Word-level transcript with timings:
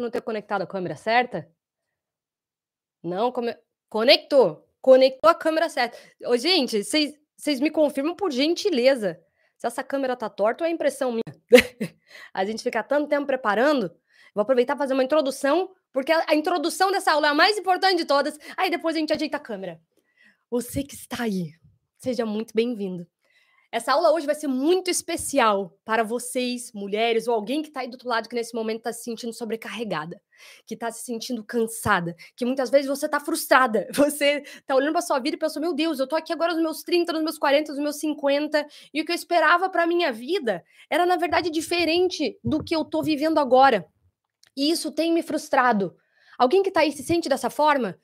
não 0.00 0.10
ter 0.10 0.22
conectado 0.22 0.62
a 0.62 0.66
câmera 0.66 0.96
certa? 0.96 1.50
Não, 3.02 3.32
come... 3.32 3.56
conectou. 3.88 4.68
Conectou 4.80 5.30
a 5.30 5.34
câmera 5.34 5.68
certa. 5.68 5.96
Ô, 6.26 6.36
gente, 6.36 6.82
vocês 6.82 7.60
me 7.60 7.70
confirmam 7.70 8.16
por 8.16 8.32
gentileza 8.32 9.20
se 9.56 9.66
essa 9.66 9.84
câmera 9.84 10.16
tá 10.16 10.28
torta 10.28 10.66
é 10.66 10.70
impressão 10.70 11.12
minha. 11.12 11.22
a 12.34 12.44
gente 12.44 12.64
fica 12.64 12.82
tanto 12.82 13.08
tempo 13.08 13.26
preparando. 13.26 13.94
Vou 14.34 14.42
aproveitar 14.42 14.76
fazer 14.76 14.92
uma 14.92 15.04
introdução, 15.04 15.70
porque 15.92 16.10
a, 16.10 16.24
a 16.28 16.34
introdução 16.34 16.90
dessa 16.90 17.12
aula 17.12 17.28
é 17.28 17.30
a 17.30 17.34
mais 17.34 17.56
importante 17.56 17.98
de 17.98 18.04
todas. 18.04 18.36
Aí 18.56 18.70
depois 18.70 18.96
a 18.96 18.98
gente 18.98 19.12
ajeita 19.12 19.36
a 19.36 19.40
câmera. 19.40 19.80
Você 20.50 20.82
que 20.82 20.94
está 20.94 21.22
aí, 21.22 21.52
seja 21.96 22.26
muito 22.26 22.52
bem-vindo. 22.52 23.06
Essa 23.72 23.94
aula 23.94 24.12
hoje 24.12 24.26
vai 24.26 24.34
ser 24.34 24.48
muito 24.48 24.90
especial 24.90 25.74
para 25.82 26.04
vocês, 26.04 26.70
mulheres, 26.74 27.26
ou 27.26 27.34
alguém 27.34 27.62
que 27.62 27.68
está 27.68 27.80
aí 27.80 27.88
do 27.88 27.94
outro 27.94 28.06
lado 28.06 28.28
que 28.28 28.34
nesse 28.34 28.54
momento 28.54 28.80
está 28.80 28.92
se 28.92 29.02
sentindo 29.02 29.32
sobrecarregada, 29.32 30.20
que 30.66 30.74
está 30.74 30.90
se 30.90 31.02
sentindo 31.02 31.42
cansada, 31.42 32.14
que 32.36 32.44
muitas 32.44 32.68
vezes 32.68 32.86
você 32.86 33.06
está 33.06 33.18
frustrada. 33.18 33.88
Você 33.96 34.42
está 34.44 34.74
olhando 34.74 34.92
para 34.92 35.00
sua 35.00 35.18
vida 35.18 35.36
e 35.36 35.38
pensou: 35.38 35.62
meu 35.62 35.72
Deus, 35.72 35.98
eu 35.98 36.04
estou 36.04 36.18
aqui 36.18 36.34
agora 36.34 36.52
nos 36.52 36.62
meus 36.62 36.82
30, 36.82 37.14
nos 37.14 37.22
meus 37.22 37.38
40, 37.38 37.72
nos 37.72 37.80
meus 37.80 37.96
50, 37.96 38.66
e 38.92 39.00
o 39.00 39.06
que 39.06 39.12
eu 39.12 39.16
esperava 39.16 39.70
para 39.70 39.86
minha 39.86 40.12
vida 40.12 40.62
era, 40.90 41.06
na 41.06 41.16
verdade, 41.16 41.48
diferente 41.48 42.38
do 42.44 42.62
que 42.62 42.76
eu 42.76 42.82
estou 42.82 43.02
vivendo 43.02 43.38
agora. 43.38 43.86
E 44.54 44.70
isso 44.70 44.92
tem 44.92 45.14
me 45.14 45.22
frustrado. 45.22 45.96
Alguém 46.38 46.62
que 46.62 46.68
está 46.68 46.80
aí 46.80 46.92
se 46.92 47.02
sente 47.02 47.28
dessa 47.28 47.48
forma? 47.48 47.98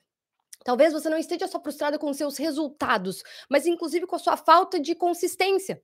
Talvez 0.63 0.93
você 0.93 1.09
não 1.09 1.17
esteja 1.17 1.47
só 1.47 1.59
frustrada 1.59 1.97
com 1.97 2.13
seus 2.13 2.37
resultados, 2.37 3.23
mas 3.49 3.65
inclusive 3.65 4.05
com 4.05 4.15
a 4.15 4.19
sua 4.19 4.37
falta 4.37 4.79
de 4.79 4.93
consistência. 4.95 5.81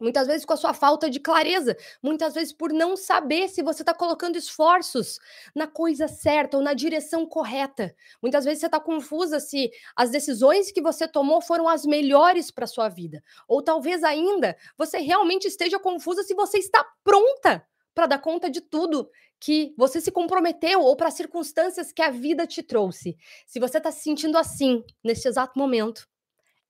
Muitas 0.00 0.26
vezes 0.26 0.44
com 0.44 0.52
a 0.52 0.56
sua 0.56 0.74
falta 0.74 1.08
de 1.08 1.20
clareza, 1.20 1.76
muitas 2.02 2.34
vezes 2.34 2.52
por 2.52 2.72
não 2.72 2.96
saber 2.96 3.48
se 3.48 3.62
você 3.62 3.82
está 3.82 3.94
colocando 3.94 4.36
esforços 4.36 5.20
na 5.54 5.68
coisa 5.68 6.08
certa 6.08 6.56
ou 6.56 6.62
na 6.62 6.74
direção 6.74 7.24
correta. 7.24 7.94
Muitas 8.20 8.44
vezes 8.44 8.60
você 8.60 8.66
está 8.66 8.80
confusa 8.80 9.38
se 9.38 9.70
as 9.94 10.10
decisões 10.10 10.72
que 10.72 10.82
você 10.82 11.06
tomou 11.06 11.40
foram 11.40 11.68
as 11.68 11.86
melhores 11.86 12.50
para 12.50 12.66
sua 12.66 12.88
vida. 12.88 13.22
Ou 13.46 13.62
talvez 13.62 14.02
ainda 14.02 14.56
você 14.76 14.98
realmente 14.98 15.46
esteja 15.46 15.78
confusa 15.78 16.24
se 16.24 16.34
você 16.34 16.58
está 16.58 16.84
pronta 17.04 17.64
para 17.94 18.06
dar 18.06 18.18
conta 18.18 18.50
de 18.50 18.60
tudo 18.60 19.08
que 19.40 19.74
você 19.76 20.00
se 20.00 20.10
comprometeu 20.10 20.80
ou 20.80 20.96
para 20.96 21.10
circunstâncias 21.10 21.92
que 21.92 22.02
a 22.02 22.10
vida 22.10 22.46
te 22.46 22.62
trouxe. 22.62 23.16
Se 23.46 23.60
você 23.60 23.78
está 23.78 23.90
se 23.92 24.02
sentindo 24.02 24.38
assim 24.38 24.82
neste 25.02 25.28
exato 25.28 25.58
momento, 25.58 26.08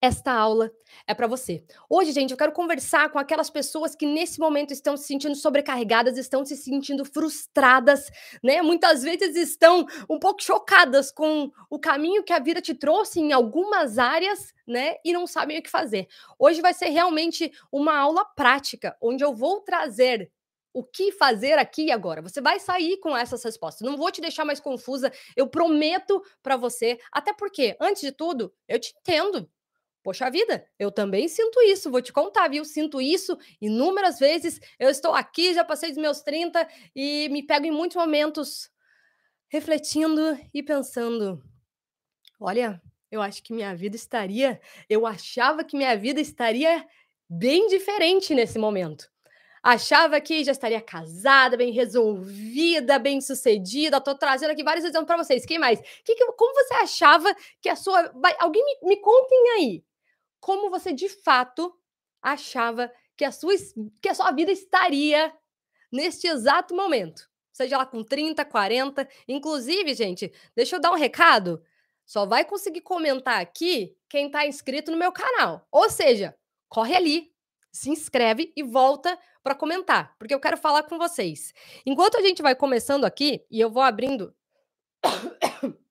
esta 0.04 0.32
aula 0.32 0.70
é 1.06 1.14
para 1.14 1.26
você. 1.26 1.64
Hoje, 1.88 2.12
gente, 2.12 2.30
eu 2.30 2.36
quero 2.36 2.52
conversar 2.52 3.08
com 3.10 3.18
aquelas 3.18 3.48
pessoas 3.48 3.94
que 3.94 4.04
nesse 4.04 4.38
momento 4.38 4.70
estão 4.70 4.98
se 4.98 5.06
sentindo 5.06 5.34
sobrecarregadas, 5.34 6.18
estão 6.18 6.44
se 6.44 6.56
sentindo 6.56 7.06
frustradas, 7.06 8.10
né? 8.42 8.60
Muitas 8.60 9.02
vezes 9.02 9.34
estão 9.34 9.86
um 10.08 10.18
pouco 10.18 10.42
chocadas 10.42 11.10
com 11.10 11.50
o 11.70 11.78
caminho 11.78 12.22
que 12.22 12.34
a 12.34 12.38
vida 12.38 12.60
te 12.60 12.74
trouxe 12.74 13.18
em 13.18 13.32
algumas 13.32 13.96
áreas, 13.96 14.52
né? 14.66 14.96
E 15.02 15.10
não 15.10 15.26
sabem 15.26 15.58
o 15.58 15.62
que 15.62 15.70
fazer. 15.70 16.06
Hoje 16.38 16.60
vai 16.60 16.74
ser 16.74 16.90
realmente 16.90 17.50
uma 17.72 17.96
aula 17.96 18.26
prática, 18.36 18.94
onde 19.00 19.24
eu 19.24 19.32
vou 19.32 19.60
trazer 19.60 20.30
o 20.74 20.82
que 20.82 21.12
fazer 21.12 21.56
aqui 21.56 21.84
e 21.84 21.92
agora. 21.92 22.20
Você 22.20 22.40
vai 22.40 22.58
sair 22.58 22.98
com 22.98 23.16
essas 23.16 23.42
respostas. 23.44 23.88
Não 23.88 23.96
vou 23.96 24.10
te 24.10 24.20
deixar 24.20 24.44
mais 24.44 24.58
confusa. 24.58 25.10
Eu 25.36 25.46
prometo 25.46 26.20
para 26.42 26.56
você. 26.56 26.98
Até 27.12 27.32
porque, 27.32 27.76
antes 27.80 28.02
de 28.02 28.10
tudo, 28.10 28.52
eu 28.66 28.78
te 28.80 28.92
entendo. 28.98 29.48
Poxa 30.02 30.28
vida, 30.28 30.68
eu 30.78 30.90
também 30.90 31.28
sinto 31.28 31.62
isso, 31.62 31.90
vou 31.90 32.02
te 32.02 32.12
contar, 32.12 32.48
viu? 32.48 32.62
Sinto 32.62 33.00
isso 33.00 33.38
inúmeras 33.58 34.18
vezes. 34.18 34.60
Eu 34.78 34.90
estou 34.90 35.14
aqui, 35.14 35.54
já 35.54 35.64
passei 35.64 35.90
dos 35.90 36.02
meus 36.02 36.20
30 36.20 36.68
e 36.94 37.28
me 37.30 37.42
pego 37.42 37.64
em 37.64 37.70
muitos 37.70 37.96
momentos 37.96 38.68
refletindo 39.48 40.36
e 40.52 40.62
pensando: 40.62 41.42
olha, 42.38 42.82
eu 43.10 43.22
acho 43.22 43.42
que 43.42 43.54
minha 43.54 43.74
vida 43.74 43.96
estaria, 43.96 44.60
eu 44.90 45.06
achava 45.06 45.64
que 45.64 45.76
minha 45.76 45.96
vida 45.96 46.20
estaria 46.20 46.86
bem 47.26 47.66
diferente 47.68 48.34
nesse 48.34 48.58
momento 48.58 49.13
achava 49.64 50.20
que 50.20 50.44
já 50.44 50.52
estaria 50.52 50.80
casada, 50.82 51.56
bem 51.56 51.72
resolvida, 51.72 52.98
bem 52.98 53.18
sucedida. 53.22 53.98
Tô 53.98 54.14
trazendo 54.14 54.50
aqui 54.50 54.62
vários 54.62 54.84
exemplos 54.84 55.06
para 55.06 55.16
vocês. 55.16 55.46
Quem 55.46 55.58
mais? 55.58 55.80
Que, 56.04 56.14
que, 56.14 56.32
como 56.32 56.54
você 56.54 56.74
achava 56.74 57.34
que 57.62 57.70
a 57.70 57.74
sua. 57.74 58.12
Alguém 58.38 58.62
me, 58.62 58.88
me 58.90 58.96
contem 58.98 59.50
aí. 59.56 59.84
Como 60.38 60.68
você 60.68 60.92
de 60.92 61.08
fato 61.08 61.74
achava 62.20 62.92
que 63.16 63.24
a 63.24 63.32
sua, 63.32 63.54
que 64.02 64.08
a 64.10 64.14
sua 64.14 64.30
vida 64.32 64.52
estaria 64.52 65.32
neste 65.90 66.26
exato 66.26 66.74
momento? 66.76 67.26
Seja 67.50 67.78
lá 67.78 67.86
com 67.86 68.04
30, 68.04 68.44
40. 68.44 69.08
Inclusive, 69.26 69.94
gente, 69.94 70.30
deixa 70.54 70.76
eu 70.76 70.80
dar 70.80 70.92
um 70.92 70.96
recado. 70.96 71.64
Só 72.04 72.26
vai 72.26 72.44
conseguir 72.44 72.82
comentar 72.82 73.40
aqui 73.40 73.96
quem 74.10 74.26
está 74.26 74.46
inscrito 74.46 74.90
no 74.90 74.98
meu 74.98 75.10
canal. 75.10 75.66
Ou 75.72 75.88
seja, 75.88 76.36
corre 76.68 76.94
ali, 76.94 77.33
se 77.74 77.90
inscreve 77.90 78.52
e 78.56 78.62
volta 78.62 79.18
para 79.42 79.54
comentar, 79.54 80.16
porque 80.16 80.32
eu 80.32 80.38
quero 80.38 80.56
falar 80.56 80.84
com 80.84 80.96
vocês. 80.96 81.52
Enquanto 81.84 82.16
a 82.16 82.22
gente 82.22 82.40
vai 82.40 82.54
começando 82.54 83.04
aqui, 83.04 83.44
e 83.50 83.60
eu 83.60 83.68
vou 83.68 83.82
abrindo. 83.82 84.32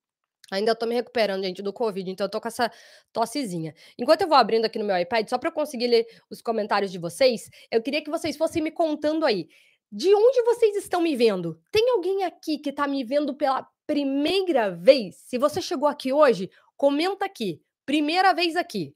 Ainda 0.50 0.76
tô 0.76 0.86
me 0.86 0.96
recuperando, 0.96 1.44
gente, 1.44 1.62
do 1.62 1.74
Covid, 1.74 2.10
então 2.10 2.26
eu 2.26 2.32
tô 2.32 2.40
com 2.40 2.48
essa 2.48 2.72
tossezinha. 3.12 3.74
Enquanto 4.00 4.22
eu 4.22 4.28
vou 4.28 4.38
abrindo 4.38 4.64
aqui 4.64 4.80
no 4.80 4.86
meu 4.86 4.98
iPad, 4.98 5.28
só 5.28 5.38
para 5.38 5.50
eu 5.50 5.54
conseguir 5.54 5.88
ler 5.88 6.08
os 6.30 6.42
comentários 6.42 6.92
de 6.92 6.98
vocês, 6.98 7.50
eu 7.70 7.82
queria 7.82 8.02
que 8.02 8.10
vocês 8.10 8.38
fossem 8.38 8.64
me 8.64 8.72
contando 8.72 9.26
aí. 9.26 9.50
De 9.92 10.14
onde 10.16 10.42
vocês 10.44 10.78
estão 10.78 11.02
me 11.02 11.16
vendo? 11.18 11.60
Tem 11.70 11.90
alguém 11.90 12.24
aqui 12.24 12.60
que 12.60 12.72
tá 12.72 12.88
me 12.88 13.04
vendo 13.04 13.36
pela 13.36 13.68
primeira 13.86 14.72
vez? 14.72 15.18
Se 15.18 15.38
você 15.38 15.62
chegou 15.62 15.88
aqui 15.88 16.14
hoje, 16.14 16.50
comenta 16.78 17.26
aqui. 17.26 17.62
Primeira 17.86 18.34
vez 18.34 18.56
aqui. 18.56 18.96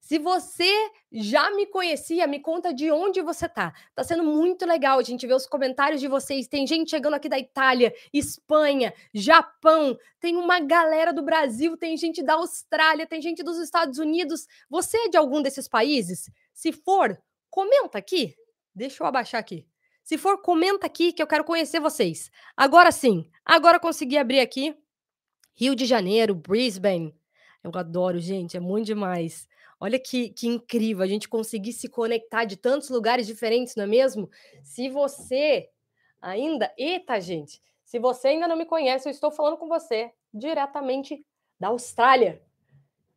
Se 0.00 0.18
você 0.18 0.72
já 1.12 1.50
me 1.50 1.66
conhecia, 1.66 2.26
me 2.26 2.40
conta 2.40 2.72
de 2.72 2.90
onde 2.90 3.20
você 3.20 3.48
tá. 3.48 3.72
Tá 3.94 4.02
sendo 4.02 4.24
muito 4.24 4.64
legal 4.64 4.98
a 4.98 5.02
gente 5.02 5.26
ver 5.26 5.34
os 5.34 5.46
comentários 5.46 6.00
de 6.00 6.08
vocês. 6.08 6.48
Tem 6.48 6.66
gente 6.66 6.90
chegando 6.90 7.14
aqui 7.14 7.28
da 7.28 7.38
Itália, 7.38 7.94
Espanha, 8.12 8.94
Japão, 9.12 9.96
tem 10.18 10.36
uma 10.36 10.58
galera 10.58 11.12
do 11.12 11.22
Brasil, 11.22 11.76
tem 11.76 11.96
gente 11.96 12.22
da 12.22 12.34
Austrália, 12.34 13.06
tem 13.06 13.20
gente 13.20 13.42
dos 13.42 13.58
Estados 13.58 13.98
Unidos. 13.98 14.48
Você 14.68 14.96
é 14.96 15.08
de 15.08 15.18
algum 15.18 15.42
desses 15.42 15.68
países? 15.68 16.30
Se 16.52 16.72
for, 16.72 17.16
comenta 17.50 17.98
aqui. 17.98 18.34
Deixa 18.74 19.02
eu 19.02 19.06
abaixar 19.06 19.38
aqui. 19.38 19.66
Se 20.02 20.16
for, 20.16 20.40
comenta 20.40 20.86
aqui 20.86 21.12
que 21.12 21.22
eu 21.22 21.26
quero 21.26 21.44
conhecer 21.44 21.78
vocês. 21.78 22.30
Agora 22.56 22.90
sim, 22.90 23.30
agora 23.44 23.78
consegui 23.78 24.16
abrir 24.16 24.40
aqui. 24.40 24.74
Rio 25.54 25.74
de 25.74 25.84
Janeiro, 25.84 26.34
Brisbane. 26.34 27.14
Eu 27.62 27.70
adoro, 27.74 28.18
gente, 28.18 28.56
é 28.56 28.60
muito 28.60 28.86
demais. 28.86 29.46
Olha 29.80 29.98
que, 29.98 30.28
que 30.28 30.46
incrível 30.46 31.02
a 31.02 31.08
gente 31.08 31.26
conseguir 31.26 31.72
se 31.72 31.88
conectar 31.88 32.44
de 32.44 32.56
tantos 32.56 32.90
lugares 32.90 33.26
diferentes, 33.26 33.74
não 33.74 33.84
é 33.84 33.86
mesmo? 33.86 34.30
Se 34.62 34.90
você 34.90 35.70
ainda. 36.20 36.70
Eita, 36.76 37.18
gente! 37.18 37.62
Se 37.82 37.98
você 37.98 38.28
ainda 38.28 38.46
não 38.46 38.56
me 38.56 38.66
conhece, 38.66 39.08
eu 39.08 39.10
estou 39.10 39.32
falando 39.32 39.56
com 39.56 39.66
você 39.66 40.12
diretamente 40.32 41.24
da 41.58 41.68
Austrália. 41.68 42.40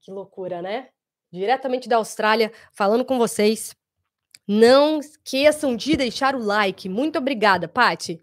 Que 0.01 0.11
loucura, 0.11 0.61
né? 0.61 0.89
Diretamente 1.31 1.89
da 1.89 1.97
Austrália, 1.97 2.51
falando 2.71 3.05
com 3.05 3.17
vocês. 3.17 3.75
Não 4.47 4.99
esqueçam 4.99 5.75
de 5.75 5.95
deixar 5.95 6.35
o 6.35 6.43
like. 6.43 6.89
Muito 6.89 7.17
obrigada, 7.17 7.67
Pati. 7.67 8.21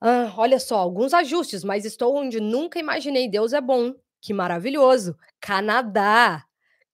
Ah, 0.00 0.32
olha 0.36 0.60
só, 0.60 0.76
alguns 0.76 1.12
ajustes, 1.14 1.64
mas 1.64 1.84
estou 1.84 2.14
onde 2.14 2.40
nunca 2.40 2.78
imaginei. 2.78 3.28
Deus 3.28 3.52
é 3.52 3.60
bom. 3.60 3.94
Que 4.20 4.32
maravilhoso. 4.32 5.16
Canadá. 5.40 6.45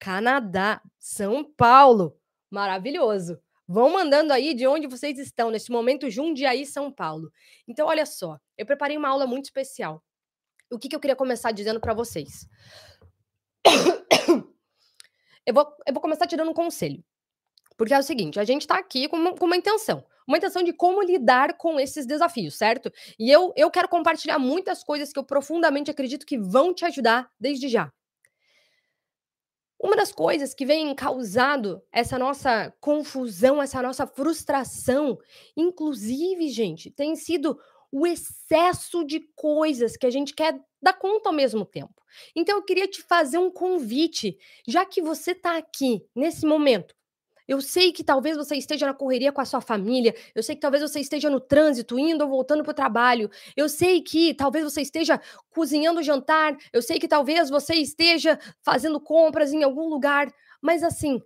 Canadá, 0.03 0.83
São 0.99 1.45
Paulo. 1.45 2.19
Maravilhoso. 2.51 3.41
Vão 3.69 3.89
mandando 3.93 4.33
aí 4.33 4.53
de 4.53 4.67
onde 4.67 4.89
vocês 4.89 5.17
estão 5.17 5.49
nesse 5.49 5.71
momento, 5.71 6.11
Jundiaí, 6.11 6.67
São 6.67 6.91
Paulo. 6.91 7.31
Então, 7.69 7.87
olha 7.87 8.05
só, 8.05 8.37
eu 8.59 8.67
preparei 8.67 8.97
uma 8.97 9.09
aula 9.09 9.29
muito 9.29 9.45
especial. 9.45 10.03
O 10.69 10.77
que, 10.77 10.89
que 10.89 10.97
eu 10.97 10.99
queria 10.99 11.15
começar 11.15 11.53
dizendo 11.53 11.79
para 11.79 11.95
vocês? 11.95 12.49
Eu 15.45 15.53
vou, 15.53 15.67
eu 15.85 15.93
vou 15.93 16.01
começar 16.01 16.25
te 16.25 16.37
dando 16.37 16.53
um 16.53 16.55
conselho. 16.55 17.03
Porque 17.77 17.93
é 17.93 17.99
o 17.99 18.03
seguinte, 18.05 18.39
a 18.39 18.45
gente 18.45 18.61
está 18.61 18.79
aqui 18.79 19.09
com 19.09 19.17
uma, 19.17 19.35
com 19.35 19.45
uma, 19.45 19.57
intenção. 19.57 20.07
Uma 20.25 20.39
intenção 20.39 20.63
de 20.63 20.73
como 20.73 21.03
lidar 21.03 21.57
com 21.57 21.81
esses 21.81 22.07
desafios, 22.07 22.55
certo? 22.55 22.93
E 23.19 23.29
eu, 23.29 23.53
eu 23.57 23.69
quero 23.69 23.89
compartilhar 23.89 24.39
muitas 24.39 24.85
coisas 24.85 25.13
que 25.13 25.19
eu 25.19 25.25
profundamente 25.25 25.91
acredito 25.91 26.25
que 26.25 26.39
vão 26.39 26.73
te 26.73 26.85
ajudar 26.85 27.29
desde 27.41 27.67
já. 27.67 27.93
Uma 29.83 29.97
das 29.97 30.13
coisas 30.13 30.55
que 30.55 30.65
vem 30.65 30.95
causado 30.95 31.83
essa 31.91 32.17
nossa 32.17 32.73
confusão, 32.81 33.61
essa 33.61 33.83
nossa 33.83 34.07
frustração, 34.07 35.19
inclusive, 35.57 36.49
gente, 36.51 36.89
tem 36.89 37.17
sido 37.17 37.59
o 37.91 38.07
excesso 38.07 39.05
de 39.05 39.19
coisas 39.35 39.97
que 39.97 40.07
a 40.07 40.11
gente 40.11 40.35
quer 40.35 40.57
dar 40.81 40.93
conta 40.93 41.29
ao 41.29 41.35
mesmo 41.35 41.67
tempo. 41.67 42.01
Então 42.35 42.57
eu 42.57 42.63
queria 42.63 42.87
te 42.87 43.03
fazer 43.03 43.39
um 43.39 43.51
convite, 43.51 44.39
já 44.69 44.87
que 44.87 45.03
você 45.03 45.33
está 45.33 45.57
aqui 45.57 46.07
nesse 46.15 46.47
momento, 46.47 46.95
Eu 47.47 47.61
sei 47.61 47.93
que 47.93 48.05
talvez 48.05 48.37
você 48.37 48.57
esteja 48.57 48.87
na 48.87 48.95
correria 48.95 49.33
com 49.33 49.41
a 49.41 49.45
sua 49.45 49.61
família, 49.61 50.15
eu 50.35 50.43
sei 50.43 50.55
que 50.55 50.61
talvez 50.61 50.83
você 50.83 51.01
esteja 51.01 51.29
no 51.29 51.41
trânsito, 51.41 51.99
indo 51.99 52.23
ou 52.23 52.31
voltando 52.31 52.63
para 52.63 52.71
o 52.71 52.75
trabalho, 52.75 53.31
eu 53.57 53.69
sei 53.69 54.01
que 54.01 54.35
talvez 54.35 54.65
você 54.65 54.81
esteja 54.81 55.21
cozinhando 55.51 56.03
jantar, 56.03 56.57
eu 56.73 56.83
sei 56.83 56.99
que 56.99 57.09
talvez 57.09 57.51
você 57.51 57.75
esteja 57.75 58.39
fazendo 58.63 59.01
compras 59.01 59.53
em 59.53 59.63
algum 59.63 59.89
lugar, 59.89 60.33
mas 60.61 60.83
assim, 60.83 61.21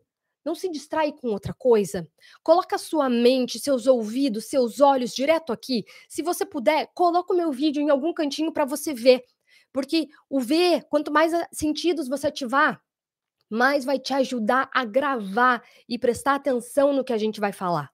não 0.47 0.55
se 0.55 0.71
distrai 0.71 1.13
com 1.13 1.29
outra 1.29 1.53
coisa. 1.53 2.09
Coloca 2.43 2.79
sua 2.79 3.11
mente, 3.11 3.59
seus 3.59 3.89
ouvidos, 3.89 4.47
seus 4.47 4.81
olhos 4.81 5.13
direto 5.13 5.53
aqui. 5.53 5.85
Se 6.09 6.23
você 6.23 6.47
puder, 6.47 6.89
coloca 6.95 7.35
o 7.35 7.37
meu 7.37 7.51
vídeo 7.51 7.83
em 7.83 7.91
algum 7.91 8.15
cantinho 8.15 8.53
para 8.53 8.65
você 8.65 8.95
ver. 8.95 9.25
Porque 9.73 10.09
o 10.31 10.41
ver, 10.41 10.85
quanto 10.85 11.13
mais 11.13 11.33
sentidos 11.53 12.09
você 12.09 12.29
ativar, 12.29 12.81
mais 13.51 13.85
vai 13.85 13.99
te 13.99 14.13
ajudar 14.15 14.69
a 14.73 14.85
gravar 14.85 15.63
e 15.89 15.99
prestar 15.99 16.35
atenção 16.35 16.93
no 16.93 17.05
que 17.05 17.13
a 17.13 17.19
gente 17.19 17.41
vai 17.41 17.53
falar. 17.53 17.91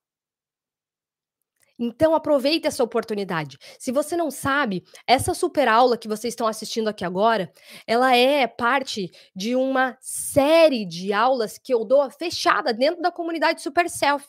Então 1.78 2.14
aproveite 2.14 2.66
essa 2.66 2.84
oportunidade. 2.84 3.58
Se 3.78 3.90
você 3.90 4.16
não 4.16 4.30
sabe, 4.30 4.84
essa 5.06 5.34
super 5.34 5.66
aula 5.66 5.98
que 5.98 6.06
vocês 6.06 6.32
estão 6.32 6.46
assistindo 6.46 6.88
aqui 6.88 7.04
agora, 7.04 7.52
ela 7.86 8.14
é 8.14 8.46
parte 8.46 9.10
de 9.34 9.56
uma 9.56 9.96
série 10.00 10.84
de 10.84 11.12
aulas 11.12 11.58
que 11.58 11.74
eu 11.74 11.84
dou 11.84 12.08
fechada 12.10 12.72
dentro 12.72 13.02
da 13.02 13.10
comunidade 13.10 13.62
Super 13.62 13.90
Self, 13.90 14.24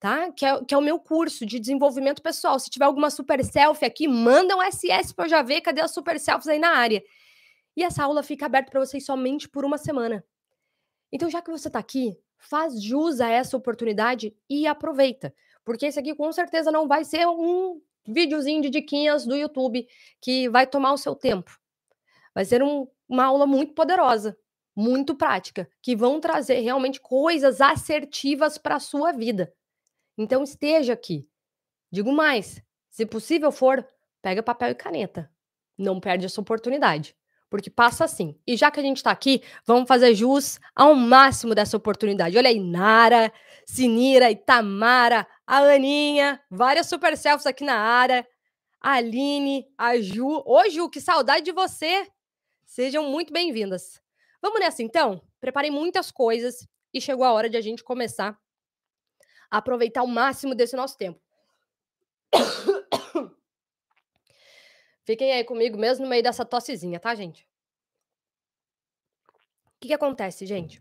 tá? 0.00 0.32
Que 0.32 0.44
é, 0.44 0.64
que 0.64 0.74
é 0.74 0.78
o 0.78 0.82
meu 0.82 0.98
curso 0.98 1.46
de 1.46 1.60
desenvolvimento 1.60 2.22
pessoal. 2.22 2.58
Se 2.58 2.70
tiver 2.70 2.86
alguma 2.86 3.10
super 3.10 3.44
self 3.44 3.84
aqui, 3.84 4.08
manda 4.08 4.56
um 4.56 4.62
SS 4.62 5.14
para 5.14 5.26
eu 5.26 5.30
já 5.30 5.42
ver 5.42 5.60
cadê 5.60 5.82
as 5.82 5.92
super 5.92 6.18
selfies 6.18 6.48
aí 6.48 6.58
na 6.58 6.70
área. 6.70 7.02
E 7.76 7.84
essa 7.84 8.02
aula 8.02 8.22
fica 8.22 8.46
aberta 8.46 8.70
para 8.70 8.80
vocês 8.80 9.04
somente 9.04 9.48
por 9.48 9.64
uma 9.64 9.78
semana. 9.78 10.24
Então, 11.12 11.28
já 11.28 11.42
que 11.42 11.50
você 11.50 11.68
está 11.68 11.78
aqui, 11.78 12.18
faz 12.38 12.82
jus 12.82 13.20
a 13.20 13.28
essa 13.28 13.56
oportunidade 13.56 14.34
e 14.48 14.66
aproveita. 14.66 15.34
Porque 15.64 15.86
esse 15.86 15.98
aqui 15.98 16.14
com 16.14 16.32
certeza 16.32 16.70
não 16.70 16.88
vai 16.88 17.04
ser 17.04 17.26
um 17.26 17.80
videozinho 18.06 18.62
de 18.62 18.70
diquinhas 18.70 19.26
do 19.26 19.36
YouTube 19.36 19.86
que 20.20 20.48
vai 20.48 20.66
tomar 20.66 20.92
o 20.92 20.98
seu 20.98 21.14
tempo. 21.14 21.58
Vai 22.34 22.44
ser 22.44 22.62
um, 22.62 22.88
uma 23.08 23.24
aula 23.24 23.46
muito 23.46 23.74
poderosa, 23.74 24.36
muito 24.74 25.14
prática, 25.14 25.68
que 25.82 25.94
vão 25.94 26.20
trazer 26.20 26.60
realmente 26.60 27.00
coisas 27.00 27.60
assertivas 27.60 28.56
para 28.56 28.76
a 28.76 28.80
sua 28.80 29.12
vida. 29.12 29.52
Então 30.16 30.42
esteja 30.42 30.92
aqui. 30.92 31.28
Digo 31.90 32.12
mais, 32.12 32.62
se 32.88 33.04
possível 33.04 33.52
for, 33.52 33.86
pega 34.22 34.42
papel 34.42 34.70
e 34.70 34.74
caneta. 34.74 35.30
Não 35.76 36.00
perde 36.00 36.26
essa 36.26 36.40
oportunidade 36.40 37.16
porque 37.50 37.68
passa 37.68 38.04
assim. 38.04 38.38
E 38.46 38.56
já 38.56 38.70
que 38.70 38.78
a 38.78 38.82
gente 38.82 38.98
está 38.98 39.10
aqui, 39.10 39.42
vamos 39.66 39.88
fazer 39.88 40.14
jus 40.14 40.60
ao 40.74 40.94
máximo 40.94 41.54
dessa 41.54 41.76
oportunidade. 41.76 42.38
Olha 42.38 42.48
aí, 42.48 42.60
Nara, 42.60 43.32
Sinira, 43.66 44.30
Itamara, 44.30 45.26
a 45.44 45.58
Aninha, 45.58 46.40
várias 46.48 46.86
super 46.86 47.16
selfies 47.16 47.46
aqui 47.46 47.64
na 47.64 47.76
área. 47.76 48.26
A 48.80 48.92
Aline, 48.92 49.66
a 49.76 49.98
Ju. 50.00 50.42
Ô, 50.46 50.70
Ju, 50.70 50.88
que 50.88 51.00
saudade 51.00 51.44
de 51.44 51.52
você! 51.52 52.06
Sejam 52.64 53.10
muito 53.10 53.32
bem-vindas. 53.32 54.00
Vamos 54.40 54.60
nessa 54.60 54.82
então? 54.82 55.20
Preparei 55.40 55.70
muitas 55.70 56.10
coisas 56.10 56.66
e 56.94 57.00
chegou 57.00 57.24
a 57.24 57.32
hora 57.32 57.50
de 57.50 57.56
a 57.56 57.60
gente 57.60 57.82
começar 57.82 58.38
a 59.50 59.58
aproveitar 59.58 60.02
o 60.02 60.06
máximo 60.06 60.54
desse 60.54 60.76
nosso 60.76 60.96
tempo. 60.96 61.20
Fiquem 65.10 65.32
aí 65.32 65.42
comigo 65.42 65.76
mesmo 65.76 66.04
no 66.04 66.08
meio 66.08 66.22
dessa 66.22 66.44
tossezinha, 66.44 67.00
tá, 67.00 67.12
gente? 67.16 67.44
O 69.66 69.80
que, 69.80 69.88
que 69.88 69.92
acontece, 69.92 70.46
gente? 70.46 70.80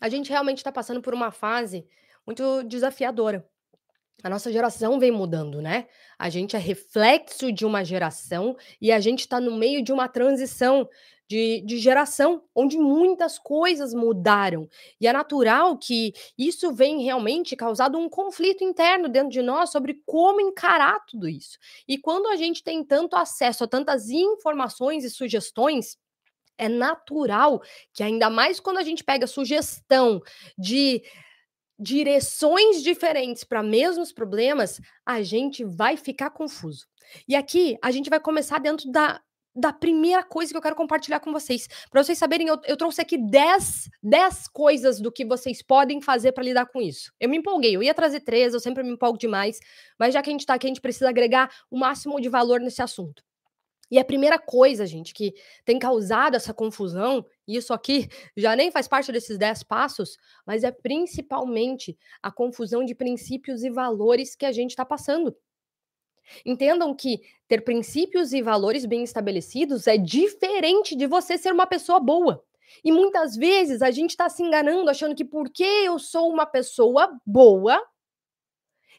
A 0.00 0.08
gente 0.08 0.28
realmente 0.28 0.58
está 0.58 0.72
passando 0.72 1.00
por 1.00 1.14
uma 1.14 1.30
fase 1.30 1.86
muito 2.26 2.64
desafiadora. 2.64 3.48
A 4.24 4.28
nossa 4.28 4.52
geração 4.52 4.98
vem 4.98 5.12
mudando, 5.12 5.62
né? 5.62 5.86
A 6.18 6.28
gente 6.28 6.56
é 6.56 6.58
reflexo 6.58 7.52
de 7.52 7.64
uma 7.64 7.84
geração 7.84 8.56
e 8.80 8.90
a 8.90 8.98
gente 8.98 9.20
está 9.20 9.38
no 9.38 9.56
meio 9.56 9.84
de 9.84 9.92
uma 9.92 10.08
transição 10.08 10.88
de, 11.34 11.60
de 11.62 11.78
geração, 11.78 12.44
onde 12.54 12.78
muitas 12.78 13.40
coisas 13.40 13.92
mudaram. 13.92 14.68
E 15.00 15.08
é 15.08 15.12
natural 15.12 15.76
que 15.76 16.12
isso 16.38 16.72
vem 16.72 17.02
realmente 17.02 17.56
causado 17.56 17.98
um 17.98 18.08
conflito 18.08 18.62
interno 18.62 19.08
dentro 19.08 19.30
de 19.30 19.42
nós 19.42 19.70
sobre 19.70 20.00
como 20.06 20.40
encarar 20.40 21.00
tudo 21.08 21.28
isso. 21.28 21.58
E 21.88 21.98
quando 21.98 22.28
a 22.28 22.36
gente 22.36 22.62
tem 22.62 22.84
tanto 22.84 23.16
acesso 23.16 23.64
a 23.64 23.66
tantas 23.66 24.10
informações 24.10 25.02
e 25.02 25.10
sugestões, 25.10 25.96
é 26.56 26.68
natural 26.68 27.60
que, 27.92 28.04
ainda 28.04 28.30
mais 28.30 28.60
quando 28.60 28.78
a 28.78 28.84
gente 28.84 29.02
pega 29.02 29.26
sugestão 29.26 30.22
de 30.56 31.02
direções 31.76 32.80
diferentes 32.80 33.42
para 33.42 33.60
mesmos 33.60 34.12
problemas, 34.12 34.80
a 35.04 35.20
gente 35.20 35.64
vai 35.64 35.96
ficar 35.96 36.30
confuso. 36.30 36.86
E 37.26 37.34
aqui 37.34 37.76
a 37.82 37.90
gente 37.90 38.08
vai 38.08 38.20
começar 38.20 38.60
dentro 38.60 38.88
da 38.92 39.20
da 39.54 39.72
primeira 39.72 40.22
coisa 40.22 40.52
que 40.52 40.56
eu 40.56 40.62
quero 40.62 40.74
compartilhar 40.74 41.20
com 41.20 41.32
vocês. 41.32 41.68
Para 41.90 42.02
vocês 42.02 42.18
saberem, 42.18 42.48
eu, 42.48 42.58
eu, 42.64 42.76
trouxe 42.76 43.00
aqui 43.00 43.16
10, 43.16 43.88
10 44.02 44.48
coisas 44.48 45.00
do 45.00 45.12
que 45.12 45.24
vocês 45.24 45.62
podem 45.62 46.00
fazer 46.00 46.32
para 46.32 46.42
lidar 46.42 46.66
com 46.66 46.80
isso. 46.80 47.12
Eu 47.20 47.28
me 47.28 47.36
empolguei, 47.36 47.76
eu 47.76 47.82
ia 47.82 47.94
trazer 47.94 48.20
três, 48.20 48.52
eu 48.52 48.60
sempre 48.60 48.82
me 48.82 48.90
empolgo 48.90 49.18
demais, 49.18 49.60
mas 49.98 50.12
já 50.12 50.22
que 50.22 50.30
a 50.30 50.32
gente 50.32 50.40
está 50.40 50.54
aqui, 50.54 50.66
a 50.66 50.70
gente 50.70 50.80
precisa 50.80 51.08
agregar 51.08 51.50
o 51.70 51.78
máximo 51.78 52.20
de 52.20 52.28
valor 52.28 52.60
nesse 52.60 52.82
assunto. 52.82 53.22
E 53.90 53.98
a 53.98 54.04
primeira 54.04 54.38
coisa, 54.38 54.86
gente, 54.86 55.12
que 55.14 55.34
tem 55.64 55.78
causado 55.78 56.34
essa 56.34 56.52
confusão, 56.52 57.24
e 57.46 57.56
isso 57.56 57.72
aqui 57.72 58.08
já 58.36 58.56
nem 58.56 58.70
faz 58.70 58.88
parte 58.88 59.12
desses 59.12 59.38
10 59.38 59.62
passos, 59.64 60.16
mas 60.46 60.64
é 60.64 60.72
principalmente 60.72 61.96
a 62.22 62.32
confusão 62.32 62.84
de 62.84 62.94
princípios 62.94 63.62
e 63.62 63.70
valores 63.70 64.34
que 64.34 64.46
a 64.46 64.52
gente 64.52 64.70
está 64.70 64.84
passando. 64.84 65.36
Entendam 66.44 66.94
que 66.94 67.20
ter 67.46 67.62
princípios 67.62 68.32
e 68.32 68.42
valores 68.42 68.86
bem 68.86 69.02
estabelecidos 69.02 69.86
é 69.86 69.96
diferente 69.96 70.96
de 70.96 71.06
você 71.06 71.36
ser 71.36 71.52
uma 71.52 71.66
pessoa 71.66 72.00
boa. 72.00 72.42
E 72.82 72.90
muitas 72.90 73.36
vezes 73.36 73.82
a 73.82 73.90
gente 73.90 74.10
está 74.10 74.28
se 74.28 74.42
enganando, 74.42 74.90
achando 74.90 75.14
que 75.14 75.24
porque 75.24 75.64
eu 75.64 75.98
sou 75.98 76.30
uma 76.30 76.46
pessoa 76.46 77.18
boa, 77.24 77.80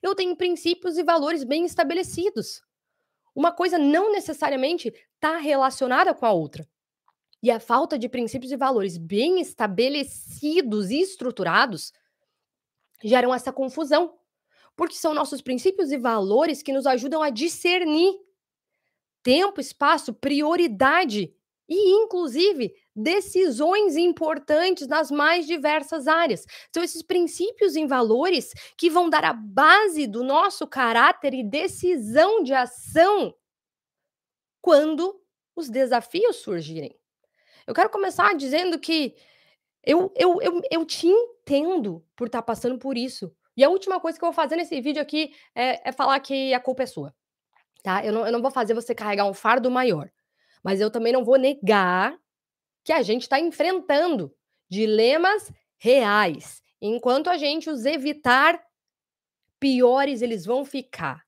eu 0.02 0.14
tenho 0.14 0.36
princípios 0.36 0.98
e 0.98 1.04
valores 1.04 1.44
bem 1.44 1.66
estabelecidos. 1.66 2.62
Uma 3.36 3.52
coisa 3.52 3.78
não 3.78 4.12
necessariamente 4.12 4.94
está 5.16 5.38
relacionada 5.38 6.14
com 6.14 6.26
a 6.26 6.32
outra. 6.32 6.68
E 7.42 7.52
a 7.52 7.60
falta 7.60 7.98
de 7.98 8.08
princípios 8.08 8.52
e 8.52 8.56
valores 8.56 8.98
bem 8.98 9.42
estabelecidos 9.42 10.90
e 10.90 11.02
estruturados 11.02 11.92
geram 13.04 13.34
essa 13.34 13.52
confusão 13.52 14.18
porque 14.76 14.96
são 14.96 15.14
nossos 15.14 15.42
princípios 15.42 15.92
e 15.92 15.98
valores 15.98 16.62
que 16.62 16.74
nos 16.74 16.86
ajudam 16.86 17.22
a 17.22 17.30
discernir 17.30 18.14
tempo, 19.24 19.60
espaço, 19.60 20.14
prioridade 20.14 21.34
e, 21.68 21.92
inclusive, 22.04 22.76
decisões 22.96 23.98
importantes 23.98 24.88
nas 24.88 25.10
mais 25.10 25.48
diversas 25.48 26.08
áreas. 26.08 26.46
São 26.72 26.84
esses 26.84 27.02
princípios 27.02 27.76
e 27.76 27.86
valores 27.86 28.52
que 28.78 28.90
vão 28.90 29.10
dar 29.10 29.26
a 29.26 29.34
base 29.34 30.06
do 30.06 30.24
nosso 30.24 30.68
caráter 30.68 31.34
e 31.34 31.44
decisão 31.44 32.44
de 32.44 32.54
ação 32.54 33.34
quando 34.62 35.20
os 35.56 35.70
desafios 35.70 36.38
surgirem. 36.38 36.96
Eu 37.66 37.74
quero 37.74 37.90
começar 37.90 38.36
dizendo 38.36 38.78
que 38.78 39.16
eu, 39.84 40.12
eu, 40.16 40.40
eu, 40.42 40.62
eu 40.72 40.86
te 40.86 41.08
entendo 41.08 42.06
por 42.16 42.28
estar 42.28 42.42
tá 42.42 42.46
passando 42.46 42.78
por 42.78 42.98
isso. 42.98 43.36
E 43.56 43.64
a 43.64 43.70
última 43.70 44.00
coisa 44.00 44.18
que 44.18 44.24
eu 44.26 44.28
vou 44.28 44.34
fazer 44.34 44.56
nesse 44.56 44.80
vídeo 44.82 45.02
aqui 45.02 45.34
é, 45.54 45.90
é 45.90 45.92
falar 45.92 46.20
que 46.20 46.54
a 46.54 46.60
culpa 46.60 46.84
é 46.84 46.86
sua. 46.86 47.16
Tá? 47.82 48.06
Eu 48.06 48.12
não, 48.12 48.26
eu 48.26 48.32
não 48.32 48.42
vou 48.42 48.52
fazer 48.52 48.74
você 48.74 48.94
carregar 48.94 49.26
um 49.26 49.34
fardo 49.34 49.70
maior. 49.72 50.10
Mas 50.64 50.82
eu 50.82 50.90
também 50.90 51.14
não 51.14 51.24
vou 51.24 51.38
negar 51.38 52.18
que 52.84 52.92
a 52.92 53.02
gente 53.02 53.24
está 53.24 53.40
enfrentando 53.40 54.34
dilemas 54.70 55.52
reais. 55.78 56.62
Enquanto 56.82 57.30
a 57.30 57.38
gente 57.38 57.70
os 57.70 57.86
evitar, 57.86 58.62
piores 59.60 60.22
eles 60.22 60.46
vão 60.46 60.66
ficar. 60.66 61.24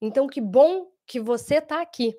Então, 0.00 0.26
que 0.26 0.40
bom 0.40 0.90
que 1.06 1.20
você 1.20 1.56
está 1.56 1.80
aqui. 1.80 2.16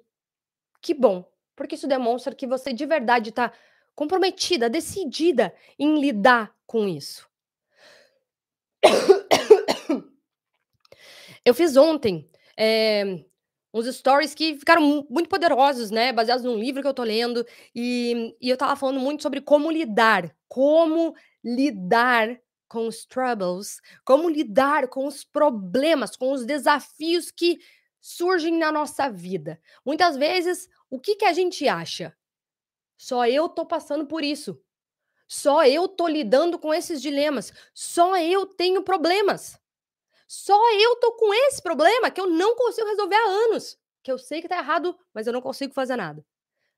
Que 0.81 0.93
bom. 0.93 1.25
Porque 1.55 1.75
isso 1.75 1.87
demonstra 1.87 2.35
que 2.35 2.47
você 2.47 2.73
de 2.73 2.85
verdade 2.85 3.29
está 3.29 3.51
comprometida, 3.95 4.69
decidida 4.69 5.53
em 5.77 5.99
lidar 5.99 6.55
com 6.65 6.87
isso. 6.87 7.29
Eu 11.45 11.53
fiz 11.53 11.75
ontem 11.75 12.29
é, 12.57 13.25
uns 13.73 13.87
stories 13.87 14.33
que 14.33 14.55
ficaram 14.57 15.05
muito 15.09 15.27
poderosos, 15.27 15.91
né? 15.91 16.13
Baseados 16.13 16.43
num 16.43 16.57
livro 16.57 16.81
que 16.81 16.87
eu 16.87 16.93
tô 16.93 17.03
lendo. 17.03 17.45
E, 17.75 18.35
e 18.39 18.49
eu 18.49 18.57
tava 18.57 18.75
falando 18.75 18.99
muito 18.99 19.23
sobre 19.23 19.41
como 19.41 19.71
lidar. 19.71 20.33
Como 20.47 21.13
lidar 21.43 22.39
com 22.67 22.87
os 22.87 23.05
troubles. 23.05 23.81
Como 24.05 24.29
lidar 24.29 24.87
com 24.87 25.05
os 25.05 25.23
problemas, 25.23 26.15
com 26.15 26.31
os 26.31 26.45
desafios 26.45 27.31
que 27.31 27.59
surgem 27.99 28.57
na 28.57 28.71
nossa 28.71 29.09
vida. 29.09 29.59
Muitas 29.85 30.15
vezes, 30.15 30.69
o 30.89 30.99
que, 30.99 31.15
que 31.15 31.25
a 31.25 31.33
gente 31.33 31.67
acha? 31.67 32.15
Só 32.97 33.27
eu 33.27 33.49
tô 33.49 33.65
passando 33.65 34.05
por 34.05 34.23
isso. 34.23 34.61
Só 35.27 35.65
eu 35.65 35.87
tô 35.87 36.07
lidando 36.07 36.59
com 36.59 36.73
esses 36.73 37.01
dilemas. 37.01 37.51
Só 37.73 38.17
eu 38.17 38.45
tenho 38.45 38.83
problemas. 38.83 39.59
Só 40.35 40.59
eu 40.73 40.95
tô 40.95 41.11
com 41.11 41.31
esse 41.31 41.61
problema 41.61 42.09
que 42.09 42.19
eu 42.19 42.25
não 42.25 42.55
consigo 42.55 42.87
resolver 42.87 43.15
há 43.15 43.27
anos. 43.27 43.77
Que 44.01 44.11
eu 44.11 44.17
sei 44.17 44.41
que 44.41 44.47
tá 44.47 44.57
errado, 44.57 44.97
mas 45.13 45.27
eu 45.27 45.31
não 45.31 45.43
consigo 45.43 45.75
fazer 45.75 45.95
nada. 45.95 46.25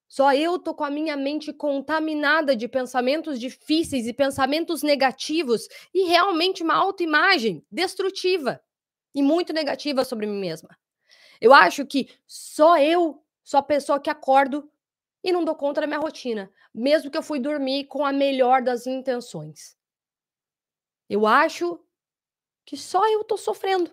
Só 0.10 0.34
eu 0.34 0.60
tô 0.60 0.74
com 0.74 0.84
a 0.84 0.90
minha 0.90 1.16
mente 1.16 1.54
contaminada 1.54 2.54
de 2.54 2.68
pensamentos 2.68 3.40
difíceis 3.40 4.08
e 4.08 4.14
pensamentos 4.14 4.84
negativos 4.84 5.70
e 5.94 6.04
realmente 6.04 6.64
uma 6.64 6.76
autoimagem 6.76 7.66
destrutiva 7.72 8.62
e 9.14 9.24
muito 9.24 9.54
negativa 9.54 10.04
sobre 10.04 10.26
mim 10.26 10.38
mesma. 10.38 10.78
Eu 11.40 11.54
acho 11.54 11.86
que 11.86 12.10
só 12.28 12.78
eu 12.78 13.24
sou 13.42 13.62
a 13.62 13.64
pessoa 13.64 14.02
que 14.02 14.10
acordo 14.10 14.70
e 15.24 15.32
não 15.32 15.46
dou 15.46 15.56
conta 15.56 15.80
da 15.80 15.88
minha 15.88 16.00
rotina, 16.00 16.52
mesmo 16.74 17.10
que 17.10 17.18
eu 17.18 17.24
fui 17.24 17.40
dormir 17.40 17.86
com 17.86 18.06
a 18.06 18.12
melhor 18.12 18.62
das 18.62 18.86
intenções. 18.86 19.78
Eu 21.10 21.26
acho 21.26 21.80
que 22.66 22.76
só 22.78 23.08
eu 23.12 23.24
tô 23.24 23.38
sofrendo. 23.38 23.92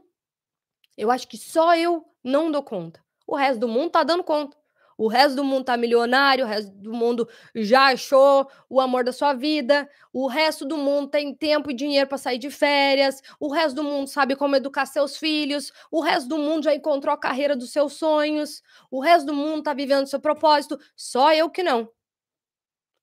Eu 0.97 1.11
acho 1.11 1.29
que 1.29 1.37
só 1.37 1.77
eu 1.77 2.05
não 2.23 2.51
dou 2.51 2.63
conta. 2.63 3.05
O 3.27 3.37
resto 3.37 3.61
do 3.61 3.69
mundo 3.69 3.91
tá 3.91 4.03
dando 4.03 4.25
conta. 4.25 4.57
O 4.97 5.09
resto 5.09 5.37
do 5.37 5.45
mundo 5.45 5.65
tá 5.65 5.77
milionário, 5.77 6.45
o 6.45 6.49
resto 6.49 6.71
do 6.71 6.93
mundo 6.93 7.29
já 7.55 7.87
achou 7.93 8.49
o 8.69 8.81
amor 8.81 9.03
da 9.03 9.13
sua 9.13 9.33
vida, 9.33 9.89
o 10.13 10.27
resto 10.29 10.65
do 10.65 10.77
mundo 10.77 11.09
tem 11.09 11.35
tempo 11.35 11.71
e 11.71 11.75
dinheiro 11.75 12.07
para 12.07 12.19
sair 12.19 12.39
de 12.39 12.51
férias, 12.51 13.21
o 13.41 13.51
resto 13.51 13.75
do 13.77 13.83
mundo 13.83 14.07
sabe 14.09 14.37
como 14.37 14.55
educar 14.55 14.87
seus 14.87 15.17
filhos, 15.17 15.73
o 15.91 16.01
resto 16.01 16.29
do 16.29 16.39
mundo 16.39 16.65
já 16.65 16.75
encontrou 16.75 17.13
a 17.13 17.19
carreira 17.19 17.57
dos 17.57 17.73
seus 17.73 17.95
sonhos, 17.95 18.63
o 18.91 19.01
resto 19.01 19.27
do 19.27 19.35
mundo 19.35 19.63
tá 19.65 19.75
vivendo 19.75 20.07
seu 20.07 20.21
propósito, 20.21 20.79
só 20.95 21.33
eu 21.33 21.51
que 21.51 21.63
não. 21.63 21.91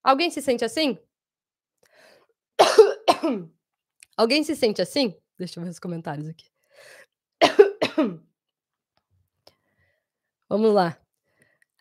Alguém 0.04 0.30
se 0.30 0.42
sente 0.42 0.64
assim? 0.64 0.98
Alguém 4.16 4.44
se 4.44 4.56
sente 4.56 4.82
assim? 4.82 5.16
Deixa 5.40 5.58
eu 5.58 5.64
ver 5.64 5.70
os 5.70 5.80
comentários 5.80 6.28
aqui. 6.28 6.52
Vamos 10.50 10.74
lá. 10.74 11.02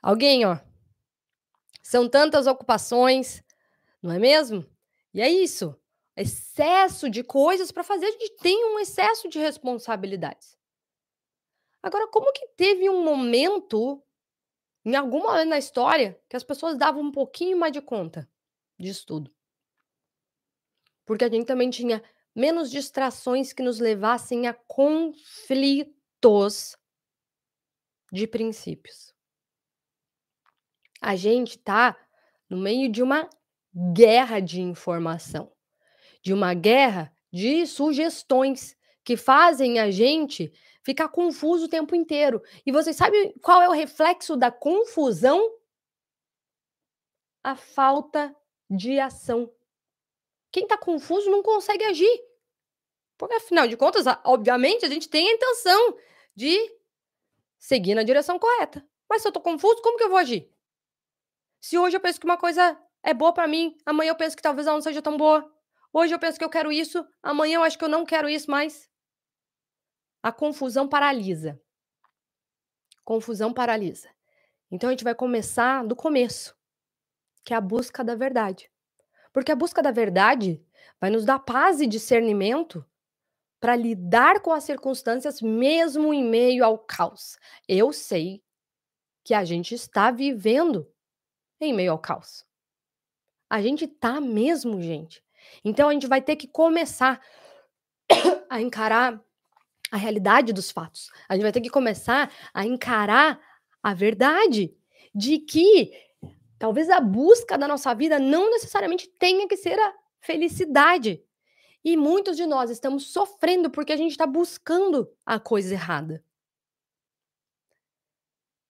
Alguém, 0.00 0.46
ó. 0.46 0.58
São 1.82 2.08
tantas 2.08 2.46
ocupações, 2.46 3.42
não 4.00 4.12
é 4.12 4.18
mesmo? 4.18 4.64
E 5.12 5.20
é 5.20 5.28
isso. 5.28 5.74
Excesso 6.16 7.10
de 7.10 7.24
coisas 7.24 7.72
para 7.72 7.82
fazer, 7.82 8.06
a 8.06 8.10
gente 8.12 8.36
tem 8.36 8.64
um 8.66 8.78
excesso 8.78 9.28
de 9.28 9.40
responsabilidades. 9.40 10.56
Agora, 11.82 12.06
como 12.06 12.32
que 12.32 12.46
teve 12.56 12.88
um 12.88 13.02
momento, 13.02 14.00
em 14.84 14.94
algum 14.94 15.22
momento 15.22 15.48
na 15.48 15.58
história, 15.58 16.20
que 16.28 16.36
as 16.36 16.44
pessoas 16.44 16.76
davam 16.76 17.02
um 17.02 17.10
pouquinho 17.10 17.58
mais 17.58 17.72
de 17.72 17.80
conta 17.80 18.30
disso 18.78 19.04
tudo? 19.04 19.34
Porque 21.04 21.24
a 21.24 21.28
gente 21.30 21.46
também 21.46 21.70
tinha 21.70 22.02
menos 22.38 22.70
distrações 22.70 23.52
que 23.52 23.64
nos 23.64 23.80
levassem 23.80 24.46
a 24.46 24.54
conflitos 24.54 25.88
de 28.12 28.28
princípios. 28.28 29.12
A 31.00 31.16
gente 31.16 31.58
tá 31.58 31.98
no 32.48 32.56
meio 32.56 32.88
de 32.88 33.02
uma 33.02 33.28
guerra 33.92 34.38
de 34.38 34.60
informação, 34.60 35.52
de 36.22 36.32
uma 36.32 36.54
guerra 36.54 37.12
de 37.32 37.66
sugestões 37.66 38.76
que 39.02 39.16
fazem 39.16 39.80
a 39.80 39.90
gente 39.90 40.52
ficar 40.84 41.08
confuso 41.08 41.64
o 41.64 41.68
tempo 41.68 41.96
inteiro. 41.96 42.40
E 42.64 42.70
vocês 42.70 42.94
sabem 42.94 43.34
qual 43.42 43.60
é 43.60 43.68
o 43.68 43.72
reflexo 43.72 44.36
da 44.36 44.52
confusão? 44.52 45.58
A 47.42 47.56
falta 47.56 48.32
de 48.70 49.00
ação. 49.00 49.52
Quem 50.52 50.62
está 50.62 50.78
confuso 50.78 51.28
não 51.30 51.42
consegue 51.42 51.84
agir. 51.84 52.27
Porque, 53.18 53.34
afinal 53.34 53.66
de 53.66 53.76
contas, 53.76 54.06
obviamente, 54.24 54.86
a 54.86 54.88
gente 54.88 55.08
tem 55.08 55.28
a 55.28 55.34
intenção 55.34 55.98
de 56.34 56.56
seguir 57.58 57.96
na 57.96 58.04
direção 58.04 58.38
correta. 58.38 58.86
Mas 59.10 59.22
se 59.22 59.28
eu 59.28 59.30
estou 59.30 59.42
confuso, 59.42 59.82
como 59.82 59.98
que 59.98 60.04
eu 60.04 60.08
vou 60.08 60.18
agir? 60.18 60.48
Se 61.60 61.76
hoje 61.76 61.96
eu 61.96 62.00
penso 62.00 62.20
que 62.20 62.26
uma 62.26 62.36
coisa 62.36 62.80
é 63.02 63.12
boa 63.12 63.34
para 63.34 63.48
mim, 63.48 63.76
amanhã 63.84 64.10
eu 64.10 64.16
penso 64.16 64.36
que 64.36 64.42
talvez 64.42 64.66
ela 64.68 64.76
não 64.76 64.82
seja 64.82 65.02
tão 65.02 65.16
boa. 65.16 65.52
Hoje 65.92 66.14
eu 66.14 66.18
penso 66.18 66.38
que 66.38 66.44
eu 66.44 66.50
quero 66.50 66.70
isso, 66.70 67.04
amanhã 67.20 67.56
eu 67.56 67.64
acho 67.64 67.76
que 67.76 67.84
eu 67.84 67.88
não 67.88 68.04
quero 68.04 68.28
isso 68.28 68.48
mais. 68.48 68.88
A 70.22 70.30
confusão 70.30 70.88
paralisa. 70.88 71.60
Confusão 73.04 73.52
paralisa. 73.52 74.08
Então 74.70 74.90
a 74.90 74.92
gente 74.92 75.02
vai 75.02 75.14
começar 75.14 75.84
do 75.84 75.96
começo, 75.96 76.54
que 77.42 77.52
é 77.52 77.56
a 77.56 77.60
busca 77.60 78.04
da 78.04 78.14
verdade. 78.14 78.70
Porque 79.32 79.50
a 79.50 79.56
busca 79.56 79.82
da 79.82 79.90
verdade 79.90 80.64
vai 81.00 81.10
nos 81.10 81.24
dar 81.24 81.40
paz 81.40 81.80
e 81.80 81.86
discernimento 81.86 82.84
para 83.60 83.76
lidar 83.76 84.40
com 84.40 84.52
as 84.52 84.64
circunstâncias 84.64 85.42
mesmo 85.42 86.14
em 86.14 86.24
meio 86.24 86.64
ao 86.64 86.78
caos. 86.78 87.36
Eu 87.66 87.92
sei 87.92 88.42
que 89.24 89.34
a 89.34 89.44
gente 89.44 89.74
está 89.74 90.10
vivendo 90.10 90.90
em 91.60 91.72
meio 91.72 91.92
ao 91.92 91.98
caos. 91.98 92.46
A 93.50 93.60
gente 93.60 93.86
tá 93.86 94.20
mesmo, 94.20 94.80
gente. 94.80 95.22
Então 95.64 95.88
a 95.88 95.92
gente 95.92 96.06
vai 96.06 96.20
ter 96.20 96.36
que 96.36 96.46
começar 96.46 97.20
a 98.48 98.60
encarar 98.60 99.20
a 99.90 99.96
realidade 99.96 100.52
dos 100.52 100.70
fatos. 100.70 101.10
A 101.28 101.34
gente 101.34 101.42
vai 101.42 101.52
ter 101.52 101.60
que 101.60 101.70
começar 101.70 102.30
a 102.52 102.64
encarar 102.64 103.40
a 103.82 103.94
verdade 103.94 104.74
de 105.14 105.38
que 105.38 105.92
talvez 106.58 106.90
a 106.90 107.00
busca 107.00 107.56
da 107.56 107.66
nossa 107.66 107.94
vida 107.94 108.18
não 108.18 108.50
necessariamente 108.50 109.08
tenha 109.18 109.48
que 109.48 109.56
ser 109.56 109.78
a 109.78 109.94
felicidade. 110.20 111.22
E 111.84 111.96
muitos 111.96 112.36
de 112.36 112.46
nós 112.46 112.70
estamos 112.70 113.06
sofrendo 113.06 113.70
porque 113.70 113.92
a 113.92 113.96
gente 113.96 114.10
está 114.12 114.26
buscando 114.26 115.10
a 115.24 115.38
coisa 115.38 115.74
errada. 115.74 116.22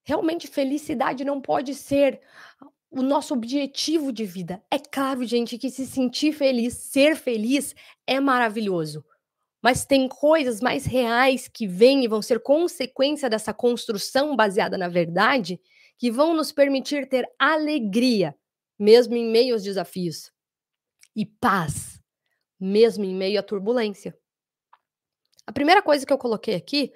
Realmente, 0.05 0.47
felicidade 0.47 1.25
não 1.25 1.41
pode 1.41 1.75
ser 1.75 2.21
o 2.91 3.03
nosso 3.03 3.35
objetivo 3.35 4.13
de 4.13 4.25
vida. 4.25 4.63
É 4.71 4.79
claro, 4.79 5.25
gente, 5.25 5.59
que 5.59 5.71
se 5.71 5.87
sentir 5.87 6.33
feliz, 6.33 6.75
ser 6.75 7.17
feliz 7.17 7.75
é 8.07 8.19
maravilhoso. 8.19 9.05
Mas 9.63 9.85
tem 9.85 10.09
coisas 10.09 10.61
mais 10.61 10.87
reais 10.87 11.49
que 11.49 11.67
vêm 11.67 12.05
e 12.05 12.09
vão 12.09 12.23
ser 12.23 12.41
consequência 12.41 13.29
dessa 13.29 13.53
construção 13.53 14.37
baseada 14.37 14.79
na 14.79 14.89
verdade, 14.89 15.61
que 15.99 16.11
vão 16.11 16.33
nos 16.33 16.53
permitir 16.53 17.09
ter 17.09 17.29
alegria, 17.39 18.35
mesmo 18.79 19.17
em 19.17 19.29
meio 19.31 19.55
aos 19.55 19.65
desafios, 19.65 20.33
e 21.15 21.27
paz, 21.27 21.98
mesmo 22.59 23.05
em 23.05 23.15
meio 23.15 23.39
à 23.39 23.43
turbulência. 23.43 24.17
A 25.47 25.53
primeira 25.53 25.81
coisa 25.81 26.05
que 26.05 26.13
eu 26.13 26.19
coloquei 26.19 26.55
aqui 26.55 26.93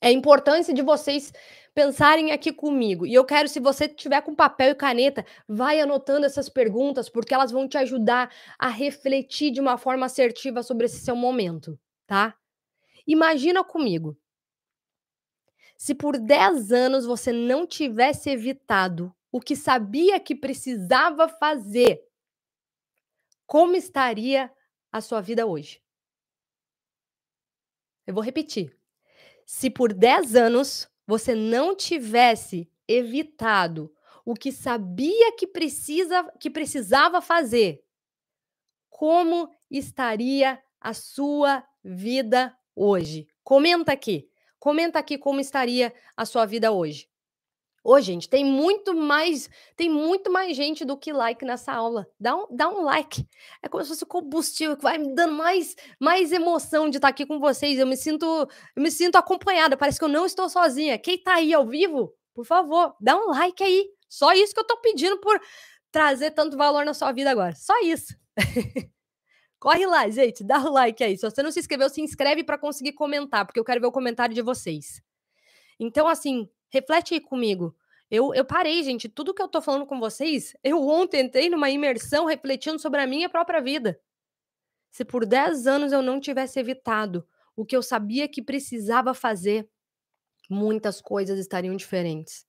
é 0.00 0.08
a 0.08 0.12
importância 0.12 0.74
de 0.74 0.82
vocês 0.82 1.32
pensarem 1.74 2.32
aqui 2.32 2.52
comigo. 2.52 3.06
E 3.06 3.14
eu 3.14 3.24
quero, 3.24 3.48
se 3.48 3.60
você 3.60 3.88
tiver 3.88 4.20
com 4.22 4.34
papel 4.34 4.70
e 4.70 4.74
caneta, 4.74 5.24
vai 5.48 5.80
anotando 5.80 6.26
essas 6.26 6.48
perguntas, 6.48 7.08
porque 7.08 7.32
elas 7.32 7.50
vão 7.50 7.68
te 7.68 7.78
ajudar 7.78 8.32
a 8.58 8.68
refletir 8.68 9.50
de 9.50 9.60
uma 9.60 9.78
forma 9.78 10.06
assertiva 10.06 10.62
sobre 10.62 10.86
esse 10.86 11.00
seu 11.00 11.16
momento, 11.16 11.78
tá? 12.06 12.34
Imagina 13.06 13.64
comigo. 13.64 14.16
Se 15.76 15.94
por 15.94 16.18
10 16.18 16.72
anos 16.72 17.04
você 17.04 17.32
não 17.32 17.66
tivesse 17.66 18.30
evitado 18.30 19.14
o 19.32 19.40
que 19.40 19.56
sabia 19.56 20.20
que 20.20 20.34
precisava 20.34 21.26
fazer, 21.26 22.06
como 23.46 23.74
estaria 23.74 24.52
a 24.92 25.00
sua 25.00 25.22
vida 25.22 25.46
hoje? 25.46 25.82
Eu 28.06 28.12
vou 28.12 28.22
repetir. 28.22 28.76
Se 29.46 29.70
por 29.70 29.94
10 29.94 30.36
anos 30.36 30.88
você 31.06 31.34
não 31.34 31.74
tivesse 31.74 32.70
evitado 32.86 33.92
o 34.24 34.34
que 34.34 34.52
sabia 34.52 35.34
que 35.36 35.46
precisa 35.46 36.30
que 36.38 36.50
precisava 36.50 37.20
fazer, 37.20 37.84
como 38.90 39.50
estaria 39.70 40.62
a 40.80 40.94
sua 40.94 41.66
vida 41.82 42.56
hoje? 42.76 43.26
Comenta 43.42 43.92
aqui. 43.92 44.30
Comenta 44.58 44.98
aqui 44.98 45.18
como 45.18 45.40
estaria 45.40 45.92
a 46.16 46.24
sua 46.24 46.46
vida 46.46 46.70
hoje. 46.70 47.08
Hoje, 47.84 48.12
gente, 48.12 48.28
tem 48.28 48.44
muito 48.44 48.94
mais, 48.94 49.50
tem 49.76 49.90
muito 49.90 50.30
mais 50.30 50.56
gente 50.56 50.84
do 50.84 50.96
que 50.96 51.12
like 51.12 51.44
nessa 51.44 51.72
aula. 51.72 52.06
Dá 52.18 52.36
um, 52.36 52.46
dá 52.48 52.68
um 52.68 52.82
like. 52.84 53.26
É 53.60 53.68
como 53.68 53.82
se 53.82 53.88
fosse 53.88 54.06
combustível 54.06 54.76
que 54.76 54.82
vai 54.84 54.98
me 54.98 55.12
dando 55.14 55.34
mais, 55.34 55.74
mais 55.98 56.30
emoção 56.30 56.88
de 56.88 56.98
estar 56.98 57.08
aqui 57.08 57.26
com 57.26 57.40
vocês. 57.40 57.78
Eu 57.78 57.86
me 57.86 57.96
sinto, 57.96 58.24
eu 58.76 58.82
me 58.82 58.90
sinto 58.90 59.16
acompanhada. 59.16 59.76
Parece 59.76 59.98
que 59.98 60.04
eu 60.04 60.08
não 60.08 60.24
estou 60.24 60.48
sozinha. 60.48 60.96
Quem 60.96 61.16
está 61.16 61.34
aí 61.34 61.52
ao 61.52 61.66
vivo, 61.66 62.14
por 62.32 62.44
favor, 62.46 62.94
dá 63.00 63.16
um 63.16 63.30
like 63.30 63.62
aí. 63.64 63.88
Só 64.08 64.32
isso 64.32 64.54
que 64.54 64.60
eu 64.60 64.62
estou 64.62 64.76
pedindo 64.76 65.18
por 65.18 65.40
trazer 65.90 66.30
tanto 66.30 66.56
valor 66.56 66.84
na 66.84 66.94
sua 66.94 67.10
vida 67.10 67.30
agora. 67.32 67.54
Só 67.56 67.74
isso. 67.82 68.14
Corre 69.58 69.86
lá, 69.86 70.08
gente, 70.08 70.44
dá 70.44 70.58
o 70.58 70.72
like 70.72 71.02
aí. 71.02 71.16
Se 71.16 71.28
você 71.28 71.42
não 71.42 71.50
se 71.50 71.58
inscreveu, 71.58 71.88
se 71.88 72.00
inscreve 72.00 72.44
para 72.44 72.58
conseguir 72.58 72.92
comentar, 72.92 73.44
porque 73.44 73.58
eu 73.58 73.64
quero 73.64 73.80
ver 73.80 73.86
o 73.88 73.92
comentário 73.92 74.34
de 74.34 74.42
vocês. 74.42 75.02
Então, 75.80 76.06
assim, 76.06 76.48
reflete 76.72 77.14
aí 77.14 77.20
comigo. 77.20 77.74
Eu 78.10 78.34
eu 78.34 78.44
parei, 78.44 78.82
gente, 78.82 79.08
tudo 79.08 79.34
que 79.34 79.42
eu 79.42 79.48
tô 79.48 79.62
falando 79.62 79.86
com 79.86 79.98
vocês, 80.00 80.54
eu 80.64 80.82
ontem 80.86 81.22
entrei 81.22 81.48
numa 81.50 81.70
imersão 81.70 82.26
refletindo 82.26 82.78
sobre 82.78 83.00
a 83.00 83.06
minha 83.06 83.28
própria 83.30 83.60
vida. 83.60 83.98
Se 84.90 85.04
por 85.04 85.24
10 85.26 85.66
anos 85.66 85.92
eu 85.92 86.02
não 86.02 86.20
tivesse 86.20 86.58
evitado 86.60 87.26
o 87.56 87.64
que 87.64 87.76
eu 87.76 87.82
sabia 87.82 88.28
que 88.28 88.42
precisava 88.42 89.14
fazer, 89.14 89.68
muitas 90.50 91.00
coisas 91.00 91.38
estariam 91.38 91.76
diferentes. 91.76 92.44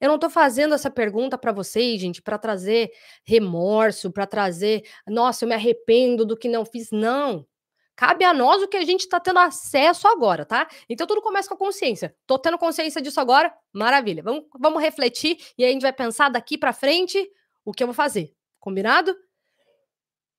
Eu 0.00 0.08
não 0.08 0.18
tô 0.18 0.30
fazendo 0.30 0.74
essa 0.74 0.90
pergunta 0.90 1.38
para 1.38 1.52
vocês, 1.52 2.00
gente, 2.00 2.22
para 2.22 2.38
trazer 2.38 2.90
remorso, 3.26 4.12
para 4.12 4.26
trazer: 4.26 4.84
"Nossa, 5.08 5.44
eu 5.44 5.48
me 5.48 5.54
arrependo 5.54 6.24
do 6.26 6.36
que 6.36 6.48
não 6.48 6.64
fiz", 6.64 6.90
não. 6.92 7.46
Cabe 7.96 8.24
a 8.24 8.34
nós 8.34 8.62
o 8.62 8.68
que 8.68 8.76
a 8.76 8.84
gente 8.84 9.00
está 9.02 9.20
tendo 9.20 9.38
acesso 9.38 10.08
agora, 10.08 10.44
tá? 10.44 10.68
Então 10.88 11.06
tudo 11.06 11.22
começa 11.22 11.48
com 11.48 11.54
a 11.54 11.58
consciência. 11.58 12.14
Tô 12.26 12.38
tendo 12.38 12.58
consciência 12.58 13.00
disso 13.00 13.20
agora? 13.20 13.54
Maravilha. 13.72 14.22
Vamos, 14.22 14.44
vamos 14.58 14.82
refletir 14.82 15.38
e 15.56 15.64
aí 15.64 15.70
a 15.70 15.72
gente 15.72 15.82
vai 15.82 15.92
pensar 15.92 16.28
daqui 16.28 16.58
para 16.58 16.72
frente 16.72 17.30
o 17.64 17.72
que 17.72 17.82
eu 17.82 17.86
vou 17.86 17.94
fazer. 17.94 18.34
Combinado? 18.60 19.16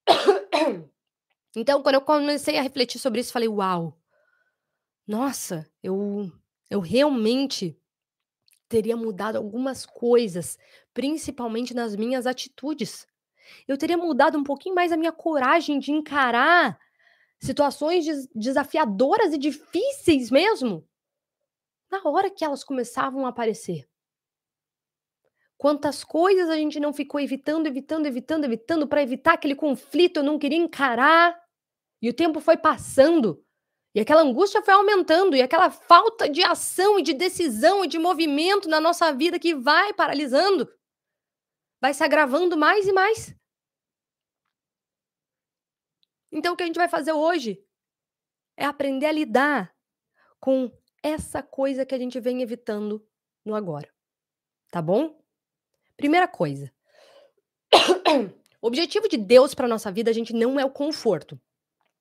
Então, 1.57 1.81
quando 1.81 1.95
eu 1.95 2.01
comecei 2.01 2.57
a 2.57 2.61
refletir 2.61 2.99
sobre 2.99 3.21
isso, 3.21 3.31
falei: 3.31 3.47
"Uau. 3.47 3.97
Nossa, 5.07 5.65
eu 5.81 6.29
eu 6.69 6.81
realmente 6.81 7.79
teria 8.67 8.97
mudado 8.97 9.37
algumas 9.37 9.85
coisas, 9.85 10.57
principalmente 10.93 11.73
nas 11.73 11.95
minhas 11.95 12.25
atitudes. 12.25 13.07
Eu 13.67 13.77
teria 13.77 13.97
mudado 13.97 14.37
um 14.37 14.43
pouquinho 14.43 14.75
mais 14.75 14.91
a 14.91 14.97
minha 14.97 15.11
coragem 15.11 15.79
de 15.79 15.91
encarar 15.91 16.77
situações 17.41 18.05
des 18.05 18.27
desafiadoras 18.33 19.33
e 19.33 19.37
difíceis 19.37 20.29
mesmo, 20.31 20.87
na 21.91 22.01
hora 22.09 22.29
que 22.29 22.43
elas 22.43 22.63
começavam 22.63 23.25
a 23.25 23.29
aparecer. 23.29 23.87
Quantas 25.57 26.03
coisas 26.03 26.49
a 26.49 26.55
gente 26.55 26.79
não 26.79 26.91
ficou 26.91 27.19
evitando, 27.19 27.67
evitando, 27.67 28.05
evitando, 28.05 28.43
evitando 28.43 28.87
para 28.87 29.01
evitar 29.01 29.33
aquele 29.33 29.55
conflito, 29.55 30.17
eu 30.17 30.23
não 30.23 30.37
queria 30.37 30.57
encarar. 30.57 31.39
E 32.01 32.09
o 32.09 32.13
tempo 32.13 32.39
foi 32.39 32.57
passando. 32.57 33.41
E 33.95 33.99
aquela 34.01 34.21
angústia 34.21 34.61
foi 34.61 34.73
aumentando, 34.73 35.37
e 35.37 35.41
aquela 35.41 35.69
falta 35.69 36.27
de 36.27 36.43
ação 36.43 36.99
e 36.99 37.01
de 37.01 37.13
decisão 37.13 37.85
e 37.85 37.87
de 37.87 37.97
movimento 37.97 38.67
na 38.67 38.81
nossa 38.81 39.13
vida 39.13 39.39
que 39.39 39.55
vai 39.55 39.93
paralisando, 39.93 40.69
vai 41.81 41.93
se 41.93 42.03
agravando 42.03 42.57
mais 42.57 42.85
e 42.85 42.91
mais. 42.91 43.33
Então, 46.35 46.53
o 46.53 46.57
que 46.57 46.63
a 46.63 46.65
gente 46.65 46.75
vai 46.75 46.89
fazer 46.89 47.13
hoje 47.13 47.63
é 48.57 48.65
aprender 48.65 49.05
a 49.05 49.11
lidar 49.13 49.73
com 50.37 50.69
essa 51.01 51.41
coisa 51.41 51.85
que 51.85 51.95
a 51.95 51.97
gente 51.97 52.19
vem 52.19 52.41
evitando 52.41 53.01
no 53.45 53.55
agora. 53.55 53.89
Tá 54.69 54.81
bom? 54.81 55.17
Primeira 55.95 56.27
coisa. 56.27 56.71
O 58.61 58.67
objetivo 58.67 59.07
de 59.07 59.15
Deus 59.15 59.53
para 59.53 59.67
nossa 59.67 59.91
vida, 59.91 60.09
a 60.09 60.13
gente 60.13 60.33
não 60.33 60.59
é 60.59 60.65
o 60.65 60.71
conforto. 60.71 61.39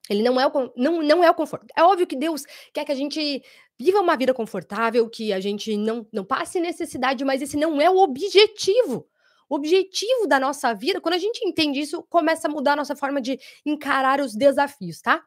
Ele 0.08 0.22
não 0.22 0.40
é 0.40 0.46
o, 0.46 0.72
não, 0.74 1.02
não 1.02 1.22
é 1.22 1.30
o 1.30 1.34
conforto. 1.34 1.66
É 1.76 1.82
óbvio 1.82 2.06
que 2.06 2.16
Deus 2.16 2.46
quer 2.72 2.86
que 2.86 2.92
a 2.92 2.94
gente 2.94 3.44
viva 3.78 4.00
uma 4.00 4.16
vida 4.16 4.32
confortável, 4.32 5.10
que 5.10 5.30
a 5.30 5.40
gente 5.40 5.76
não, 5.76 6.06
não 6.10 6.24
passe 6.24 6.58
necessidade, 6.60 7.22
mas 7.22 7.42
esse 7.42 7.58
não 7.58 7.82
é 7.82 7.90
o 7.90 7.98
objetivo. 7.98 9.06
O 9.48 9.56
objetivo 9.56 10.26
da 10.26 10.40
nossa 10.40 10.72
vida, 10.74 11.00
quando 11.00 11.14
a 11.14 11.18
gente 11.18 11.46
entende 11.46 11.80
isso, 11.80 12.02
começa 12.04 12.48
a 12.48 12.50
mudar 12.50 12.72
a 12.72 12.76
nossa 12.76 12.96
forma 12.96 13.20
de 13.20 13.38
encarar 13.64 14.20
os 14.20 14.34
desafios, 14.34 15.00
tá? 15.00 15.24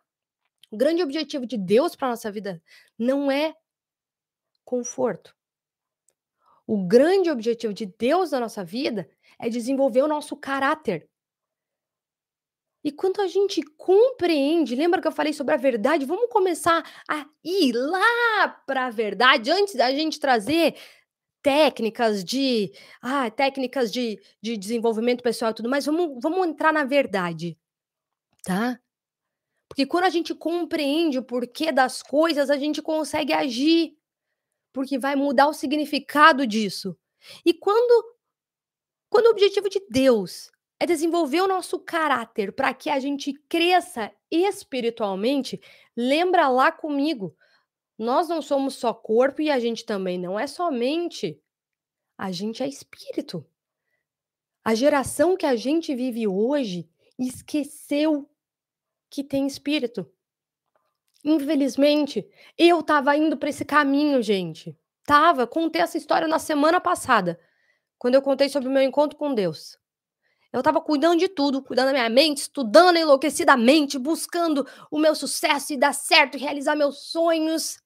O 0.72 0.78
grande 0.78 1.02
objetivo 1.02 1.46
de 1.46 1.58
Deus 1.58 1.96
para 1.96 2.10
nossa 2.10 2.32
vida 2.32 2.62
não 2.98 3.32
é 3.32 3.54
conforto. 4.66 5.36
O 6.66 6.86
grande 6.86 7.32
objetivo 7.32 7.74
de 7.74 7.86
Deus 7.86 8.32
na 8.32 8.42
nossa 8.42 8.64
vida 8.64 9.10
é 9.40 9.50
desenvolver 9.50 10.02
o 10.02 10.08
nosso 10.08 10.36
caráter. 10.36 11.10
E 12.84 12.92
quando 12.92 13.22
a 13.22 13.28
gente 13.28 13.62
compreende, 13.78 14.76
lembra 14.76 15.02
que 15.02 15.08
eu 15.08 15.12
falei 15.12 15.34
sobre 15.34 15.54
a 15.54 15.58
verdade? 15.58 16.06
Vamos 16.06 16.30
começar 16.30 16.84
a 17.10 17.26
ir 17.44 17.74
lá 17.74 18.50
para 18.66 18.88
a 18.88 18.90
verdade 18.90 19.52
antes 19.52 19.76
da 19.76 19.92
gente 19.92 20.20
trazer 20.20 20.76
técnicas 21.42 22.24
de 22.24 22.72
ah, 23.02 23.30
técnicas 23.30 23.92
de, 23.92 24.20
de 24.42 24.58
desenvolvimento 24.58 25.24
pessoal 25.24 25.52
e 25.52 25.56
tudo 25.56 25.70
mais, 25.70 25.86
vamos, 25.86 26.20
vamos 26.22 26.48
entrar 26.48 26.74
na 26.74 26.84
verdade, 26.84 27.58
tá? 28.44 28.80
Porque 29.68 29.86
quando 29.86 30.06
a 30.06 30.10
gente 30.10 30.34
compreende 30.34 31.20
o 31.20 31.24
porquê 31.24 31.72
das 31.72 32.02
coisas, 32.02 32.50
a 32.50 32.58
gente 32.58 32.82
consegue 32.82 33.34
agir, 33.34 33.98
porque 34.74 34.98
vai 34.98 35.16
mudar 35.16 35.48
o 35.48 35.54
significado 35.54 36.48
disso. 36.48 36.98
E 37.46 37.54
quando, 37.54 38.16
quando 39.10 39.28
o 39.28 39.32
objetivo 39.32 39.70
de 39.70 39.82
Deus 39.90 40.50
é 40.80 40.86
desenvolver 40.86 41.42
o 41.42 41.48
nosso 41.48 41.80
caráter 41.80 42.54
para 42.54 42.74
que 42.74 42.90
a 42.90 43.00
gente 43.00 43.34
cresça 43.50 44.12
espiritualmente, 44.32 45.60
lembra 45.96 46.48
lá 46.48 46.72
comigo, 46.72 47.36
nós 47.98 48.28
não 48.28 48.42
somos 48.42 48.76
só 48.76 48.94
corpo 48.94 49.42
e 49.42 49.50
a 49.50 49.60
gente 49.60 49.86
também 49.86 50.20
não 50.20 50.40
é 50.40 50.46
somente. 50.46 51.42
A 52.18 52.32
gente 52.32 52.62
é 52.62 52.68
espírito. 52.68 53.46
A 54.64 54.76
geração 54.76 55.38
que 55.38 55.46
a 55.46 55.56
gente 55.56 55.96
vive 55.96 56.28
hoje 56.28 56.90
esqueceu 57.18 58.30
que 59.10 59.24
tem 59.24 59.48
espírito. 59.48 60.10
Infelizmente, 61.24 62.28
eu 62.58 62.80
estava 62.82 63.16
indo 63.18 63.38
para 63.38 63.50
esse 63.50 63.66
caminho, 63.66 64.22
gente. 64.22 64.78
Tava, 65.06 65.48
contei 65.48 65.82
essa 65.82 65.98
história 65.98 66.28
na 66.28 66.38
semana 66.38 66.80
passada, 66.80 67.40
quando 67.98 68.16
eu 68.16 68.22
contei 68.22 68.50
sobre 68.50 68.70
o 68.70 68.72
meu 68.72 68.84
encontro 68.84 69.18
com 69.18 69.34
Deus. 69.34 69.78
Eu 70.52 70.60
estava 70.60 70.82
cuidando 70.82 71.20
de 71.20 71.28
tudo, 71.28 71.62
cuidando 71.62 71.88
da 71.88 71.94
minha 71.94 72.10
mente, 72.10 72.40
estudando 72.40 72.98
enlouquecidamente, 72.98 73.98
buscando 73.98 74.66
o 74.90 74.98
meu 74.98 75.16
sucesso 75.16 75.74
e 75.74 75.78
dar 75.78 75.94
certo, 75.94 76.38
realizar 76.38 76.76
meus 76.76 77.10
sonhos. 77.10 77.78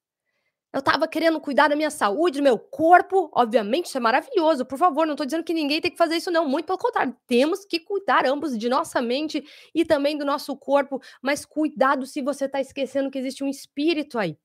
Eu 0.74 0.80
estava 0.80 1.06
querendo 1.06 1.42
cuidar 1.42 1.68
da 1.68 1.76
minha 1.76 1.90
saúde, 1.92 2.40
do 2.40 2.44
meu 2.44 2.58
corpo. 2.58 3.30
Obviamente, 3.34 3.88
isso 3.88 3.98
é 3.98 4.02
maravilhoso. 4.02 4.66
Por 4.66 4.78
favor, 4.78 5.06
não 5.06 5.14
estou 5.14 5.26
dizendo 5.26 5.44
que 5.44 5.54
ninguém 5.54 5.82
tem 5.82 5.92
que 5.92 5.98
fazer 5.98 6.16
isso, 6.16 6.32
não. 6.32 6.48
Muito 6.48 6.66
pelo 6.66 6.78
contrário, 6.78 7.16
temos 7.28 7.66
que 7.66 7.80
cuidar 7.80 8.26
ambos 8.26 8.58
de 8.58 8.70
nossa 8.70 9.02
mente 9.02 9.44
e 9.76 9.84
também 9.84 10.18
do 10.18 10.24
nosso 10.24 10.56
corpo. 10.56 11.02
Mas 11.22 11.46
cuidado 11.46 12.06
se 12.06 12.22
você 12.22 12.46
está 12.46 12.62
esquecendo 12.62 13.12
que 13.12 13.20
existe 13.20 13.44
um 13.44 13.50
espírito 13.50 14.18
aí. 14.18 14.38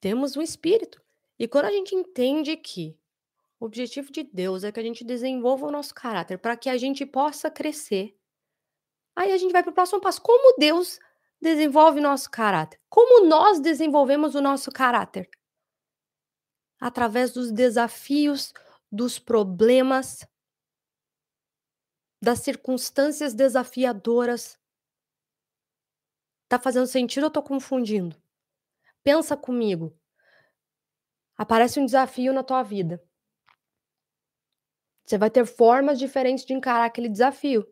Temos 0.00 0.36
um 0.36 0.42
espírito. 0.42 1.00
E 1.38 1.46
quando 1.46 1.66
a 1.66 1.70
gente 1.70 1.94
entende 1.94 2.56
que 2.56 2.98
o 3.60 3.66
objetivo 3.66 4.10
de 4.10 4.24
Deus 4.24 4.64
é 4.64 4.72
que 4.72 4.80
a 4.80 4.82
gente 4.82 5.04
desenvolva 5.04 5.66
o 5.66 5.70
nosso 5.70 5.94
caráter 5.94 6.38
para 6.38 6.56
que 6.56 6.68
a 6.68 6.76
gente 6.76 7.06
possa 7.06 7.50
crescer, 7.50 8.16
aí 9.14 9.32
a 9.32 9.36
gente 9.36 9.52
vai 9.52 9.62
para 9.62 9.70
o 9.70 9.74
próximo 9.74 10.00
passo. 10.00 10.20
Como 10.20 10.58
Deus 10.58 10.98
desenvolve 11.40 12.00
nosso 12.00 12.30
caráter? 12.30 12.80
Como 12.88 13.26
nós 13.26 13.60
desenvolvemos 13.60 14.34
o 14.34 14.40
nosso 14.40 14.70
caráter? 14.70 15.28
Através 16.80 17.32
dos 17.32 17.50
desafios, 17.50 18.52
dos 18.90 19.18
problemas, 19.18 20.26
das 22.22 22.40
circunstâncias 22.40 23.34
desafiadoras. 23.34 24.58
Tá 26.48 26.58
fazendo 26.58 26.86
sentido 26.86 27.24
ou 27.24 27.30
tô 27.30 27.42
confundindo? 27.42 28.16
Pensa 29.02 29.36
comigo. 29.36 29.96
Aparece 31.36 31.78
um 31.78 31.86
desafio 31.86 32.32
na 32.32 32.42
tua 32.42 32.62
vida. 32.62 33.02
Você 35.04 35.18
vai 35.18 35.30
ter 35.30 35.46
formas 35.46 35.98
diferentes 35.98 36.44
de 36.44 36.52
encarar 36.52 36.84
aquele 36.84 37.08
desafio. 37.08 37.64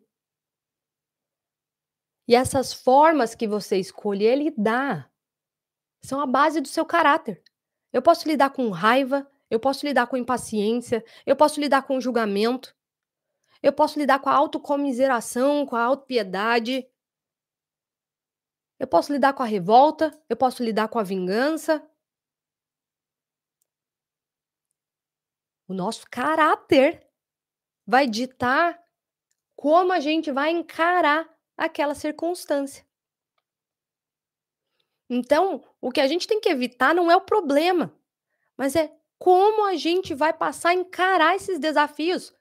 E 2.27 2.35
essas 2.35 2.73
formas 2.73 3.35
que 3.35 3.47
você 3.47 3.77
escolher 3.77 4.35
lidar 4.35 5.11
são 6.03 6.19
a 6.19 6.25
base 6.25 6.59
do 6.59 6.67
seu 6.67 6.85
caráter. 6.85 7.43
Eu 7.93 8.01
posso 8.01 8.27
lidar 8.27 8.49
com 8.49 8.69
raiva, 8.69 9.29
eu 9.49 9.59
posso 9.59 9.85
lidar 9.85 10.07
com 10.07 10.17
impaciência, 10.17 11.03
eu 11.25 11.35
posso 11.35 11.59
lidar 11.59 11.83
com 11.83 12.01
julgamento, 12.01 12.75
eu 13.61 13.71
posso 13.73 13.97
lidar 13.97 14.19
com 14.19 14.29
a 14.29 14.33
autocomiseração, 14.33 15.65
com 15.65 15.75
a 15.75 15.83
autopiedade. 15.83 16.87
Eu 18.77 18.87
posso 18.87 19.11
lidar 19.11 19.33
com 19.33 19.41
a 19.41 19.45
revolta, 19.45 20.11
eu 20.27 20.35
posso 20.35 20.63
lidar 20.63 20.87
com 20.89 20.99
a 20.99 21.03
vingança. 21.03 21.87
O 25.67 25.73
nosso 25.73 26.05
caráter 26.09 27.07
vai 27.87 28.07
ditar 28.07 28.79
como 29.55 29.91
a 29.93 29.99
gente 29.99 30.31
vai 30.31 30.51
encarar 30.51 31.34
aquela 31.57 31.95
circunstância. 31.95 32.85
Então, 35.09 35.63
o 35.79 35.91
que 35.91 36.01
a 36.01 36.07
gente 36.07 36.27
tem 36.27 36.39
que 36.39 36.49
evitar 36.49 36.93
não 36.93 37.11
é 37.11 37.15
o 37.15 37.21
problema, 37.21 37.95
mas 38.57 38.75
é 38.75 38.91
como 39.19 39.65
a 39.65 39.75
gente 39.75 40.13
vai 40.13 40.33
passar 40.33 40.69
a 40.69 40.73
encarar 40.73 41.35
esses 41.35 41.59
desafios, 41.59 42.33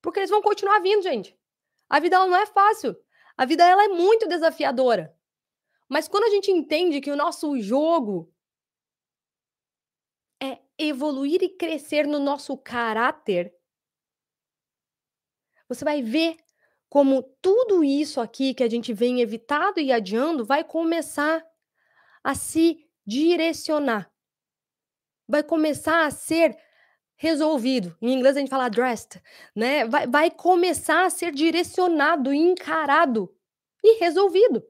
porque 0.00 0.20
eles 0.20 0.30
vão 0.30 0.40
continuar 0.40 0.78
vindo, 0.80 1.02
gente. 1.02 1.36
A 1.88 1.98
vida 1.98 2.16
ela 2.16 2.26
não 2.26 2.36
é 2.36 2.46
fácil. 2.46 2.96
A 3.36 3.44
vida 3.44 3.64
ela 3.64 3.84
é 3.84 3.88
muito 3.88 4.28
desafiadora. 4.28 5.14
Mas 5.88 6.08
quando 6.08 6.24
a 6.24 6.30
gente 6.30 6.50
entende 6.50 7.00
que 7.00 7.10
o 7.10 7.16
nosso 7.16 7.60
jogo 7.60 8.32
é 10.40 10.58
evoluir 10.78 11.42
e 11.42 11.48
crescer 11.48 12.06
no 12.06 12.18
nosso 12.18 12.56
caráter 12.56 13.56
você 15.68 15.84
vai 15.84 16.02
ver 16.02 16.36
como 16.88 17.22
tudo 17.42 17.82
isso 17.82 18.20
aqui 18.20 18.54
que 18.54 18.62
a 18.62 18.70
gente 18.70 18.92
vem 18.92 19.20
evitado 19.20 19.80
e 19.80 19.92
adiando 19.92 20.44
vai 20.44 20.64
começar 20.64 21.44
a 22.22 22.34
se 22.34 22.78
direcionar. 23.06 24.10
Vai 25.28 25.42
começar 25.42 26.06
a 26.06 26.10
ser 26.10 26.56
resolvido. 27.16 27.96
Em 28.00 28.12
inglês 28.12 28.36
a 28.36 28.40
gente 28.40 28.50
fala 28.50 28.66
addressed, 28.66 29.20
né? 29.54 29.86
Vai, 29.86 30.06
vai 30.06 30.30
começar 30.30 31.04
a 31.04 31.10
ser 31.10 31.32
direcionado, 31.32 32.32
encarado 32.32 33.34
e 33.82 33.98
resolvido. 33.98 34.62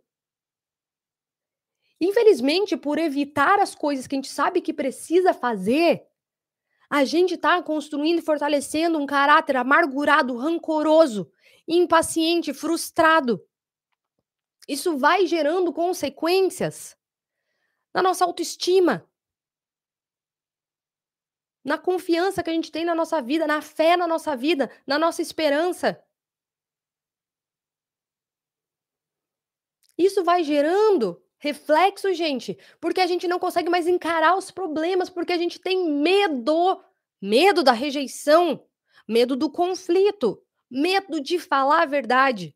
Infelizmente, 2.01 2.77
por 2.77 2.99
evitar 2.99 3.59
as 3.59 3.75
coisas 3.75 4.07
que 4.07 4.15
a 4.15 4.19
gente 4.19 4.31
sabe 4.31 4.61
que 4.61 4.73
precisa 4.73 5.33
fazer, 5.33 6.07
a 6.91 7.05
gente 7.05 7.35
está 7.35 7.61
construindo 7.63 8.19
e 8.19 8.23
fortalecendo 8.23 8.99
um 8.99 9.07
caráter 9.07 9.57
amargurado, 9.57 10.37
rancoroso, 10.37 11.31
impaciente, 11.67 12.55
frustrado. 12.55 13.45
Isso 14.69 14.97
vai 14.97 15.27
gerando 15.27 15.73
consequências 15.73 16.97
na 17.95 18.03
nossa 18.03 18.25
autoestima, 18.25 19.09
na 21.65 21.79
confiança 21.79 22.43
que 22.43 22.51
a 22.51 22.53
gente 22.53 22.71
tem 22.71 22.85
na 22.85 22.95
nossa 22.95 23.21
vida, 23.21 23.47
na 23.47 23.61
fé 23.61 23.97
na 23.97 24.07
nossa 24.07 24.37
vida, 24.37 24.71
na 24.87 24.99
nossa 24.99 25.23
esperança. 25.23 26.01
Isso 29.99 30.23
vai 30.23 30.45
gerando 30.45 31.23
reflexo, 31.39 32.13
gente, 32.13 32.59
porque 32.81 33.01
a 33.01 33.07
gente 33.07 33.27
não 33.27 33.39
consegue 33.39 33.69
mais 33.69 33.87
encarar 33.87 34.37
os 34.37 34.51
problemas, 34.51 35.09
porque 35.11 35.33
a 35.33 35.39
gente 35.39 35.59
tem 35.59 35.91
medo, 35.91 36.83
medo 37.21 37.63
da 37.63 37.73
rejeição, 37.73 38.67
medo 39.07 39.37
do 39.37 39.51
conflito, 39.51 40.43
medo 40.71 41.21
de 41.21 41.39
falar 41.39 41.83
a 41.83 41.87
verdade. 41.87 42.55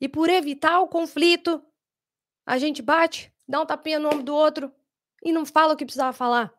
E 0.00 0.08
por 0.08 0.28
evitar 0.30 0.80
o 0.80 0.88
conflito, 0.88 1.62
a 2.46 2.58
gente 2.58 2.80
bate, 2.80 3.32
dá 3.46 3.60
um 3.60 3.66
tapinha 3.66 3.98
no 3.98 4.08
ombro 4.08 4.22
do 4.22 4.34
outro 4.34 4.74
e 5.22 5.32
não 5.32 5.44
fala 5.44 5.74
o 5.74 5.76
que 5.76 5.84
precisava 5.84 6.12
falar. 6.12 6.52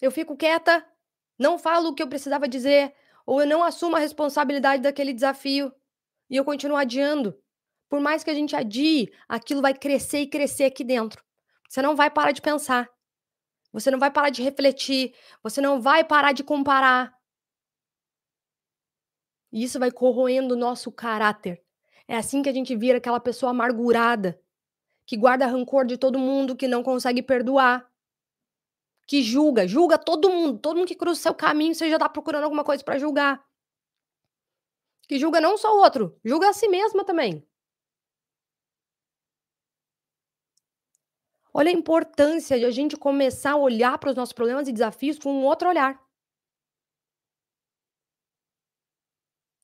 Eu 0.00 0.10
fico 0.10 0.36
quieta, 0.36 0.84
não 1.38 1.58
falo 1.58 1.90
o 1.90 1.94
que 1.94 2.02
eu 2.02 2.08
precisava 2.08 2.48
dizer, 2.48 2.94
ou 3.24 3.40
eu 3.40 3.46
não 3.46 3.62
assumo 3.62 3.94
a 3.94 4.00
responsabilidade 4.00 4.82
daquele 4.82 5.12
desafio 5.12 5.72
e 6.28 6.36
eu 6.36 6.44
continuo 6.44 6.76
adiando. 6.76 7.38
Por 7.88 8.00
mais 8.00 8.24
que 8.24 8.30
a 8.30 8.34
gente 8.34 8.56
adie, 8.56 9.12
aquilo 9.28 9.62
vai 9.62 9.74
crescer 9.74 10.20
e 10.20 10.26
crescer 10.26 10.64
aqui 10.64 10.82
dentro. 10.82 11.22
Você 11.68 11.80
não 11.82 11.94
vai 11.94 12.10
parar 12.10 12.32
de 12.32 12.42
pensar. 12.42 12.90
Você 13.72 13.90
não 13.90 13.98
vai 13.98 14.10
parar 14.10 14.30
de 14.30 14.42
refletir. 14.42 15.14
Você 15.42 15.60
não 15.60 15.80
vai 15.80 16.04
parar 16.04 16.32
de 16.32 16.44
comparar. 16.44 17.16
E 19.50 19.62
isso 19.64 19.78
vai 19.78 19.90
corroendo 19.90 20.54
o 20.54 20.58
nosso 20.58 20.90
caráter. 20.90 21.62
É 22.06 22.16
assim 22.16 22.42
que 22.42 22.48
a 22.48 22.52
gente 22.52 22.76
vira 22.76 22.98
aquela 22.98 23.20
pessoa 23.20 23.50
amargurada, 23.50 24.40
que 25.06 25.16
guarda 25.16 25.46
rancor 25.46 25.86
de 25.86 25.96
todo 25.96 26.18
mundo, 26.18 26.56
que 26.56 26.68
não 26.68 26.82
consegue 26.82 27.22
perdoar 27.22 27.90
que 29.12 29.22
julga, 29.22 29.66
julga 29.66 29.98
todo 29.98 30.30
mundo, 30.30 30.58
todo 30.58 30.76
mundo 30.76 30.88
que 30.88 30.94
cruza 30.94 31.20
o 31.20 31.22
seu 31.22 31.34
caminho, 31.34 31.74
você 31.74 31.90
já 31.90 31.98
tá 31.98 32.08
procurando 32.08 32.44
alguma 32.44 32.64
coisa 32.64 32.82
para 32.82 32.98
julgar. 32.98 33.44
Que 35.06 35.18
julga 35.18 35.38
não 35.38 35.58
só 35.58 35.76
o 35.76 35.80
outro, 35.82 36.18
julga 36.24 36.48
a 36.48 36.52
si 36.54 36.66
mesma 36.68 37.04
também. 37.04 37.46
Olha 41.54 41.68
a 41.68 41.72
importância 41.72 42.58
de 42.58 42.64
a 42.64 42.70
gente 42.70 42.96
começar 42.96 43.52
a 43.52 43.56
olhar 43.56 43.98
para 43.98 44.10
os 44.10 44.16
nossos 44.16 44.32
problemas 44.32 44.68
e 44.68 44.72
desafios 44.72 45.18
com 45.18 45.32
um 45.32 45.44
outro 45.44 45.68
olhar. 45.68 46.00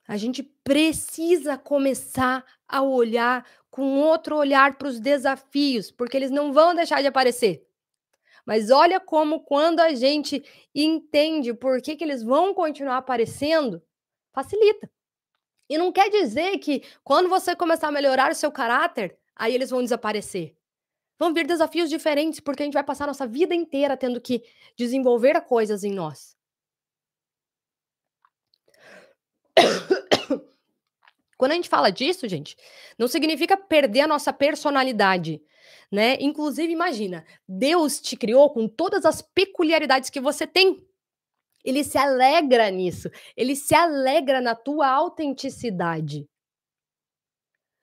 A 0.06 0.16
gente 0.16 0.42
precisa 0.42 1.56
começar 1.58 2.44
a 2.66 2.82
olhar 2.82 3.46
com 3.70 4.00
outro 4.00 4.36
olhar 4.36 4.76
para 4.76 4.88
os 4.88 4.98
desafios, 4.98 5.90
porque 5.90 6.16
eles 6.16 6.30
não 6.30 6.52
vão 6.52 6.74
deixar 6.74 7.00
de 7.00 7.06
aparecer. 7.06 7.66
Mas 8.44 8.70
olha 8.70 8.98
como 8.98 9.40
quando 9.40 9.80
a 9.80 9.94
gente 9.94 10.42
entende 10.74 11.52
por 11.52 11.82
que, 11.82 11.94
que 11.94 12.04
eles 12.04 12.22
vão 12.22 12.54
continuar 12.54 12.96
aparecendo, 12.96 13.82
facilita. 14.32 14.90
E 15.68 15.78
não 15.78 15.92
quer 15.92 16.10
dizer 16.10 16.58
que 16.58 16.82
quando 17.04 17.28
você 17.28 17.54
começar 17.54 17.88
a 17.88 17.92
melhorar 17.92 18.32
o 18.32 18.34
seu 18.34 18.50
caráter, 18.50 19.18
aí 19.36 19.54
eles 19.54 19.70
vão 19.70 19.82
desaparecer. 19.82 20.57
Vão 21.18 21.34
vir 21.34 21.46
desafios 21.46 21.90
diferentes, 21.90 22.40
porque 22.40 22.62
a 22.62 22.66
gente 22.66 22.74
vai 22.74 22.84
passar 22.84 23.04
a 23.04 23.08
nossa 23.08 23.26
vida 23.26 23.54
inteira 23.54 23.96
tendo 23.96 24.20
que 24.20 24.42
desenvolver 24.76 25.40
coisas 25.42 25.82
em 25.84 25.92
nós. 25.92 26.36
Quando 31.36 31.52
a 31.52 31.54
gente 31.54 31.68
fala 31.68 31.90
disso, 31.90 32.28
gente, 32.28 32.56
não 32.98 33.08
significa 33.08 33.56
perder 33.56 34.00
a 34.02 34.06
nossa 34.06 34.32
personalidade 34.32 35.42
né? 35.90 36.16
Inclusive, 36.20 36.72
imagina, 36.72 37.24
Deus 37.48 38.00
te 38.00 38.16
criou 38.16 38.50
com 38.50 38.68
todas 38.68 39.04
as 39.04 39.22
peculiaridades 39.22 40.10
que 40.10 40.20
você 40.20 40.46
tem. 40.46 40.84
Ele 41.64 41.82
se 41.82 41.98
alegra 41.98 42.70
nisso, 42.70 43.10
ele 43.36 43.56
se 43.56 43.74
alegra 43.74 44.40
na 44.40 44.54
tua 44.54 44.88
autenticidade. 44.88 46.28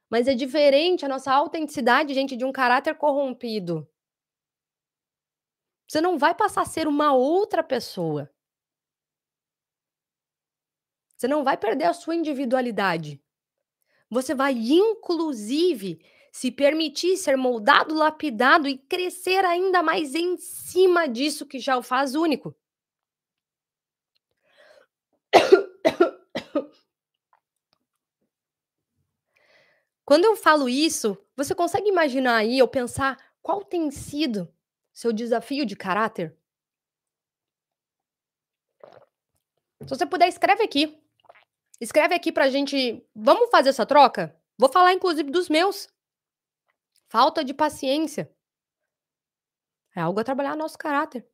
Mas 0.09 0.27
é 0.27 0.33
diferente 0.33 1.05
a 1.05 1.09
nossa 1.09 1.33
autenticidade, 1.33 2.13
gente, 2.13 2.35
de 2.35 2.45
um 2.45 2.51
caráter 2.51 2.95
corrompido. 2.95 3.87
Você 5.87 6.01
não 6.01 6.17
vai 6.17 6.33
passar 6.33 6.61
a 6.61 6.65
ser 6.65 6.87
uma 6.87 7.13
outra 7.13 7.63
pessoa. 7.63 8.29
Você 11.15 11.27
não 11.27 11.43
vai 11.43 11.57
perder 11.57 11.85
a 11.85 11.93
sua 11.93 12.15
individualidade. 12.15 13.21
Você 14.09 14.35
vai, 14.35 14.53
inclusive, 14.53 15.99
se 16.31 16.51
permitir 16.51 17.17
ser 17.17 17.37
moldado, 17.37 17.95
lapidado 17.95 18.67
e 18.67 18.77
crescer 18.77 19.45
ainda 19.45 19.81
mais 19.81 20.13
em 20.13 20.37
cima 20.37 21.07
disso 21.07 21.45
que 21.45 21.59
já 21.59 21.77
o 21.77 21.81
faz 21.81 22.13
único. 22.13 22.55
Quando 30.05 30.25
eu 30.25 30.35
falo 30.35 30.69
isso, 30.69 31.17
você 31.35 31.55
consegue 31.55 31.89
imaginar 31.89 32.37
aí 32.37 32.61
ou 32.61 32.67
pensar 32.67 33.17
qual 33.41 33.63
tem 33.63 33.89
sido 33.89 34.47
seu 34.93 35.11
desafio 35.11 35.65
de 35.65 35.75
caráter? 35.75 36.37
Se 39.81 39.89
você 39.89 40.05
puder, 40.05 40.27
escreve 40.27 40.63
aqui. 40.63 41.01
Escreve 41.81 42.13
aqui 42.15 42.31
pra 42.31 42.49
gente. 42.49 43.05
Vamos 43.15 43.49
fazer 43.49 43.69
essa 43.69 43.85
troca? 43.85 44.39
Vou 44.57 44.69
falar, 44.69 44.93
inclusive, 44.93 45.29
dos 45.29 45.49
meus. 45.49 45.87
Falta 47.09 47.43
de 47.43 47.53
paciência. 47.53 48.31
É 49.95 50.01
algo 50.01 50.19
a 50.19 50.23
trabalhar 50.23 50.51
no 50.51 50.63
nosso 50.63 50.77
caráter. 50.77 51.27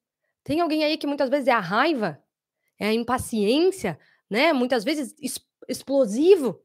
Tem 0.43 0.59
alguém 0.59 0.83
aí 0.83 0.97
que 0.97 1.07
muitas 1.07 1.29
vezes 1.29 1.47
é 1.47 1.51
a 1.51 1.59
raiva, 1.59 2.23
é 2.79 2.87
a 2.87 2.93
impaciência, 2.93 3.99
né? 4.29 4.53
Muitas 4.53 4.83
vezes 4.83 5.15
explosivo. 5.67 6.63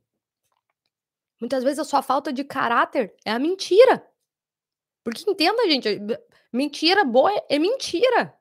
Muitas 1.41 1.63
vezes 1.63 1.79
a 1.79 1.85
sua 1.85 2.03
falta 2.03 2.33
de 2.33 2.45
caráter 2.45 3.15
é 3.25 3.31
a 3.31 3.39
mentira. 3.39 4.09
Porque 5.05 5.29
entenda, 5.31 5.69
gente, 5.69 5.89
mentira 6.53 7.05
boa 7.05 7.33
é, 7.33 7.47
é 7.51 7.59
mentira. 7.59 8.35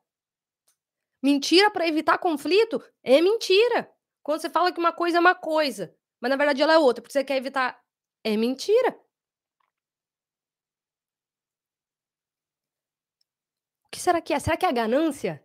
Mentira 1.22 1.70
para 1.70 1.86
evitar 1.86 2.18
conflito 2.18 2.82
é 3.02 3.20
mentira. 3.20 3.90
Quando 4.22 4.40
você 4.40 4.50
fala 4.50 4.72
que 4.72 4.78
uma 4.78 4.92
coisa 4.92 5.18
é 5.18 5.20
uma 5.20 5.34
coisa, 5.34 5.94
mas 6.20 6.30
na 6.30 6.36
verdade 6.36 6.62
ela 6.62 6.72
é 6.72 6.78
outra, 6.78 7.02
porque 7.02 7.12
você 7.12 7.24
quer 7.24 7.36
evitar, 7.36 7.80
é 8.24 8.36
mentira. 8.36 8.98
que 13.96 14.02
será 14.02 14.20
que 14.20 14.34
é? 14.34 14.38
Será 14.38 14.56
que 14.56 14.66
é 14.66 14.68
a 14.68 14.72
ganância? 14.72 15.42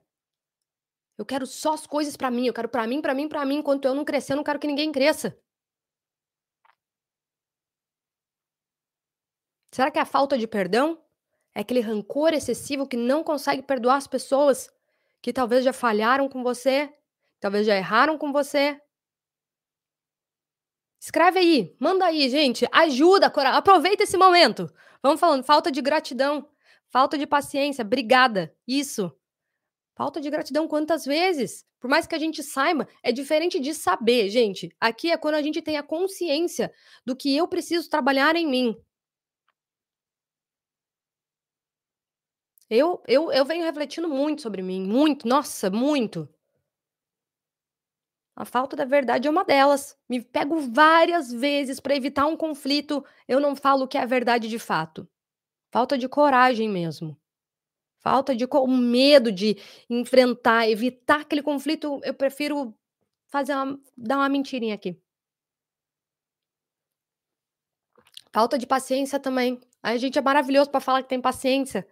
Eu 1.18 1.26
quero 1.26 1.46
só 1.46 1.74
as 1.74 1.88
coisas 1.88 2.18
para 2.18 2.30
mim, 2.30 2.48
eu 2.48 2.54
quero 2.54 2.68
para 2.68 2.86
mim, 2.86 3.02
para 3.02 3.14
mim, 3.14 3.30
para 3.30 3.46
mim, 3.46 3.58
enquanto 3.58 3.86
eu 3.86 3.96
não 3.96 4.04
crescer, 4.04 4.34
eu 4.34 4.38
não 4.38 4.44
quero 4.44 4.60
que 4.60 4.68
ninguém 4.68 4.92
cresça. 4.92 5.38
Será 9.72 9.90
que 9.90 9.98
é 9.98 10.02
a 10.02 10.06
falta 10.06 10.38
de 10.38 10.48
perdão? 10.48 11.02
É 11.56 11.62
aquele 11.62 11.80
rancor 11.80 12.34
excessivo 12.34 12.88
que 12.88 12.98
não 12.98 13.24
consegue 13.24 13.62
perdoar 13.62 13.96
as 13.96 14.08
pessoas 14.08 14.70
que 15.22 15.32
talvez 15.32 15.64
já 15.64 15.74
falharam 15.74 16.28
com 16.28 16.44
você, 16.44 16.94
talvez 17.40 17.66
já 17.66 17.76
erraram 17.76 18.18
com 18.18 18.32
você? 18.32 18.80
Escreve 21.00 21.40
aí, 21.40 21.76
manda 21.80 22.06
aí, 22.06 22.30
gente, 22.30 22.68
ajuda, 22.72 23.28
aproveita 23.28 24.04
esse 24.04 24.18
momento. 24.18 24.72
Vamos 25.02 25.20
falando, 25.20 25.44
falta 25.44 25.72
de 25.72 25.82
gratidão. 25.82 26.48
Falta 26.92 27.18
de 27.18 27.26
paciência, 27.26 27.84
brigada. 27.86 28.54
Isso. 28.68 29.12
Falta 29.96 30.20
de 30.20 30.30
gratidão 30.30 30.68
quantas 30.68 31.06
vezes? 31.06 31.66
Por 31.80 31.90
mais 31.90 32.06
que 32.06 32.14
a 32.14 32.20
gente 32.20 32.44
saiba, 32.44 32.88
é 33.02 33.12
diferente 33.12 33.60
de 33.60 33.74
saber, 33.74 34.30
gente. 34.30 34.70
Aqui 34.80 35.10
é 35.10 35.18
quando 35.18 35.36
a 35.36 35.42
gente 35.42 35.62
tem 35.62 35.78
a 35.78 35.84
consciência 35.84 36.72
do 37.06 37.16
que 37.16 37.36
eu 37.36 37.48
preciso 37.48 37.90
trabalhar 37.90 38.36
em 38.36 38.46
mim. 38.46 38.76
Eu 42.74 43.04
eu 43.06 43.30
eu 43.34 43.44
venho 43.44 43.66
refletindo 43.66 44.08
muito 44.08 44.42
sobre 44.42 44.62
mim, 44.62 44.82
muito, 44.88 45.28
nossa, 45.28 45.70
muito. 45.70 46.30
A 48.34 48.46
falta 48.46 48.78
da 48.78 48.86
verdade 48.86 49.28
é 49.28 49.32
uma 49.32 49.44
delas. 49.44 49.98
Me 50.08 50.22
pego 50.22 50.58
várias 50.72 51.32
vezes 51.34 51.82
pra 51.82 51.96
evitar 51.96 52.26
um 52.28 52.38
conflito, 52.38 53.04
eu 53.28 53.42
não 53.42 53.58
falo 53.58 53.84
o 53.84 53.88
que 53.90 53.98
é 53.98 54.02
a 54.02 54.06
verdade 54.06 54.48
de 54.48 54.58
fato. 54.58 55.06
Falta 55.72 55.98
de 55.98 56.08
coragem 56.08 56.70
mesmo. 56.70 57.18
Falta 58.00 58.36
de 58.36 58.48
co 58.48 58.68
medo 58.68 59.32
de 59.32 59.58
enfrentar, 59.90 60.70
evitar 60.70 61.22
aquele 61.22 61.44
conflito, 61.44 62.00
eu 62.04 62.14
prefiro 62.14 62.74
fazer 63.30 63.54
uma 63.54 63.80
dar 63.98 64.18
uma 64.18 64.30
mentirinha 64.30 64.76
aqui. 64.76 64.98
Falta 68.34 68.58
de 68.58 68.66
paciência 68.68 69.20
também. 69.20 69.60
A 69.84 69.98
gente 69.98 70.18
é 70.18 70.22
maravilhoso 70.22 70.70
pra 70.72 70.80
falar 70.80 71.04
que 71.04 71.10
tem 71.10 71.22
paciência, 71.22 71.86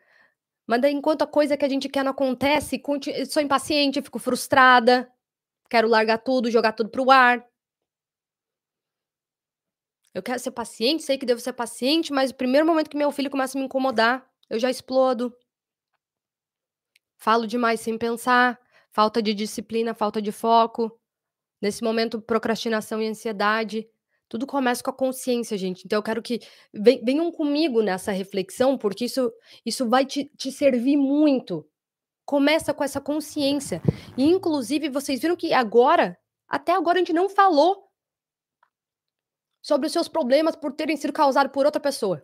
mas 0.70 0.82
daí 0.82 0.94
enquanto 0.94 1.24
a 1.24 1.28
coisa 1.28 1.58
que 1.58 1.66
a 1.66 1.68
gente 1.68 1.90
quer 1.90 2.04
não 2.04 2.12
acontece, 2.12 2.80
sou 3.28 3.42
impaciente, 3.42 4.04
fico 4.04 4.20
frustrada, 4.20 5.12
quero 5.68 5.88
largar 5.88 6.20
tudo, 6.20 6.52
jogar 6.52 6.74
tudo 6.74 6.92
para 6.92 7.02
o 7.02 7.10
ar. 7.10 7.44
Eu 10.14 10.22
quero 10.22 10.38
ser 10.38 10.52
paciente, 10.52 11.02
sei 11.02 11.18
que 11.18 11.26
devo 11.26 11.40
ser 11.40 11.54
paciente, 11.54 12.14
mas 12.14 12.30
o 12.30 12.36
primeiro 12.36 12.68
momento 12.68 12.88
que 12.88 12.96
meu 12.96 13.12
filho 13.12 13.32
começa 13.32 13.58
a 13.58 13.60
me 13.60 13.66
incomodar, 13.66 14.24
eu 14.48 14.60
já 14.60 14.70
explodo. 14.70 15.36
Falo 17.18 17.48
demais 17.48 17.82
sem 17.82 17.98
pensar, 17.98 18.60
falta 18.92 19.24
de 19.24 19.34
disciplina, 19.34 19.96
falta 19.96 20.22
de 20.22 20.32
foco. 20.32 20.96
Nesse 21.60 21.84
momento, 21.84 22.22
procrastinação 22.22 23.02
e 23.02 23.08
ansiedade. 23.08 23.90
Tudo 24.30 24.46
começa 24.46 24.84
com 24.84 24.92
a 24.92 24.94
consciência, 24.94 25.58
gente. 25.58 25.84
Então 25.86 25.98
eu 25.98 26.04
quero 26.04 26.22
que 26.22 26.40
ven 26.72 27.04
venham 27.04 27.32
comigo 27.32 27.82
nessa 27.82 28.12
reflexão, 28.12 28.78
porque 28.78 29.06
isso 29.06 29.34
isso 29.66 29.90
vai 29.90 30.06
te 30.06 30.26
te 30.38 30.52
servir 30.52 30.98
muito. 30.98 31.68
Começa 32.26 32.74
com 32.74 32.84
essa 32.84 33.02
consciência. 33.02 33.82
E 34.16 34.24
inclusive 34.24 34.88
vocês 34.88 35.20
viram 35.20 35.36
que 35.36 35.52
agora, 35.52 36.16
até 36.48 36.74
agora 36.74 36.98
a 36.98 37.00
gente 37.00 37.12
não 37.12 37.28
falou 37.28 37.90
sobre 39.62 39.88
os 39.88 39.94
seus 39.94 40.08
problemas 40.08 40.56
por 40.56 40.74
terem 40.74 40.96
sido 40.96 41.12
causado 41.12 41.50
por 41.50 41.66
outra 41.66 41.82
pessoa. 41.82 42.22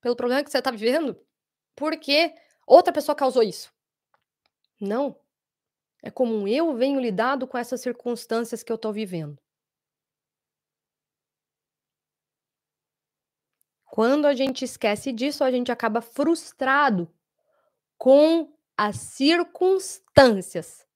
Pelo 0.00 0.16
problema 0.16 0.42
que 0.42 0.50
você 0.50 0.60
tá 0.60 0.72
vivendo, 0.72 1.16
porque 1.76 2.34
outra 2.66 2.92
pessoa 2.92 3.14
causou 3.14 3.42
isso. 3.42 3.72
Não. 4.80 5.16
É 6.02 6.10
como 6.10 6.48
eu 6.48 6.74
venho 6.74 6.98
lidado 6.98 7.46
com 7.46 7.58
essas 7.58 7.80
circunstâncias 7.82 8.62
que 8.62 8.72
eu 8.72 8.78
tô 8.78 8.92
vivendo. 8.92 9.38
Quando 13.90 14.26
a 14.26 14.34
gente 14.34 14.64
esquece 14.64 15.12
disso, 15.12 15.42
a 15.42 15.50
gente 15.50 15.72
acaba 15.72 16.00
frustrado 16.00 17.12
com 17.98 18.54
as 18.76 18.96
circunstâncias. 18.96 20.86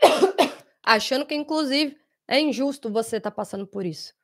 Achando 0.82 1.26
que 1.26 1.34
inclusive 1.34 2.00
é 2.28 2.40
injusto 2.40 2.88
você 2.88 3.16
estar 3.16 3.32
passando 3.32 3.66
por 3.66 3.84
isso. 3.84 4.14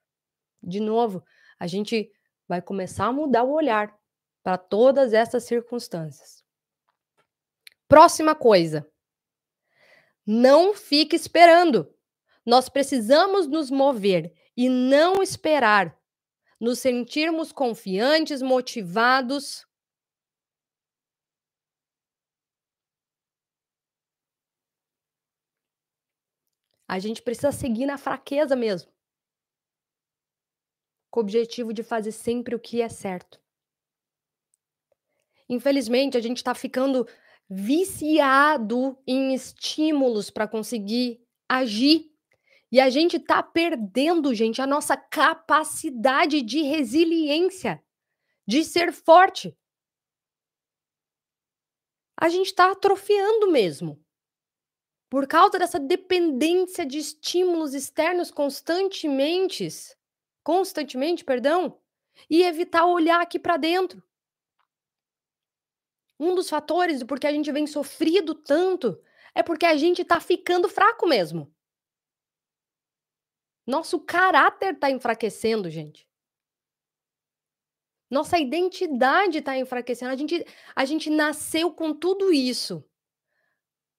De 0.62 0.78
novo, 0.78 1.24
a 1.58 1.66
gente 1.66 2.10
vai 2.46 2.62
começar 2.62 3.06
a 3.06 3.12
mudar 3.12 3.42
o 3.42 3.52
olhar 3.52 3.92
pra 4.42 4.56
todas 4.56 5.12
essas 5.12 5.44
circunstâncias. 5.44 6.44
Próxima 7.88 8.36
coisa. 8.36 8.88
Não 10.24 10.74
fique 10.74 11.16
esperando. 11.16 11.92
Nós 12.46 12.68
precisamos 12.68 13.48
nos 13.48 13.68
mover 13.68 14.32
e 14.56 14.68
não 14.68 15.22
esperar. 15.22 15.97
Nos 16.60 16.80
sentirmos 16.80 17.52
confiantes, 17.52 18.42
motivados. 18.42 19.64
A 26.88 26.98
gente 26.98 27.22
precisa 27.22 27.52
seguir 27.52 27.86
na 27.86 27.98
fraqueza 27.98 28.56
mesmo. 28.56 28.90
Com 31.10 31.20
o 31.20 31.22
objetivo 31.22 31.72
de 31.72 31.82
fazer 31.82 32.12
sempre 32.12 32.54
o 32.54 32.60
que 32.60 32.82
é 32.82 32.88
certo. 32.88 33.40
Infelizmente, 35.48 36.16
a 36.16 36.20
gente 36.20 36.42
tá 36.44 36.54
ficando 36.54 37.06
viciado 37.48 38.98
em 39.06 39.34
estímulos 39.34 40.30
pra 40.30 40.46
conseguir 40.46 41.20
agir. 41.48 42.17
E 42.70 42.80
a 42.80 42.90
gente 42.90 43.18
tá 43.18 43.42
perdendo, 43.42 44.34
gente, 44.34 44.60
a 44.60 44.66
nossa 44.66 44.96
capacidade 44.96 46.42
de 46.42 46.62
resiliência, 46.62 47.82
de 48.46 48.64
ser 48.64 48.92
forte. 48.92 49.56
A 52.16 52.28
gente 52.28 52.54
tá 52.54 52.72
atrofiando 52.72 53.50
mesmo. 53.50 54.04
Por 55.08 55.26
causa 55.26 55.58
dessa 55.58 55.80
dependência 55.80 56.84
de 56.84 56.98
estímulos 56.98 57.72
externos 57.72 58.30
constantementes 58.30 59.96
constantemente, 60.48 61.26
perdão, 61.26 61.78
e 62.30 62.42
evitar 62.42 62.86
olhar 62.86 63.20
aqui 63.20 63.38
pra 63.38 63.58
dentro. 63.58 64.02
Um 66.18 66.34
dos 66.34 66.48
fatores 66.48 67.00
do 67.00 67.06
porquê 67.06 67.26
a 67.26 67.32
gente 67.32 67.52
vem 67.52 67.66
sofrido 67.66 68.34
tanto, 68.34 68.98
é 69.34 69.42
porque 69.42 69.66
a 69.66 69.76
gente 69.76 70.02
tá 70.06 70.18
ficando 70.18 70.66
fraco 70.66 71.06
mesmo. 71.06 71.54
Nosso 73.68 74.00
caráter 74.00 74.78
tá 74.78 74.90
enfraquecendo, 74.90 75.68
gente. 75.68 76.08
Nossa 78.10 78.38
identidade 78.38 79.42
tá 79.42 79.58
enfraquecendo, 79.58 80.10
a 80.10 80.16
gente 80.16 80.42
a 80.74 80.86
gente 80.86 81.10
nasceu 81.10 81.70
com 81.70 81.92
tudo 81.92 82.32
isso. 82.32 82.82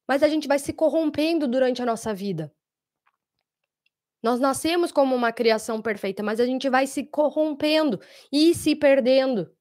Mas 0.08 0.24
a 0.24 0.28
gente 0.28 0.48
vai 0.48 0.58
se 0.58 0.74
corrompendo 0.74 1.48
durante 1.48 1.84
a 1.84 1.86
nossa 1.86 2.12
vida. 2.16 2.52
Nós 4.24 4.40
nascemos 4.40 4.92
como 4.92 5.16
uma 5.16 5.32
criação 5.32 5.80
perfeita, 5.84 6.24
mas 6.24 6.40
a 6.40 6.48
gente 6.48 6.68
vai 6.68 6.88
se 6.88 7.06
corrompendo 7.06 8.02
e 8.32 8.56
se 8.56 8.76
perdendo. 8.76 9.56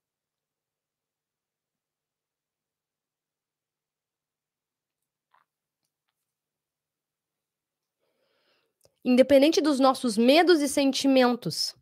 Independente 9.09 9.62
dos 9.62 9.81
nossos 9.81 10.18
medos 10.18 10.61
e 10.61 10.68
sentimentos, 10.68 11.75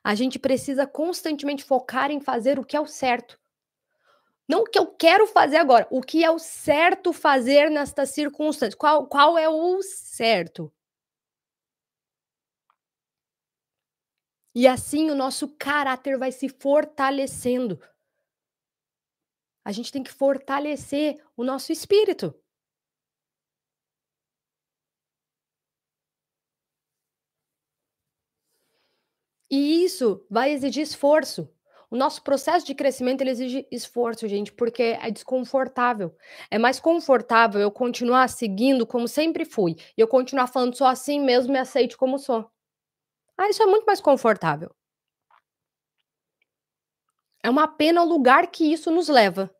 a 0.00 0.14
gente 0.14 0.38
precisa 0.38 0.86
constantemente 0.86 1.64
focar 1.64 2.08
em 2.08 2.20
fazer 2.20 2.56
o 2.56 2.64
que 2.64 2.76
é 2.76 2.80
o 2.80 2.86
certo. 2.86 3.36
Não 4.48 4.60
o 4.60 4.64
que 4.64 4.78
eu 4.78 4.86
quero 4.86 5.26
fazer 5.26 5.56
agora, 5.56 5.88
o 5.90 6.00
que 6.00 6.22
é 6.22 6.30
o 6.30 6.38
certo 6.38 7.12
fazer 7.12 7.68
nestas 7.68 8.10
circunstâncias. 8.10 8.76
Qual 8.76 9.08
qual 9.08 9.36
é 9.36 9.48
o 9.48 9.82
certo? 9.82 10.72
E 14.54 14.68
assim 14.68 15.10
o 15.10 15.16
nosso 15.16 15.48
caráter 15.58 16.16
vai 16.16 16.30
se 16.30 16.48
fortalecendo. 16.48 17.82
A 19.64 19.72
gente 19.72 19.90
tem 19.90 20.04
que 20.04 20.12
fortalecer 20.12 21.20
o 21.36 21.42
nosso 21.42 21.72
espírito. 21.72 22.32
E 29.50 29.84
isso 29.84 30.24
vai 30.30 30.50
exigir 30.52 30.82
esforço. 30.82 31.48
O 31.90 31.96
nosso 31.96 32.22
processo 32.22 32.66
de 32.66 32.74
crescimento, 32.74 33.22
ele 33.22 33.30
exige 33.30 33.66
esforço, 33.70 34.28
gente, 34.28 34.52
porque 34.52 34.98
é 35.00 35.10
desconfortável. 35.10 36.14
É 36.50 36.58
mais 36.58 36.78
confortável 36.78 37.60
eu 37.60 37.70
continuar 37.70 38.28
seguindo 38.28 38.86
como 38.86 39.08
sempre 39.08 39.44
fui, 39.46 39.74
e 39.96 40.00
eu 40.00 40.06
continuar 40.08 40.48
falando: 40.48 40.76
"Sou 40.76 40.86
assim 40.86 41.18
mesmo, 41.20 41.52
me 41.52 41.58
aceite 41.58 41.96
como 41.96 42.18
sou". 42.18 42.50
Ah, 43.38 43.48
isso 43.50 43.62
é 43.62 43.66
muito 43.66 43.86
mais 43.86 44.00
confortável. 44.00 44.70
É 47.42 47.50
uma 47.50 47.66
pena 47.68 48.02
o 48.02 48.06
lugar 48.08 48.46
que 48.48 48.72
isso 48.72 48.90
nos 48.90 49.08
leva. 49.08 49.50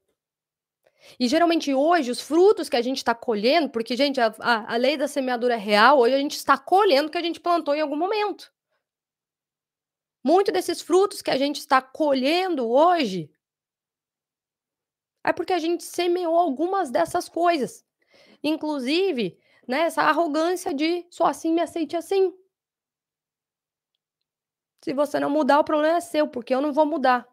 E 1.18 1.26
geralmente 1.28 1.72
hoje 1.74 2.10
os 2.10 2.20
frutos 2.20 2.68
que 2.68 2.76
a 2.76 2.82
gente 2.82 3.04
tá 3.04 3.14
colhendo 3.14 3.68
porque 3.70 3.96
gente 3.96 4.20
a 4.20 4.32
a 4.40 4.74
a 4.74 4.76
lei 4.76 4.96
da 4.96 5.08
semeadura 5.08 5.54
é 5.54 5.56
real, 5.56 5.98
hoje 5.98 6.14
a 6.14 6.18
gente 6.18 6.36
está 6.36 6.56
colhendo 6.58 7.08
o 7.08 7.10
que 7.10 7.18
a 7.18 7.22
gente 7.22 7.40
plantou 7.40 7.74
em 7.74 7.80
algum 7.80 7.96
momento. 7.96 8.50
Muito 10.24 10.50
desses 10.50 10.80
frutos 10.80 11.22
que 11.22 11.30
a 11.30 11.36
gente 11.38 11.58
está 11.58 11.80
colhendo 11.80 12.68
hoje 12.68 13.30
é 15.24 15.32
porque 15.32 15.52
a 15.52 15.58
gente 15.58 15.84
semeou 15.84 16.36
algumas 16.36 16.90
dessas 16.90 17.28
coisas. 17.28 17.84
Inclusive, 18.42 19.38
né, 19.68 19.82
essa 19.82 20.02
arrogância 20.02 20.74
de 20.74 21.06
"sou 21.10 21.26
assim, 21.26 21.52
me 21.54 21.62
aceite 21.62 21.96
assim". 21.96 22.32
Se 24.84 24.92
você 24.92 25.18
não 25.20 25.28
mudar, 25.30 25.58
o 25.58 25.64
problema 25.64 25.96
é 25.98 26.00
seu, 26.00 26.28
porque 26.28 26.54
eu 26.54 26.60
não 26.60 26.72
vou 26.72 26.86
mudar. 26.86 27.26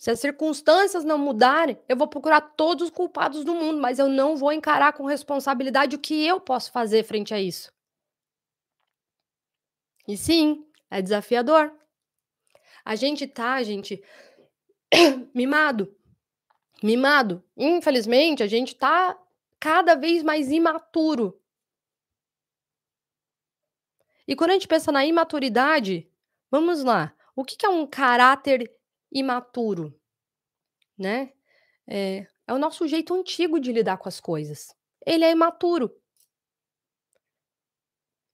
Se 0.00 0.10
as 0.10 0.18
circunstâncias 0.18 1.04
não 1.04 1.18
mudarem, 1.18 1.78
eu 1.86 1.94
vou 1.94 2.08
procurar 2.08 2.40
todos 2.40 2.84
os 2.84 2.90
culpados 2.90 3.44
do 3.44 3.54
mundo, 3.54 3.78
mas 3.78 3.98
eu 3.98 4.08
não 4.08 4.34
vou 4.34 4.50
encarar 4.50 4.94
com 4.94 5.04
responsabilidade 5.04 5.94
o 5.94 5.98
que 5.98 6.26
eu 6.26 6.40
posso 6.40 6.72
fazer 6.72 7.04
frente 7.04 7.34
a 7.34 7.38
isso. 7.38 7.70
E 10.08 10.16
sim, 10.16 10.66
é 10.90 11.02
desafiador. 11.02 11.70
A 12.82 12.96
gente 12.96 13.26
tá, 13.26 13.62
gente, 13.62 14.02
mimado. 15.34 15.94
Mimado. 16.82 17.44
Infelizmente, 17.54 18.42
a 18.42 18.46
gente 18.46 18.74
tá 18.76 19.22
cada 19.60 19.96
vez 19.96 20.22
mais 20.22 20.50
imaturo. 20.50 21.38
E 24.26 24.34
quando 24.34 24.52
a 24.52 24.54
gente 24.54 24.66
pensa 24.66 24.90
na 24.90 25.04
imaturidade, 25.04 26.10
vamos 26.50 26.82
lá. 26.82 27.14
O 27.36 27.44
que, 27.44 27.54
que 27.54 27.66
é 27.66 27.68
um 27.68 27.86
caráter 27.86 28.79
imaturo? 29.12 29.98
Né? 30.98 31.32
É, 31.86 32.26
é 32.46 32.52
o 32.52 32.58
nosso 32.58 32.86
jeito 32.86 33.14
antigo 33.14 33.58
de 33.58 33.72
lidar 33.72 33.98
com 33.98 34.08
as 34.08 34.20
coisas. 34.20 34.74
Ele 35.06 35.24
é 35.24 35.30
imaturo. 35.30 35.94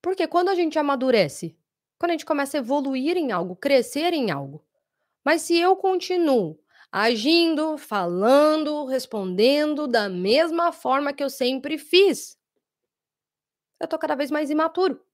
Porque 0.02 0.26
quando 0.26 0.48
a 0.48 0.54
gente 0.54 0.78
amadurece, 0.78 1.56
quando 1.98 2.10
a 2.10 2.14
gente 2.14 2.26
começa 2.26 2.56
a 2.56 2.60
evoluir 2.60 3.16
em 3.16 3.32
algo, 3.32 3.56
crescer 3.56 4.12
em 4.12 4.30
algo. 4.30 4.64
Mas 5.24 5.42
se 5.42 5.56
eu 5.56 5.76
continuo 5.76 6.58
agindo, 6.90 7.76
falando, 7.76 8.84
respondendo 8.84 9.86
da 9.86 10.08
mesma 10.08 10.72
forma 10.72 11.12
que 11.12 11.22
eu 11.22 11.28
sempre 11.28 11.76
fiz, 11.76 12.38
eu 13.80 13.88
tô 13.88 13.98
cada 13.98 14.14
vez 14.14 14.30
mais 14.30 14.50
imaturo. 14.50 15.04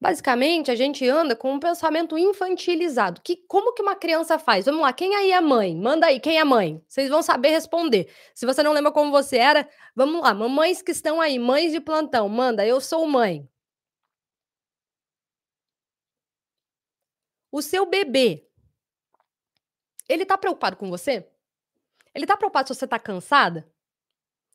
Basicamente, 0.00 0.70
a 0.70 0.74
gente 0.74 1.06
anda 1.06 1.36
com 1.36 1.52
um 1.52 1.60
pensamento 1.60 2.16
infantilizado. 2.16 3.20
Que 3.20 3.36
como 3.36 3.74
que 3.74 3.82
uma 3.82 3.94
criança 3.94 4.38
faz? 4.38 4.64
Vamos 4.64 4.80
lá, 4.80 4.92
quem 4.94 5.14
aí 5.14 5.30
é 5.30 5.40
mãe? 5.42 5.76
Manda 5.76 6.06
aí, 6.06 6.18
quem 6.18 6.38
é 6.38 6.44
mãe? 6.44 6.82
Vocês 6.88 7.10
vão 7.10 7.22
saber 7.22 7.50
responder. 7.50 8.10
Se 8.34 8.46
você 8.46 8.62
não 8.62 8.72
lembra 8.72 8.90
como 8.92 9.10
você 9.10 9.36
era, 9.36 9.68
vamos 9.94 10.22
lá, 10.22 10.32
mamães 10.32 10.80
que 10.80 10.90
estão 10.92 11.20
aí, 11.20 11.38
mães 11.38 11.72
de 11.72 11.80
plantão, 11.80 12.26
manda, 12.30 12.66
eu 12.66 12.80
sou 12.80 13.06
mãe. 13.06 13.46
O 17.52 17.60
seu 17.60 17.84
bebê, 17.84 18.48
ele 20.08 20.24
tá 20.24 20.38
preocupado 20.38 20.76
com 20.76 20.88
você? 20.88 21.28
Ele 22.14 22.26
tá 22.26 22.36
preocupado 22.36 22.68
se 22.68 22.74
você 22.74 22.86
tá 22.86 22.98
cansada? 22.98 23.70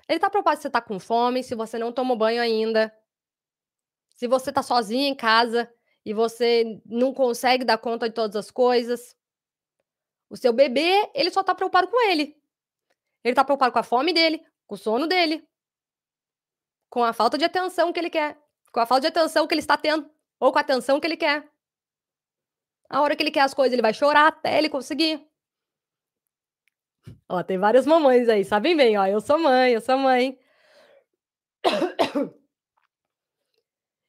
Ele 0.08 0.20
tá 0.20 0.30
preocupado 0.30 0.58
se 0.58 0.64
você 0.64 0.70
tá 0.72 0.82
com 0.82 1.00
fome, 1.00 1.44
se 1.44 1.56
você 1.56 1.78
não 1.78 1.92
tomou 1.92 2.18
banho 2.18 2.42
ainda, 2.42 2.92
se 4.16 4.28
você 4.28 4.52
tá 4.52 4.64
sozinha 4.64 5.08
em 5.08 5.16
casa 5.16 5.72
e 6.06 6.14
você 6.14 6.82
não 6.86 7.14
consegue 7.14 7.64
dar 7.64 7.78
conta 7.78 8.08
de 8.08 8.16
todas 8.16 8.36
as 8.36 8.50
coisas. 8.50 9.16
O 10.30 10.38
seu 10.38 10.54
bebê, 10.54 11.10
ele 11.14 11.30
só 11.30 11.44
tá 11.44 11.54
preocupado 11.54 11.88
com 11.88 12.10
ele. 12.10 12.36
Ele 13.24 13.36
tá 13.36 13.44
preocupado 13.44 13.74
com 13.74 13.80
a 13.80 13.84
fome 13.84 14.14
dele, 14.14 14.44
com 14.66 14.76
o 14.76 14.78
sono 14.78 15.08
dele, 15.08 15.48
com 16.90 17.04
a 17.04 17.12
falta 17.12 17.38
de 17.38 17.44
atenção 17.44 17.92
que 17.92 18.00
ele 18.00 18.10
quer, 18.10 18.38
com 18.72 18.80
a 18.80 18.86
falta 18.86 19.02
de 19.02 19.08
atenção 19.08 19.48
que 19.48 19.54
ele 19.54 19.62
está 19.62 19.78
tendo, 19.78 20.10
ou 20.40 20.52
com 20.52 20.58
a 20.58 20.62
atenção 20.62 21.00
que 21.00 21.08
ele 21.08 21.18
quer. 21.18 21.48
A 22.90 23.02
hora 23.02 23.16
que 23.16 23.24
ele 23.24 23.32
quer 23.32 23.42
as 23.42 23.54
coisas, 23.54 23.74
ele 23.74 23.82
vai 23.82 23.94
chorar 23.94 24.28
até 24.28 24.58
ele 24.58 24.70
conseguir. 24.70 25.28
Ó, 27.28 27.44
tem 27.44 27.58
várias 27.58 27.86
mamães 27.86 28.30
aí, 28.30 28.46
sabem 28.46 28.78
bem, 28.78 28.98
ó, 28.98 29.06
eu 29.06 29.20
sou 29.20 29.40
mãe, 29.40 29.74
eu 29.74 29.82
sou 29.82 29.98
mãe. 29.98 30.40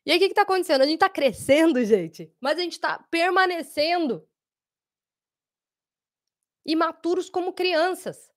E 0.07 0.13
aí, 0.13 0.19
o 0.19 0.21
que, 0.21 0.29
que 0.29 0.35
tá 0.35 0.43
acontecendo? 0.43 0.83
A 0.83 0.87
gente 0.87 1.01
tá 1.01 1.11
crescendo, 1.11 1.85
gente, 1.85 2.33
mas 2.41 2.57
a 2.59 2.63
gente 2.63 2.79
tá 2.79 3.05
permanecendo 3.11 4.27
imaturos 6.65 7.29
como 7.29 7.53
crianças. 7.53 8.33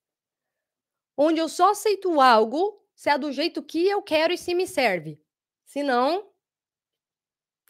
Onde 1.16 1.38
eu 1.40 1.48
só 1.48 1.70
aceito 1.70 2.20
algo 2.20 2.84
se 2.92 3.08
é 3.08 3.16
do 3.16 3.30
jeito 3.30 3.62
que 3.62 3.88
eu 3.88 4.02
quero 4.02 4.32
e 4.32 4.38
se 4.38 4.52
me 4.52 4.66
serve. 4.66 5.22
Se 5.64 5.82
não, 5.82 6.32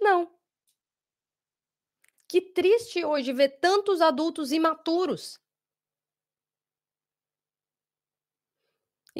não. 0.01 0.35
Que 2.27 2.41
triste 2.41 3.05
hoje 3.05 3.33
ver 3.33 3.61
tantos 3.61 4.01
adultos 4.01 4.51
imaturos. 4.51 5.39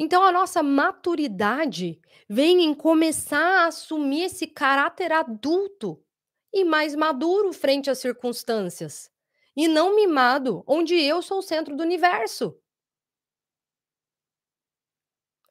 Então, 0.03 0.23
a 0.23 0.31
nossa 0.31 0.63
maturidade 0.63 2.01
vem 2.27 2.63
em 2.63 2.73
começar 2.73 3.37
a 3.37 3.67
assumir 3.67 4.23
esse 4.23 4.47
caráter 4.47 5.11
adulto 5.11 6.03
e 6.51 6.63
mais 6.63 6.95
maduro 6.95 7.53
frente 7.53 7.87
às 7.87 7.99
circunstâncias, 7.99 9.11
e 9.55 9.67
não 9.67 9.95
mimado, 9.95 10.63
onde 10.65 10.95
eu 10.99 11.21
sou 11.21 11.37
o 11.37 11.43
centro 11.43 11.77
do 11.77 11.83
universo. 11.83 12.59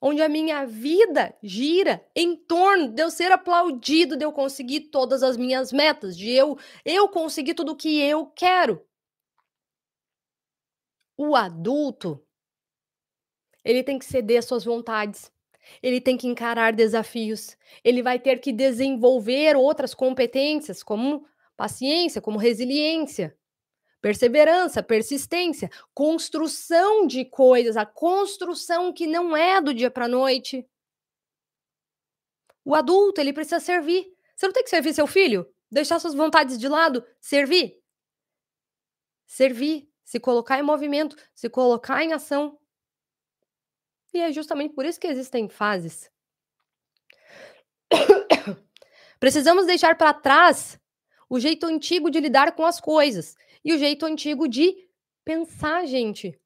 Onde 0.03 0.21
a 0.21 0.29
minha 0.29 0.67
vida 0.67 1.33
gira 1.41 2.05
em 2.13 2.35
torno 2.35 2.89
de 2.89 3.05
eu 3.05 3.09
ser 3.09 3.31
aplaudido, 3.31 4.17
de 4.17 4.25
eu 4.25 4.33
conseguir 4.33 4.91
todas 4.91 5.23
as 5.23 5.37
minhas 5.37 5.73
metas, 5.73 6.19
de 6.19 6.29
eu 6.29 6.59
eu 6.85 7.09
conseguir 7.09 7.55
tudo 7.55 7.71
o 7.71 7.77
que 7.77 8.01
eu 8.01 8.27
quero. 8.27 8.85
O 11.17 11.37
adulto 11.37 12.21
ele 13.65 13.83
tem 13.83 13.99
que 13.99 14.05
ceder 14.05 14.39
às 14.39 14.45
suas 14.45 14.65
vontades. 14.65 15.31
Ele 15.83 16.01
tem 16.01 16.17
que 16.17 16.27
encarar 16.27 16.73
desafios. 16.73 17.57
Ele 17.85 18.03
vai 18.03 18.19
ter 18.19 18.41
que 18.41 18.53
desenvolver 18.53 19.57
outras 19.57 19.95
competências, 19.95 20.83
como 20.83 21.27
paciência, 21.57 22.21
como 22.21 22.39
resiliência, 22.39 23.37
perseverança, 24.01 24.83
persistência, 24.83 25.71
construção 25.95 27.07
de 27.07 27.25
coisas, 27.25 27.77
a 27.77 27.85
construção 27.85 28.93
que 28.93 29.07
não 29.07 29.37
é 29.37 29.61
do 29.61 29.75
dia 29.75 29.91
para 29.91 30.07
a 30.07 30.09
noite. 30.09 30.67
O 32.65 32.75
adulto, 32.75 33.21
ele 33.21 33.33
precisa 33.33 33.61
servir. 33.61 34.07
Você 34.35 34.47
não 34.47 34.53
tem 34.53 34.65
que 34.65 34.71
servir 34.71 34.95
seu 34.95 35.07
filho? 35.07 35.47
Deixar 35.71 35.99
suas 36.01 36.15
vontades 36.15 36.59
de 36.59 36.69
lado? 36.69 37.05
Servir? 37.21 37.79
Servir, 39.27 39.89
se 40.03 40.19
colocar 40.19 40.59
em 40.59 40.63
movimento, 40.63 41.17
se 41.35 41.49
colocar 41.49 42.03
em 42.03 42.13
ação. 42.13 42.59
E 44.13 44.21
é 44.21 44.33
justamente 44.33 44.75
por 44.75 44.85
isso 44.85 44.99
que 44.99 45.07
existem 45.07 45.49
fases. 45.49 46.11
Precisamos 49.21 49.67
deixar 49.67 49.97
para 49.97 50.15
trás 50.15 50.81
o 51.29 51.39
jeito 51.39 51.67
antigo 51.67 52.11
de 52.11 52.21
lidar 52.21 52.53
com 52.57 52.65
as 52.65 52.81
coisas 52.81 53.37
e 53.65 53.73
o 53.73 53.79
jeito 53.79 54.05
antigo 54.07 54.49
de 54.49 54.89
pensar, 55.25 55.87
gente. 55.87 56.39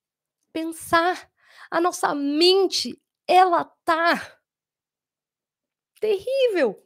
Pensar. 0.52 1.30
A 1.70 1.80
nossa 1.80 2.14
mente, 2.14 3.00
ela 3.26 3.64
tá 3.84 4.38
terrível. 6.00 6.80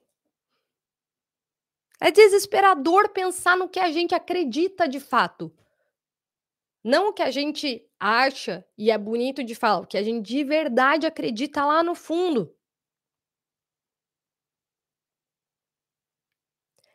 É 2.00 2.10
desesperador 2.10 3.08
pensar 3.08 3.56
no 3.56 3.68
que 3.68 3.80
a 3.80 3.90
gente 3.90 4.14
acredita 4.14 4.88
de 4.88 5.00
fato. 5.00 5.52
Não 6.88 7.09
o 7.09 7.12
que 7.12 7.20
a 7.22 7.31
gente 7.31 7.87
acha 8.01 8.66
e 8.79 8.90
é 8.90 8.96
bonito 8.96 9.44
de 9.44 9.55
falar, 9.55 9.81
o 9.81 9.87
que 9.87 9.98
a 9.98 10.03
gente 10.03 10.27
de 10.27 10.42
verdade 10.42 11.07
acredita 11.07 11.62
lá 11.62 11.83
no 11.83 11.94
fundo. 11.94 12.57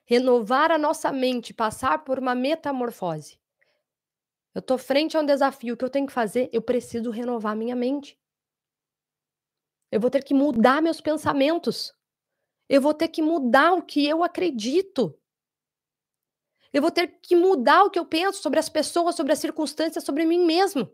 Renovar 0.04 0.72
a 0.72 0.80
nossa 0.80 1.12
mente, 1.12 1.54
passar 1.54 2.04
por 2.04 2.18
uma 2.18 2.34
metamorfose. 2.34 3.40
Eu 4.56 4.62
estou 4.62 4.80
frente 4.80 5.16
a 5.16 5.20
um 5.20 5.26
desafio, 5.28 5.78
que 5.78 5.86
eu 5.86 5.92
tenho 5.92 6.08
que 6.08 6.12
fazer? 6.12 6.50
Eu 6.52 6.64
preciso 6.64 7.12
renovar 7.12 7.56
minha 7.56 7.76
mente. 7.76 8.20
Eu 9.92 10.00
vou 10.00 10.10
ter 10.10 10.24
que 10.24 10.34
mudar 10.34 10.82
meus 10.82 11.02
pensamentos. 11.02 11.94
Eu 12.68 12.82
vou 12.82 12.96
ter 12.96 13.10
que 13.10 13.22
mudar 13.22 13.74
o 13.74 13.84
que 13.84 14.08
eu 14.08 14.24
acredito. 14.24 15.16
Eu 16.74 16.82
vou 16.82 16.92
ter 16.92 17.08
que 17.22 17.36
mudar 17.36 17.84
o 17.84 17.90
que 17.92 18.00
eu 18.00 18.06
penso 18.06 18.42
sobre 18.42 18.60
as 18.60 18.68
pessoas, 18.68 19.16
sobre 19.16 19.32
as 19.32 19.40
circunstâncias, 19.40 20.04
sobre 20.04 20.26
mim 20.26 20.44
mesmo. 20.44 20.92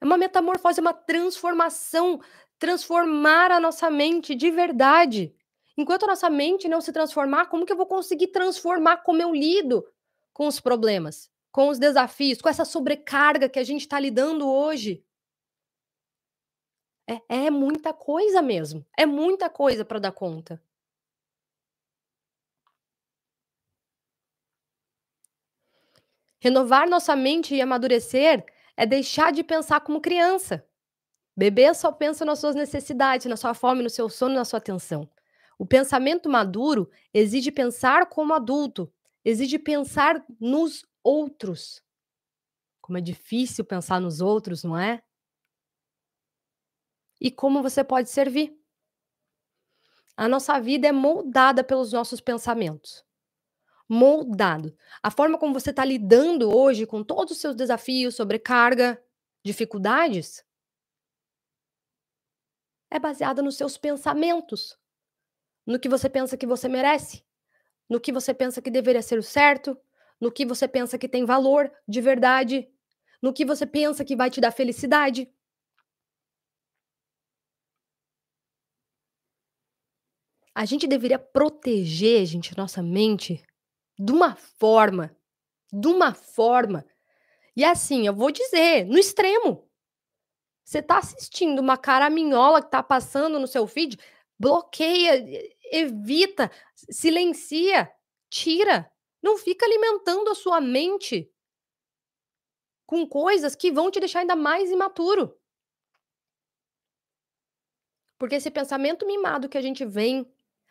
É 0.00 0.04
uma 0.04 0.18
metamorfose, 0.18 0.80
é 0.80 0.82
uma 0.82 0.92
transformação, 0.92 2.20
transformar 2.58 3.52
a 3.52 3.60
nossa 3.60 3.88
mente 3.88 4.34
de 4.34 4.50
verdade. 4.50 5.34
Enquanto 5.76 6.04
a 6.04 6.08
nossa 6.08 6.28
mente 6.28 6.68
não 6.68 6.80
se 6.80 6.92
transformar, 6.92 7.46
como 7.46 7.64
que 7.64 7.72
eu 7.72 7.76
vou 7.76 7.86
conseguir 7.86 8.28
transformar 8.28 8.98
como 8.98 9.22
eu 9.22 9.32
lido 9.32 9.86
com 10.32 10.46
os 10.46 10.58
problemas, 10.58 11.30
com 11.52 11.68
os 11.68 11.78
desafios, 11.78 12.40
com 12.40 12.48
essa 12.48 12.64
sobrecarga 12.64 13.48
que 13.48 13.58
a 13.58 13.64
gente 13.64 13.82
está 13.82 14.00
lidando 14.00 14.48
hoje? 14.50 15.04
É, 17.08 17.46
é 17.46 17.50
muita 17.50 17.92
coisa 17.92 18.42
mesmo. 18.42 18.84
É 18.98 19.06
muita 19.06 19.48
coisa 19.48 19.84
para 19.84 20.00
dar 20.00 20.12
conta. 20.12 20.60
Renovar 26.38 26.88
nossa 26.88 27.16
mente 27.16 27.54
e 27.54 27.60
amadurecer 27.60 28.44
é 28.76 28.86
deixar 28.86 29.32
de 29.32 29.42
pensar 29.42 29.80
como 29.80 30.00
criança. 30.00 30.66
Bebê 31.36 31.72
só 31.74 31.92
pensa 31.92 32.24
nas 32.24 32.38
suas 32.38 32.54
necessidades, 32.54 33.26
na 33.26 33.36
sua 33.36 33.54
fome, 33.54 33.82
no 33.82 33.90
seu 33.90 34.08
sono, 34.08 34.34
na 34.34 34.44
sua 34.44 34.58
atenção. 34.58 35.08
O 35.58 35.66
pensamento 35.66 36.28
maduro 36.28 36.90
exige 37.12 37.50
pensar 37.50 38.08
como 38.08 38.34
adulto, 38.34 38.92
exige 39.24 39.58
pensar 39.58 40.24
nos 40.40 40.84
outros. 41.02 41.82
Como 42.80 42.98
é 42.98 43.00
difícil 43.00 43.64
pensar 43.64 44.00
nos 44.00 44.20
outros, 44.20 44.62
não 44.62 44.78
é? 44.78 45.02
E 47.20 47.30
como 47.30 47.62
você 47.62 47.82
pode 47.82 48.10
servir. 48.10 48.58
A 50.16 50.28
nossa 50.28 50.58
vida 50.58 50.88
é 50.88 50.92
moldada 50.92 51.62
pelos 51.62 51.92
nossos 51.92 52.20
pensamentos. 52.20 53.05
Moldado. 53.88 54.76
A 55.02 55.10
forma 55.10 55.38
como 55.38 55.54
você 55.54 55.70
está 55.70 55.84
lidando 55.84 56.54
hoje 56.54 56.86
com 56.86 57.02
todos 57.02 57.32
os 57.32 57.40
seus 57.40 57.54
desafios, 57.54 58.16
sobrecarga, 58.16 59.02
dificuldades, 59.44 60.44
é 62.90 62.98
baseada 62.98 63.42
nos 63.42 63.56
seus 63.56 63.76
pensamentos, 63.76 64.78
no 65.66 65.78
que 65.78 65.88
você 65.88 66.08
pensa 66.08 66.36
que 66.36 66.46
você 66.46 66.68
merece, 66.68 67.24
no 67.88 68.00
que 68.00 68.12
você 68.12 68.32
pensa 68.32 68.62
que 68.62 68.70
deveria 68.70 69.02
ser 69.02 69.18
o 69.18 69.22
certo, 69.22 69.78
no 70.20 70.32
que 70.32 70.46
você 70.46 70.66
pensa 70.66 70.98
que 70.98 71.08
tem 71.08 71.24
valor 71.24 71.70
de 71.86 72.00
verdade, 72.00 72.68
no 73.20 73.32
que 73.32 73.44
você 73.44 73.66
pensa 73.66 74.04
que 74.04 74.16
vai 74.16 74.30
te 74.30 74.40
dar 74.40 74.50
felicidade. 74.50 75.30
A 80.54 80.64
gente 80.64 80.86
deveria 80.86 81.18
proteger, 81.18 82.24
gente, 82.24 82.56
nossa 82.56 82.82
mente 82.82 83.44
de 83.98 84.12
uma 84.12 84.36
forma, 84.36 85.16
de 85.72 85.88
uma 85.88 86.14
forma. 86.14 86.84
E 87.56 87.64
assim, 87.64 88.06
eu 88.06 88.14
vou 88.14 88.30
dizer, 88.30 88.84
no 88.86 88.98
extremo. 88.98 89.66
Você 90.64 90.82
tá 90.82 90.98
assistindo 90.98 91.60
uma 91.60 91.78
caraminhola 91.78 92.62
que 92.62 92.70
tá 92.70 92.82
passando 92.82 93.38
no 93.38 93.46
seu 93.46 93.66
feed, 93.66 93.98
bloqueia, 94.38 95.24
evita, 95.70 96.50
silencia, 96.74 97.90
tira. 98.28 98.90
Não 99.22 99.38
fica 99.38 99.64
alimentando 99.64 100.28
a 100.30 100.34
sua 100.34 100.60
mente 100.60 101.32
com 102.84 103.06
coisas 103.06 103.56
que 103.56 103.72
vão 103.72 103.90
te 103.90 104.00
deixar 104.00 104.20
ainda 104.20 104.36
mais 104.36 104.70
imaturo. 104.70 105.36
Porque 108.18 108.36
esse 108.36 108.50
pensamento 108.50 109.06
mimado 109.06 109.48
que 109.48 109.58
a 109.58 109.62
gente 109.62 109.84
vem 109.84 110.30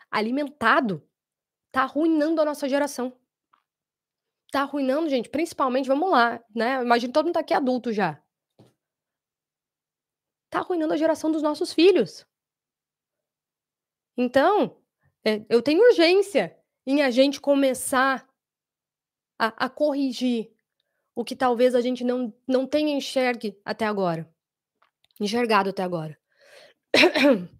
alimentado, 0.09 1.07
tá 1.75 1.81
arruinando 1.81 2.41
a 2.41 2.45
nossa 2.45 2.69
geração. 2.69 3.11
Tá 4.49 4.61
arruinando, 4.61 5.09
gente, 5.09 5.27
principalmente, 5.27 5.89
vamos 5.89 6.09
lá, 6.09 6.41
né? 6.55 6.81
Imagina 6.81 7.11
todo 7.11 7.25
mundo 7.25 7.33
tá 7.33 7.41
aqui 7.41 7.53
adulto 7.53 7.91
já. 7.91 8.23
Tá 10.49 10.59
arruinando 10.59 10.93
a 10.93 10.97
geração 10.97 11.29
dos 11.29 11.41
nossos 11.41 11.73
filhos. 11.73 12.25
Então, 14.15 14.81
é, 15.25 15.45
eu 15.49 15.61
tenho 15.61 15.83
urgência 15.83 16.57
em 16.87 17.01
a 17.01 17.11
gente 17.11 17.41
começar 17.41 18.25
a, 19.37 19.65
a 19.65 19.69
corrigir 19.69 20.55
o 21.13 21.25
que 21.25 21.35
talvez 21.35 21.75
a 21.75 21.81
gente 21.81 22.05
não, 22.05 22.33
não 22.47 22.65
tenha 22.65 22.95
enxergue 22.95 23.59
até 23.65 23.85
agora. 23.85 24.33
Enxergado 25.19 25.71
até 25.71 25.83
agora. 25.83 26.17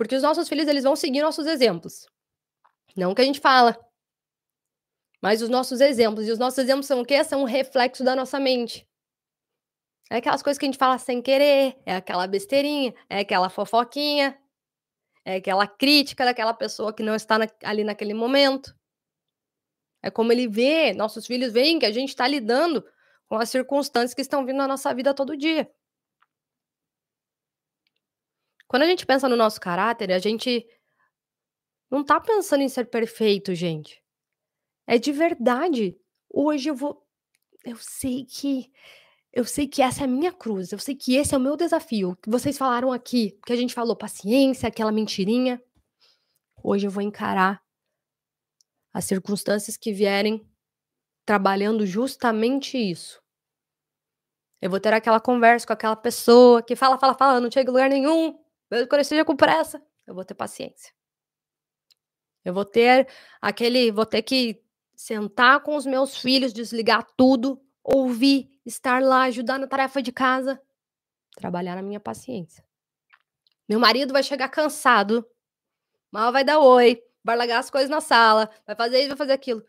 Porque 0.00 0.16
os 0.16 0.22
nossos 0.22 0.48
filhos, 0.48 0.66
eles 0.66 0.82
vão 0.82 0.96
seguir 0.96 1.20
nossos 1.20 1.46
exemplos. 1.46 2.06
Não 2.96 3.12
o 3.12 3.14
que 3.14 3.20
a 3.20 3.24
gente 3.26 3.38
fala. 3.38 3.78
Mas 5.20 5.42
os 5.42 5.50
nossos 5.50 5.78
exemplos. 5.78 6.26
E 6.26 6.30
os 6.30 6.38
nossos 6.38 6.58
exemplos 6.58 6.86
são 6.86 7.02
o 7.02 7.04
quê? 7.04 7.22
São 7.22 7.42
um 7.42 7.44
reflexo 7.44 8.02
da 8.02 8.16
nossa 8.16 8.40
mente. 8.40 8.88
É 10.10 10.16
aquelas 10.16 10.42
coisas 10.42 10.58
que 10.58 10.64
a 10.64 10.68
gente 10.68 10.78
fala 10.78 10.96
sem 10.96 11.20
querer, 11.20 11.76
é 11.84 11.96
aquela 11.96 12.26
besteirinha, 12.26 12.94
é 13.10 13.18
aquela 13.18 13.50
fofoquinha, 13.50 14.40
é 15.22 15.36
aquela 15.36 15.66
crítica 15.66 16.24
daquela 16.24 16.54
pessoa 16.54 16.94
que 16.94 17.02
não 17.02 17.14
está 17.14 17.38
na, 17.38 17.46
ali 17.62 17.84
naquele 17.84 18.14
momento. 18.14 18.74
É 20.02 20.10
como 20.10 20.32
ele 20.32 20.48
vê, 20.48 20.94
nossos 20.94 21.26
filhos 21.26 21.52
veem 21.52 21.78
que 21.78 21.84
a 21.84 21.92
gente 21.92 22.08
está 22.08 22.26
lidando 22.26 22.82
com 23.28 23.36
as 23.36 23.50
circunstâncias 23.50 24.14
que 24.14 24.22
estão 24.22 24.46
vindo 24.46 24.56
na 24.56 24.66
nossa 24.66 24.94
vida 24.94 25.12
todo 25.12 25.36
dia. 25.36 25.70
Quando 28.70 28.84
a 28.84 28.86
gente 28.86 29.04
pensa 29.04 29.28
no 29.28 29.34
nosso 29.34 29.60
caráter, 29.60 30.12
a 30.12 30.20
gente 30.20 30.64
não 31.90 32.04
tá 32.04 32.20
pensando 32.20 32.60
em 32.62 32.68
ser 32.68 32.84
perfeito, 32.84 33.52
gente. 33.52 34.00
É 34.86 34.96
de 34.96 35.10
verdade. 35.10 35.98
Hoje 36.32 36.70
eu 36.70 36.76
vou. 36.76 37.04
Eu 37.64 37.76
sei 37.80 38.24
que. 38.24 38.70
Eu 39.32 39.44
sei 39.44 39.66
que 39.66 39.82
essa 39.82 40.02
é 40.02 40.04
a 40.04 40.06
minha 40.06 40.32
cruz. 40.32 40.70
Eu 40.70 40.78
sei 40.78 40.94
que 40.94 41.16
esse 41.16 41.34
é 41.34 41.36
o 41.36 41.40
meu 41.40 41.56
desafio. 41.56 42.16
Que 42.22 42.30
vocês 42.30 42.56
falaram 42.56 42.92
aqui, 42.92 43.36
que 43.44 43.52
a 43.52 43.56
gente 43.56 43.74
falou 43.74 43.96
paciência, 43.96 44.68
aquela 44.68 44.92
mentirinha. 44.92 45.60
Hoje 46.62 46.86
eu 46.86 46.92
vou 46.92 47.02
encarar 47.02 47.60
as 48.92 49.04
circunstâncias 49.04 49.76
que 49.76 49.92
vierem 49.92 50.48
trabalhando 51.26 51.84
justamente 51.84 52.78
isso. 52.78 53.20
Eu 54.62 54.70
vou 54.70 54.78
ter 54.78 54.94
aquela 54.94 55.18
conversa 55.18 55.66
com 55.66 55.72
aquela 55.72 55.96
pessoa 55.96 56.62
que 56.62 56.76
fala, 56.76 56.96
fala, 57.00 57.14
fala, 57.14 57.40
não 57.40 57.50
chega 57.50 57.68
em 57.68 57.72
lugar 57.72 57.90
nenhum. 57.90 58.39
Mesmo 58.70 58.86
quando 58.86 59.00
eu 59.00 59.02
esteja 59.02 59.24
com 59.24 59.36
pressa, 59.36 59.82
eu 60.06 60.14
vou 60.14 60.24
ter 60.24 60.34
paciência. 60.34 60.92
Eu 62.44 62.54
vou 62.54 62.64
ter 62.64 63.08
aquele, 63.40 63.90
vou 63.90 64.06
ter 64.06 64.22
que 64.22 64.62
sentar 64.94 65.60
com 65.60 65.76
os 65.76 65.86
meus 65.86 66.16
filhos, 66.16 66.52
desligar 66.52 67.06
tudo, 67.16 67.62
ouvir, 67.82 68.50
estar 68.64 69.02
lá, 69.02 69.22
ajudar 69.22 69.58
na 69.58 69.66
tarefa 69.66 70.00
de 70.02 70.12
casa, 70.12 70.60
trabalhar 71.36 71.76
na 71.76 71.82
minha 71.82 72.00
paciência. 72.00 72.64
Meu 73.68 73.78
marido 73.78 74.12
vai 74.12 74.22
chegar 74.22 74.48
cansado, 74.48 75.26
mal 76.10 76.32
vai 76.32 76.44
dar 76.44 76.58
oi, 76.58 77.02
vai 77.22 77.36
largar 77.36 77.58
as 77.58 77.70
coisas 77.70 77.90
na 77.90 78.00
sala, 78.00 78.50
vai 78.66 78.74
fazer 78.74 79.00
isso, 79.00 79.08
vai 79.08 79.16
fazer 79.16 79.32
aquilo. 79.32 79.64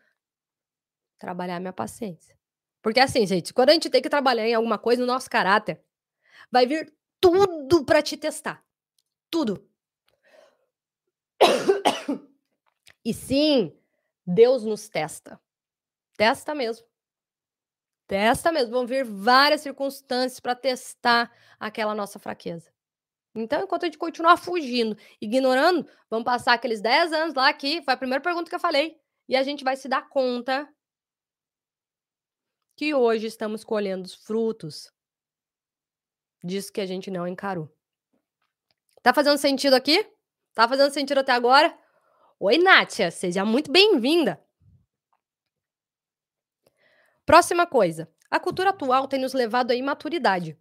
Trabalhar 1.20 1.58
a 1.58 1.60
minha 1.60 1.74
paciência. 1.74 2.38
Porque 2.82 3.00
assim, 3.00 3.26
gente, 3.28 3.54
quando 3.54 3.70
a 3.70 3.74
gente 3.74 3.90
tem 3.90 4.02
que 4.02 4.10
trabalhar 4.10 4.48
em 4.48 4.56
alguma 4.56 4.78
coisa 4.78 5.02
no 5.02 5.08
nosso 5.08 5.30
caráter, 5.30 5.80
vai 6.52 6.66
vir 6.66 6.92
tudo 7.20 7.86
para 7.86 8.02
te 8.02 8.18
testar. 8.18 8.64
Tudo. 9.32 9.68
E 13.04 13.14
sim, 13.14 13.76
Deus 14.26 14.64
nos 14.64 14.88
testa. 14.88 15.42
Testa 16.16 16.54
mesmo. 16.54 16.86
Testa 18.06 18.52
mesmo. 18.52 18.72
Vão 18.72 18.86
vir 18.86 19.04
várias 19.04 19.62
circunstâncias 19.62 20.40
para 20.40 20.54
testar 20.54 21.36
aquela 21.60 21.96
nossa 21.96 22.20
fraqueza. 22.20 22.72
Então, 23.34 23.64
enquanto 23.64 23.84
a 23.84 23.86
gente 23.88 23.98
continuar 23.98 24.38
fugindo, 24.38 24.98
ignorando, 25.20 25.90
vamos 26.10 26.26
passar 26.26 26.54
aqueles 26.54 26.82
10 26.82 27.14
anos 27.14 27.34
lá 27.34 27.52
que 27.54 27.82
foi 27.82 27.94
a 27.94 27.98
primeira 27.98 28.22
pergunta 28.22 28.50
que 28.50 28.56
eu 28.56 28.60
falei. 28.60 29.00
E 29.28 29.36
a 29.36 29.42
gente 29.42 29.64
vai 29.64 29.78
se 29.78 29.88
dar 29.88 30.10
conta 30.10 30.72
que 32.76 32.94
hoje 32.94 33.28
estamos 33.28 33.64
colhendo 33.64 34.06
os 34.06 34.14
frutos 34.14 34.92
disso 36.44 36.74
que 36.74 36.82
a 36.82 36.86
gente 36.86 37.10
não 37.10 37.28
encarou. 37.28 37.72
Tá 39.02 39.14
fazendo 39.14 39.38
sentido 39.38 39.74
aqui? 39.74 40.06
Tá 40.54 40.68
fazendo 40.68 40.94
sentido 40.94 41.20
até 41.20 41.32
agora? 41.32 41.76
Oi, 42.40 42.60
Nátia, 42.60 43.10
seja 43.10 43.44
muito 43.44 43.72
bem-vinda. 43.72 44.40
Próxima 47.26 47.66
coisa. 47.66 48.12
A 48.30 48.40
cultura 48.40 48.70
atual 48.70 49.08
tem 49.08 49.20
nos 49.20 49.34
levado 49.34 49.72
à 49.72 49.76
imaturidade, 49.76 50.58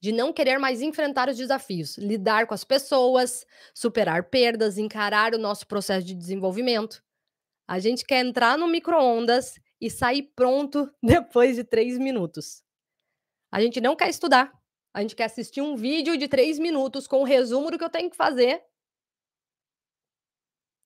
de 0.00 0.10
não 0.10 0.32
querer 0.32 0.58
mais 0.58 0.82
enfrentar 0.82 1.28
os 1.28 1.36
desafios, 1.36 1.96
lidar 1.96 2.46
com 2.46 2.54
as 2.54 2.64
pessoas, 2.64 3.46
superar 3.72 4.24
perdas, 4.24 4.76
encarar 4.76 5.32
o 5.32 5.38
nosso 5.38 5.66
processo 5.66 6.04
de 6.04 6.14
desenvolvimento. 6.14 7.02
A 7.68 7.78
gente 7.78 8.04
quer 8.04 8.24
entrar 8.24 8.58
no 8.58 8.66
micro-ondas 8.66 9.54
e 9.80 9.88
sair 9.88 10.32
pronto 10.34 10.92
depois 11.00 11.54
de 11.54 11.62
três 11.62 11.96
minutos. 11.98 12.64
A 13.52 13.60
gente 13.60 13.80
não 13.80 13.94
quer 13.94 14.08
estudar, 14.08 14.52
a 14.92 15.00
gente 15.00 15.14
quer 15.14 15.24
assistir 15.24 15.60
um 15.60 15.76
vídeo 15.76 16.16
de 16.16 16.26
três 16.26 16.58
minutos 16.58 17.06
com 17.06 17.18
o 17.18 17.20
um 17.20 17.24
resumo 17.24 17.70
do 17.70 17.78
que 17.78 17.84
eu 17.84 17.90
tenho 17.90 18.10
que 18.10 18.16
fazer. 18.16 18.64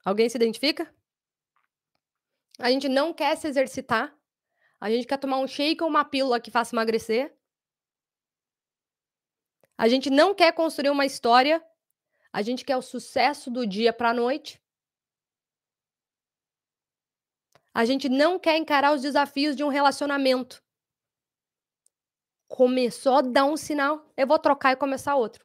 Alguém 0.04 0.28
se 0.28 0.36
identifica? 0.36 0.94
A 2.58 2.70
gente 2.70 2.88
não 2.88 3.14
quer 3.14 3.36
se 3.36 3.48
exercitar. 3.48 4.14
A 4.78 4.90
gente 4.90 5.06
quer 5.06 5.16
tomar 5.16 5.38
um 5.38 5.46
shake 5.46 5.82
ou 5.82 5.88
uma 5.88 6.04
pílula 6.04 6.38
que 6.38 6.50
faça 6.50 6.74
emagrecer. 6.74 7.34
A 9.76 9.88
gente 9.88 10.10
não 10.10 10.34
quer 10.34 10.52
construir 10.52 10.90
uma 10.90 11.06
história. 11.06 11.64
A 12.32 12.42
gente 12.42 12.64
quer 12.64 12.76
o 12.76 12.82
sucesso 12.82 13.50
do 13.50 13.66
dia 13.66 13.92
para 13.92 14.10
a 14.10 14.14
noite. 14.14 14.62
A 17.72 17.84
gente 17.84 18.08
não 18.08 18.38
quer 18.38 18.56
encarar 18.56 18.92
os 18.92 19.02
desafios 19.02 19.56
de 19.56 19.64
um 19.64 19.68
relacionamento 19.68 20.63
começou 22.48 23.16
a 23.16 23.22
dar 23.22 23.44
um 23.44 23.56
sinal, 23.56 24.12
eu 24.16 24.26
vou 24.26 24.38
trocar 24.38 24.72
e 24.72 24.76
começar 24.76 25.16
outro. 25.16 25.44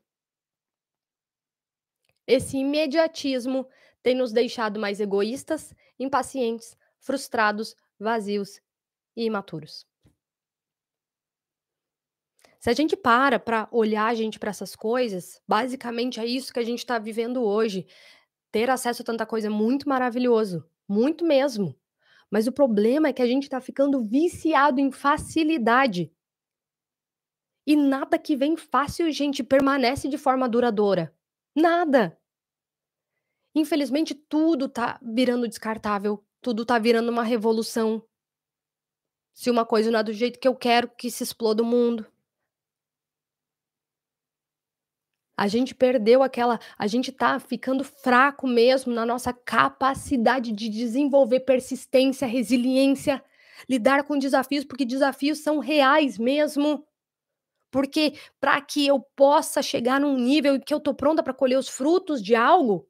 Esse 2.28 2.58
imediatismo 2.58 3.68
tem 4.04 4.16
nos 4.16 4.32
deixado 4.32 4.80
mais 4.80 5.00
egoístas, 5.00 5.74
impacientes, 5.98 6.78
frustrados, 7.00 7.76
vazios 8.00 8.62
e 9.16 9.26
imaturos. 9.26 9.88
Se 12.60 12.70
a 12.70 12.74
gente 12.74 12.96
para 12.96 13.40
para 13.40 13.70
olhar 13.72 14.08
a 14.08 14.14
gente 14.14 14.38
para 14.38 14.50
essas 14.50 14.76
coisas, 14.76 15.42
basicamente 15.48 16.20
é 16.20 16.26
isso 16.26 16.54
que 16.54 16.60
a 16.60 16.64
gente 16.64 16.80
está 16.80 17.00
vivendo 17.00 17.42
hoje. 17.42 17.88
Ter 18.52 18.70
acesso 18.70 19.02
a 19.02 19.06
tanta 19.06 19.26
coisa 19.26 19.48
é 19.48 19.50
muito 19.50 19.88
maravilhoso, 19.88 20.70
muito 20.88 21.26
mesmo. 21.26 21.76
Mas 22.30 22.48
o 22.48 22.52
problema 22.52 23.08
é 23.08 23.14
que 23.14 23.22
a 23.22 23.28
gente 23.28 23.44
está 23.44 23.62
ficando 23.62 24.04
viciado 24.04 24.80
em 24.80 24.92
facilidade. 24.92 26.12
E 27.70 27.76
nada 27.76 28.18
que 28.18 28.36
vem 28.36 28.58
fácil, 28.58 29.12
gente, 29.12 29.44
permanece 29.44 30.10
de 30.10 30.18
forma 30.18 30.50
duradoura. 30.50 31.16
Nada. 31.56 32.20
Infelizmente, 33.54 34.16
tudo 34.16 34.68
tá 34.68 35.00
virando 35.04 35.48
descartável, 35.48 36.26
tudo 36.42 36.66
tá 36.66 36.80
virando 36.80 37.12
uma 37.12 37.22
revolução. 37.22 38.04
Se 39.36 39.52
uma 39.52 39.68
coisa 39.68 39.92
não 39.92 40.00
é 40.00 40.04
do 40.04 40.12
jeito 40.12 40.40
que 40.40 40.48
eu 40.48 40.56
quero 40.56 40.90
que 40.90 41.12
se 41.12 41.22
exploda 41.22 41.62
o 41.62 41.66
mundo. 41.66 42.12
A 45.38 45.48
gente 45.48 45.76
perdeu 45.76 46.24
aquela 46.24 46.60
a 46.76 46.88
gente 46.88 47.12
tá 47.12 47.40
ficando 47.40 47.84
fraco 47.84 48.48
mesmo 48.48 48.92
na 48.92 49.06
nossa 49.06 49.32
capacidade 49.32 50.52
de 50.52 50.70
desenvolver 50.70 51.42
persistência, 51.42 52.28
resiliência, 52.28 53.24
lidar 53.70 54.06
com 54.06 54.18
desafios, 54.18 54.66
porque 54.66 54.86
desafios 54.86 55.38
são 55.38 55.60
reais 55.60 56.18
mesmo. 56.18 56.89
Porque 57.72 58.14
para 58.40 58.60
que 58.62 58.88
eu 58.88 59.00
possa 59.16 59.62
chegar 59.62 60.00
num 60.00 60.18
nível 60.18 60.56
em 60.56 60.60
que 60.60 60.74
eu 60.74 60.80
tô 60.80 60.94
pronta 60.94 61.22
para 61.22 61.34
colher 61.34 61.58
os 61.58 61.70
frutos 61.70 62.22
de 62.22 62.36
algo, 62.36 62.88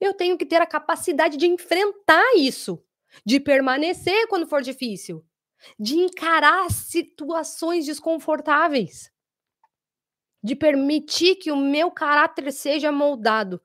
eu 0.00 0.12
tenho 0.12 0.36
que 0.36 0.44
ter 0.44 0.60
a 0.60 0.66
capacidade 0.66 1.36
de 1.36 1.46
enfrentar 1.46 2.34
isso, 2.36 2.82
de 3.24 3.38
permanecer 3.38 4.26
quando 4.28 4.46
for 4.46 4.62
difícil, 4.62 5.24
de 5.78 5.96
encarar 5.96 6.70
situações 6.70 7.86
desconfortáveis 7.86 9.12
de 10.42 10.56
permitir 10.56 11.36
que 11.36 11.52
o 11.52 11.56
meu 11.56 11.90
caráter 11.90 12.52
seja 12.52 12.90
moldado. 12.90 13.60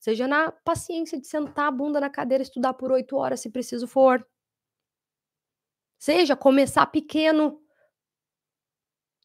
Seja 0.00 0.26
na 0.26 0.50
paciência 0.50 1.20
de 1.20 1.26
sentar 1.26 1.68
a 1.68 1.70
bunda 1.70 2.00
na 2.00 2.10
cadeira 2.10 2.42
e 2.42 2.46
estudar 2.46 2.74
por 2.74 2.90
oito 2.90 3.16
horas, 3.16 3.40
se 3.40 3.50
preciso 3.50 3.86
for. 3.86 4.26
Seja 5.98 6.36
começar 6.36 6.86
pequeno 6.86 7.60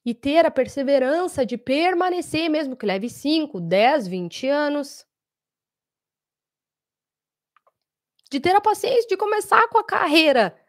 e 0.05 0.13
ter 0.13 0.45
a 0.45 0.51
perseverança 0.51 1.45
de 1.45 1.57
permanecer, 1.57 2.49
mesmo 2.49 2.75
que 2.75 2.85
leve 2.85 3.09
5, 3.09 3.59
10, 3.61 4.07
20 4.07 4.47
anos. 4.47 5.05
De 8.29 8.39
ter 8.39 8.55
a 8.55 8.61
paciência 8.61 9.07
de 9.07 9.15
começar 9.15 9.67
com 9.69 9.77
a 9.77 9.83
carreira 9.83 10.59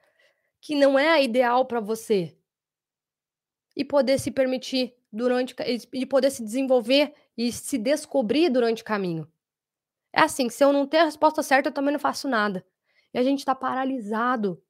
que 0.61 0.75
não 0.75 0.99
é 0.99 1.09
a 1.09 1.21
ideal 1.21 1.67
para 1.67 1.81
você 1.81 2.37
e 3.77 3.85
poder 3.85 4.19
se 4.19 4.31
permitir 4.31 4.95
durante 5.13 5.55
e 5.93 6.07
poder 6.07 6.31
se 6.31 6.43
desenvolver 6.43 7.13
e 7.37 7.51
se 7.53 7.77
descobrir 7.77 8.49
durante 8.49 8.83
o 8.83 8.85
caminho. 8.85 9.31
É 10.13 10.21
assim, 10.21 10.49
se 10.49 10.63
eu 10.63 10.73
não 10.73 10.87
ter 10.87 10.99
a 10.99 11.05
resposta 11.05 11.43
certa, 11.43 11.69
eu 11.69 11.73
também 11.73 11.93
não 11.93 11.99
faço 11.99 12.29
nada. 12.29 12.65
E 13.13 13.19
a 13.19 13.23
gente 13.23 13.41
está 13.41 13.55
paralisado. 13.55 14.63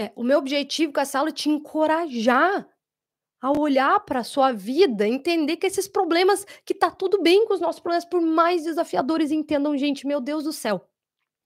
É, 0.00 0.10
o 0.16 0.24
meu 0.24 0.38
objetivo 0.38 0.94
com 0.94 1.00
essa 1.00 1.18
aula 1.18 1.28
é 1.28 1.32
te 1.32 1.50
encorajar 1.50 2.66
a 3.38 3.50
olhar 3.58 4.00
para 4.00 4.20
a 4.20 4.24
sua 4.24 4.50
vida, 4.50 5.06
entender 5.06 5.58
que 5.58 5.66
esses 5.66 5.86
problemas, 5.86 6.46
que 6.64 6.72
tá 6.72 6.90
tudo 6.90 7.20
bem 7.20 7.46
com 7.46 7.52
os 7.52 7.60
nossos 7.60 7.82
problemas, 7.82 8.06
por 8.06 8.22
mais 8.22 8.64
desafiadores, 8.64 9.30
entendam, 9.30 9.76
gente, 9.76 10.06
meu 10.06 10.18
Deus 10.18 10.44
do 10.44 10.54
céu. 10.54 10.88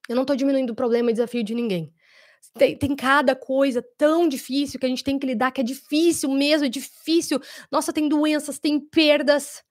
Eu 0.08 0.14
não 0.14 0.22
estou 0.22 0.36
diminuindo 0.36 0.70
o 0.70 0.76
problema 0.76 1.10
e 1.10 1.14
desafio 1.14 1.42
de 1.42 1.52
ninguém. 1.52 1.92
Tem, 2.56 2.78
tem, 2.78 2.94
cada 2.94 3.34
coisa 3.34 3.84
tão 3.98 4.28
difícil 4.28 4.78
que 4.78 4.86
a 4.86 4.88
gente 4.88 5.02
tem 5.02 5.18
que 5.18 5.26
lidar, 5.26 5.50
que 5.50 5.60
é 5.60 5.64
difícil 5.64 6.30
mesmo, 6.30 6.66
é 6.66 6.68
difícil. 6.68 7.40
Nossa, 7.72 7.92
tem 7.92 8.08
doenças, 8.08 8.60
tem 8.60 8.78
perdas, 8.78 9.64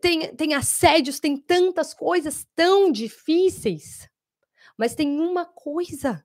tem, 0.00 0.34
tem 0.34 0.54
assédios, 0.54 1.20
tem 1.20 1.36
tantas 1.36 1.94
coisas 1.94 2.44
tão 2.56 2.90
difíceis. 2.90 4.10
Mas 4.76 4.96
tem 4.96 5.20
uma 5.20 5.44
coisa. 5.44 6.24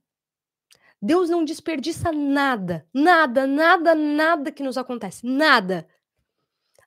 Deus 1.01 1.29
não 1.29 1.45
desperdiça 1.45 2.11
nada, 2.11 2.87
nada, 2.93 3.47
nada, 3.47 3.95
nada 3.95 4.51
que 4.51 4.63
nos 4.63 4.77
acontece, 4.77 5.25
nada. 5.25 5.87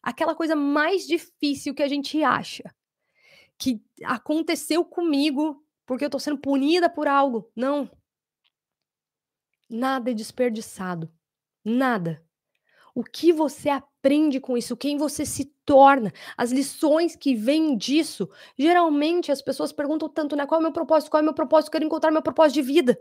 Aquela 0.03 0.35
coisa 0.35 0.55
mais 0.55 1.07
difícil 1.07 1.75
que 1.75 1.83
a 1.83 1.89
gente 1.89 2.23
acha 2.23 2.75
que 3.59 3.81
aconteceu 4.05 4.85
comigo 4.85 5.65
porque 5.87 6.05
eu 6.05 6.11
tô 6.11 6.19
sendo 6.19 6.39
punida 6.39 6.91
por 6.91 7.07
algo. 7.07 7.51
Não, 7.55 7.89
Nada 9.73 10.11
é 10.11 10.15
desperdiçado. 10.15 11.11
Nada. 11.65 12.23
O 12.95 13.03
que 13.03 13.33
você 13.33 13.71
aprende 13.71 14.39
com 14.39 14.55
isso, 14.55 14.77
quem 14.77 14.99
você 14.99 15.25
se 15.25 15.47
torna, 15.65 16.13
as 16.37 16.53
lições 16.53 17.17
que 17.17 17.35
vêm 17.35 17.75
disso. 17.75 18.29
Geralmente 18.59 19.33
as 19.33 19.41
pessoas 19.41 19.73
perguntam 19.73 20.11
tanto, 20.11 20.37
né? 20.37 20.45
Qual 20.47 20.59
é 20.59 20.61
o 20.61 20.63
meu 20.63 20.73
propósito? 20.73 21.11
Qual 21.11 21.21
é 21.21 21.23
o 21.23 21.25
meu 21.25 21.33
propósito? 21.33 21.71
Quero 21.71 21.87
encontrar 21.87 22.11
meu 22.11 22.21
propósito 22.21 22.57
de 22.57 22.63
vida. 22.63 22.99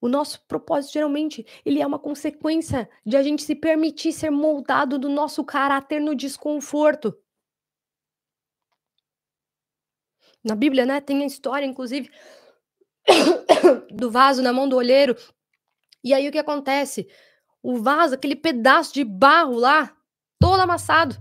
O 0.00 0.08
nosso 0.08 0.40
propósito, 0.46 0.92
geralmente, 0.92 1.44
ele 1.64 1.82
é 1.82 1.86
uma 1.86 1.98
consequência 1.98 2.88
de 3.04 3.16
a 3.16 3.22
gente 3.22 3.42
se 3.42 3.54
permitir 3.54 4.12
ser 4.12 4.30
moldado 4.30 4.96
do 4.98 5.08
nosso 5.08 5.44
caráter 5.44 6.00
no 6.00 6.14
desconforto. 6.14 7.16
Na 10.44 10.54
Bíblia, 10.54 10.86
né, 10.86 11.00
tem 11.00 11.22
a 11.24 11.26
história, 11.26 11.66
inclusive, 11.66 12.08
do 13.90 14.08
vaso 14.08 14.40
na 14.40 14.52
mão 14.52 14.68
do 14.68 14.76
olheiro. 14.76 15.16
E 16.04 16.14
aí 16.14 16.28
o 16.28 16.32
que 16.32 16.38
acontece? 16.38 17.08
O 17.60 17.82
vaso, 17.82 18.14
aquele 18.14 18.36
pedaço 18.36 18.94
de 18.94 19.02
barro 19.02 19.56
lá, 19.56 19.96
todo 20.38 20.60
amassado. 20.60 21.16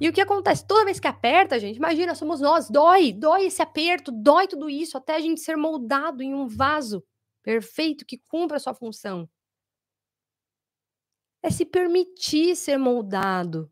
E 0.00 0.08
o 0.08 0.12
que 0.12 0.20
acontece? 0.20 0.64
Toda 0.64 0.84
vez 0.84 1.00
que 1.00 1.08
aperta, 1.08 1.58
gente, 1.58 1.76
imagina, 1.76 2.14
somos 2.14 2.40
nós, 2.40 2.70
dói, 2.70 3.12
dói 3.12 3.46
esse 3.46 3.60
aperto, 3.60 4.12
dói 4.12 4.46
tudo 4.46 4.70
isso, 4.70 4.96
até 4.96 5.16
a 5.16 5.20
gente 5.20 5.40
ser 5.40 5.56
moldado 5.56 6.22
em 6.22 6.34
um 6.34 6.46
vaso 6.46 7.02
perfeito 7.44 8.06
que 8.06 8.18
cumpra 8.18 8.56
a 8.56 8.60
sua 8.60 8.74
função. 8.74 9.28
É 11.42 11.50
se 11.50 11.66
permitir 11.66 12.56
ser 12.56 12.78
moldado. 12.78 13.70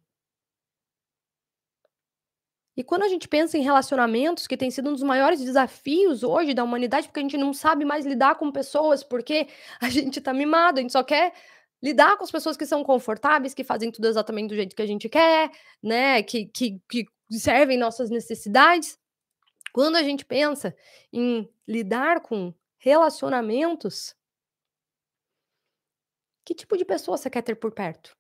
E 2.77 2.85
quando 2.85 3.03
a 3.03 3.09
gente 3.09 3.29
pensa 3.29 3.59
em 3.59 3.63
relacionamentos, 3.63 4.47
que 4.47 4.57
tem 4.57 4.71
sido 4.71 4.91
um 4.91 4.93
dos 4.93 5.03
maiores 5.03 5.41
desafios 5.41 6.23
hoje 6.23 6.55
da 6.55 6.65
humanidade, 6.65 7.09
porque 7.09 7.21
a 7.21 7.23
gente 7.23 7.37
não 7.37 7.53
sabe 7.53 7.85
mais 7.85 8.07
lidar 8.07 8.37
com 8.37 8.53
pessoas, 8.53 9.03
porque 9.03 9.49
a 9.81 9.89
gente 9.89 10.21
tá 10.21 10.33
mimado, 10.33 10.79
a 10.79 10.83
gente 10.83 10.93
só 10.93 11.03
quer 11.03 11.33
lidar 11.83 12.17
com 12.17 12.25
as 12.25 12.31
pessoas 12.31 12.57
que 12.57 12.67
são 12.67 12.85
confortáveis, 12.85 13.55
que 13.55 13.65
fazem 13.65 13.91
tudo 13.91 14.07
exatamente 14.07 14.51
do 14.51 14.55
jeito 14.55 14.77
que 14.77 14.83
a 14.83 14.87
gente 14.87 15.09
quer, 15.09 15.51
né? 15.83 16.23
Que, 16.23 16.47
que, 16.47 16.81
que 16.89 17.07
servem 17.31 17.79
nossas 17.79 18.09
necessidades. 18.11 18.99
Quando 19.73 19.97
a 19.97 20.03
gente 20.03 20.25
pensa 20.25 20.75
em 21.13 21.49
lidar 21.67 22.21
com 22.21 22.55
relacionamentos, 22.83 24.13
que 26.45 26.53
tipo 26.53 26.77
de 26.77 26.85
pessoa 26.85 27.17
você 27.17 27.31
quer 27.31 27.43
ter 27.43 27.55
por 27.55 27.73
perto? 27.73 28.17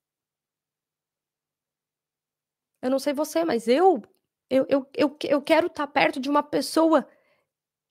Eu 2.80 2.90
não 2.90 3.00
sei 3.00 3.12
você, 3.12 3.44
mas 3.44 3.66
eu 3.66 4.00
eu, 4.48 4.66
eu, 4.68 4.86
eu, 4.94 5.16
eu 5.24 5.42
quero 5.42 5.66
estar 5.66 5.86
tá 5.86 5.92
perto 5.92 6.20
de 6.20 6.28
uma 6.28 6.42
pessoa 6.42 7.08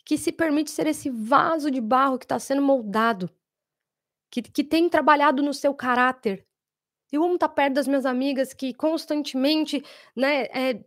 que 0.05 0.17
se 0.17 0.31
permite 0.31 0.69
ser 0.71 0.87
esse 0.87 1.09
vaso 1.09 1.71
de 1.71 1.81
barro 1.81 2.19
que 2.19 2.25
está 2.25 2.37
sendo 2.39 2.61
moldado, 2.61 3.29
que, 4.29 4.43
que 4.43 4.63
tem 4.63 4.87
trabalhado 4.87 5.41
no 5.41 5.53
seu 5.53 5.73
caráter. 5.73 6.47
Eu 7.11 7.23
amo 7.23 7.33
estar 7.33 7.49
tá 7.49 7.53
perto 7.53 7.73
das 7.73 7.87
minhas 7.87 8.05
amigas 8.05 8.53
que 8.53 8.73
constantemente 8.73 9.83
né, 10.15 10.43
é, 10.45 10.85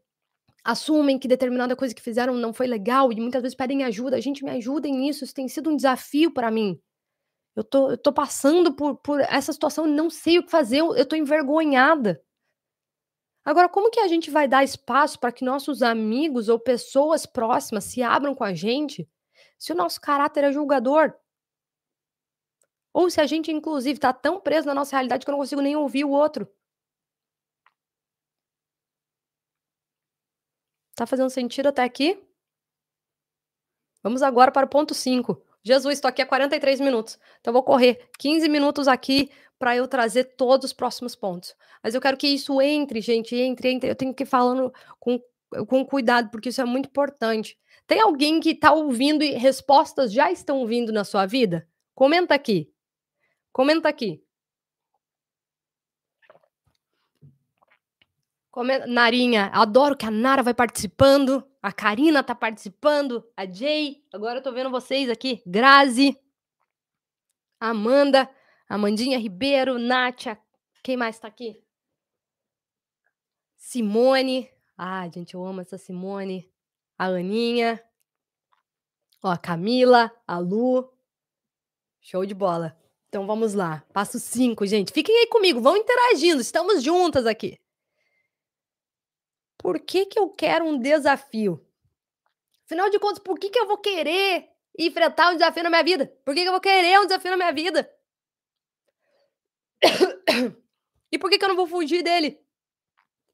assumem 0.65 1.19
que 1.19 1.29
determinada 1.29 1.77
coisa 1.77 1.95
que 1.95 2.01
fizeram 2.01 2.35
não 2.35 2.55
foi 2.55 2.67
legal 2.67 3.13
e 3.13 3.21
muitas 3.21 3.43
vezes 3.43 3.55
pedem 3.55 3.85
ajuda. 3.85 4.17
A 4.17 4.21
gente 4.21 4.43
me 4.43 4.51
ajuda 4.51 4.89
nisso, 4.89 5.25
isso 5.25 5.35
tem 5.35 5.47
sido 5.47 5.71
um 5.71 5.77
desafio 5.77 6.33
para 6.33 6.51
mim. 6.51 6.81
Eu 7.55 7.63
tô, 7.63 7.91
eu 7.91 7.99
tô 7.99 8.13
passando 8.13 8.75
por, 8.75 8.97
por 8.97 9.21
essa 9.21 9.53
situação 9.53 9.87
não 9.87 10.11
sei 10.11 10.39
o 10.39 10.43
que 10.45 10.51
fazer, 10.51 10.79
eu, 10.79 10.97
eu 10.97 11.07
tô 11.07 11.15
envergonhada. 11.15 12.21
Agora, 13.45 13.69
como 13.69 13.91
que 13.91 14.01
a 14.01 14.09
gente 14.09 14.31
vai 14.31 14.49
dar 14.49 14.65
espaço 14.65 15.21
para 15.21 15.31
que 15.31 15.45
nossos 15.45 15.83
amigos 15.83 16.49
ou 16.49 16.59
pessoas 16.59 17.27
próximas 17.27 17.85
se 17.85 18.03
abram 18.03 18.35
com 18.35 18.43
a 18.43 18.55
gente 18.55 19.09
se 19.59 19.73
o 19.73 19.77
nosso 19.77 20.01
caráter 20.01 20.45
é 20.45 20.53
julgador? 20.53 21.15
Ou 22.93 23.11
se 23.11 23.21
a 23.21 23.27
gente, 23.27 23.53
inclusive, 23.53 23.99
está 23.99 24.13
tão 24.13 24.41
preso 24.41 24.67
na 24.67 24.75
nossa 24.75 24.97
realidade 24.97 25.25
que 25.25 25.31
eu 25.31 25.33
não 25.33 25.41
consigo 25.41 25.61
nem 25.61 25.77
ouvir 25.77 26.05
o 26.05 26.11
outro? 26.11 26.49
Tá 30.95 31.07
fazendo 31.07 31.31
sentido 31.31 31.69
até 31.69 31.83
aqui? 31.83 32.19
Vamos 34.03 34.23
agora 34.23 34.53
para 34.53 34.67
o 34.67 34.69
ponto 34.69 34.95
5. 34.95 35.43
Jesus, 35.63 35.95
estou 35.95 36.09
aqui 36.09 36.21
há 36.21 36.27
43 36.27 36.79
minutos. 36.81 37.19
Então, 37.41 37.53
vou 37.53 37.63
correr 37.63 38.09
15 38.19 38.49
minutos 38.49 38.87
aqui 38.87 39.31
para 39.59 39.75
eu 39.75 39.89
trazer 39.89 40.25
todos 40.37 40.67
os 40.67 40.73
próximos 40.73 41.17
pontos. 41.17 41.55
Mas 41.83 41.95
eu 41.95 42.01
quero 42.01 42.17
que 42.17 42.29
isso 42.29 42.61
entre, 42.61 43.01
gente, 43.01 43.35
entre, 43.35 43.71
entre. 43.71 43.91
Eu 43.91 43.95
tenho 43.95 44.13
que 44.13 44.25
ir 44.25 44.27
falando 44.27 44.73
com, 45.01 45.19
com 45.67 45.85
cuidado, 45.85 46.31
porque 46.31 46.51
isso 46.51 46.61
é 46.61 46.65
muito 46.65 46.89
importante. 46.89 47.59
Tem 47.87 48.01
alguém 48.01 48.41
que 48.41 48.51
está 48.51 48.73
ouvindo 48.73 49.23
e 49.23 49.33
respostas 49.33 50.13
já 50.13 50.31
estão 50.31 50.67
vindo 50.67 50.93
na 50.93 51.05
sua 51.05 51.27
vida? 51.27 51.67
Comenta 51.95 52.35
aqui. 52.35 52.71
Comenta 53.53 53.89
aqui. 53.89 54.24
Comenta, 58.55 58.87
Narinha, 58.87 59.51
adoro 59.53 59.97
que 59.97 60.07
a 60.07 60.13
Nara 60.13 60.41
vai 60.41 60.55
participando, 60.55 61.45
a 61.61 61.73
Karina 61.73 62.23
tá 62.23 62.37
participando, 62.37 63.29
a 63.37 63.45
Jay, 63.45 64.07
agora 64.13 64.39
eu 64.39 64.43
tô 64.45 64.53
vendo 64.53 64.71
vocês 64.71 65.11
aqui, 65.11 65.43
Grazi, 65.45 66.17
Amanda, 67.59 68.31
Amandinha 68.69 69.19
Ribeiro, 69.19 69.77
Nátia, 69.77 70.39
quem 70.85 70.97
mais 70.97 71.17
está 71.17 71.27
aqui? 71.27 71.65
Simone, 73.57 74.49
Ai, 74.79 75.11
gente, 75.13 75.35
eu 75.35 75.45
amo 75.45 75.61
essa 75.61 75.77
Simone, 75.77 76.49
a 76.97 77.07
Aninha. 77.07 77.83
Ó, 79.21 79.31
a 79.31 79.37
Camila, 79.37 80.13
a 80.29 80.39
Lu. 80.39 80.89
Show 82.01 82.25
de 82.25 82.35
bola. 82.35 82.79
Então 83.09 83.27
vamos 83.27 83.53
lá. 83.53 83.85
Passo 83.93 84.21
5, 84.21 84.65
gente. 84.65 84.93
Fiquem 84.93 85.17
aí 85.17 85.27
comigo, 85.27 85.61
vão 85.61 85.77
interagindo, 85.77 86.41
estamos 86.41 86.85
juntas 86.85 87.27
aqui. 87.27 87.59
Por 89.65 89.81
que, 89.81 90.05
que 90.05 90.19
eu 90.19 90.29
quero 90.29 90.67
um 90.67 90.79
desafio? 90.79 91.67
Afinal 92.67 92.91
de 92.91 92.99
contas, 92.99 93.19
por 93.19 93.39
que, 93.39 93.49
que 93.49 93.59
eu 93.59 93.67
vou 93.67 93.79
querer 93.79 94.51
enfrentar 94.79 95.31
um 95.31 95.37
desafio 95.37 95.63
na 95.63 95.71
minha 95.71 95.83
vida? 95.83 96.07
Por 96.23 96.35
que, 96.35 96.43
que 96.43 96.49
eu 96.49 96.53
vou 96.53 96.61
querer 96.61 97.01
um 97.01 97.07
desafio 97.07 97.31
na 97.31 97.37
minha 97.39 97.53
vida? 97.53 97.91
E 101.11 101.19
por 101.19 101.31
que, 101.31 101.39
que 101.39 101.45
eu 101.45 101.49
não 101.49 101.55
vou 101.55 101.69
fugir 101.69 102.03
dele? 102.03 102.45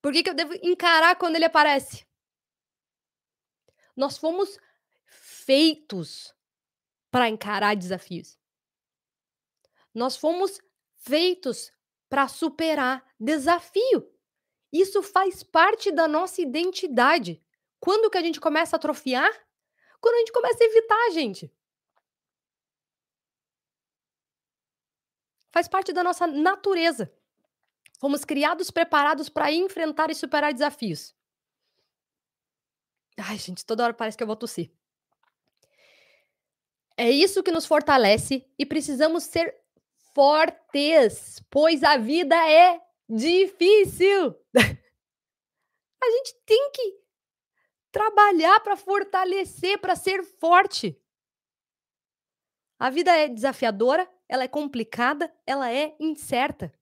Por 0.02 0.12
que, 0.12 0.22
que 0.22 0.28
eu 0.28 0.34
devo 0.34 0.52
encarar 0.62 1.16
quando 1.16 1.36
ele 1.36 1.46
aparece? 1.46 2.06
Nós 3.96 4.18
fomos 4.18 4.58
feitos 5.06 6.34
para 7.10 7.28
encarar 7.28 7.74
desafios. 7.74 8.38
Nós 9.94 10.14
fomos 10.14 10.60
feitos 10.94 11.72
para 12.06 12.28
superar 12.28 13.02
desafio. 13.18 14.19
Isso 14.72 15.02
faz 15.02 15.42
parte 15.42 15.90
da 15.90 16.06
nossa 16.06 16.40
identidade. 16.40 17.42
Quando 17.80 18.10
que 18.10 18.18
a 18.18 18.22
gente 18.22 18.40
começa 18.40 18.76
a 18.76 18.78
atrofiar? 18.78 19.30
Quando 20.00 20.14
a 20.14 20.18
gente 20.18 20.32
começa 20.32 20.62
a 20.62 20.66
evitar, 20.66 21.10
gente. 21.10 21.52
Faz 25.50 25.66
parte 25.66 25.92
da 25.92 26.04
nossa 26.04 26.26
natureza. 26.26 27.12
Fomos 27.98 28.24
criados 28.24 28.70
preparados 28.70 29.28
para 29.28 29.52
enfrentar 29.52 30.10
e 30.10 30.14
superar 30.14 30.52
desafios. 30.52 31.14
Ai, 33.18 33.36
gente, 33.36 33.64
toda 33.64 33.84
hora 33.84 33.92
parece 33.92 34.16
que 34.16 34.22
eu 34.22 34.26
vou 34.26 34.36
tossir. 34.36 34.70
É 36.96 37.10
isso 37.10 37.42
que 37.42 37.50
nos 37.50 37.66
fortalece 37.66 38.46
e 38.58 38.64
precisamos 38.64 39.24
ser 39.24 39.54
fortes, 40.14 41.42
pois 41.50 41.82
a 41.82 41.96
vida 41.96 42.36
é 42.50 42.80
difícil. 43.10 44.34
a 44.56 46.10
gente 46.10 46.34
tem 46.46 46.70
que 46.72 47.00
trabalhar 47.90 48.60
para 48.60 48.76
fortalecer, 48.76 49.78
para 49.80 49.96
ser 49.96 50.24
forte. 50.24 50.96
A 52.78 52.88
vida 52.88 53.14
é 53.14 53.28
desafiadora, 53.28 54.10
ela 54.28 54.44
é 54.44 54.48
complicada, 54.48 55.34
ela 55.46 55.70
é 55.70 55.94
incerta. 55.98 56.72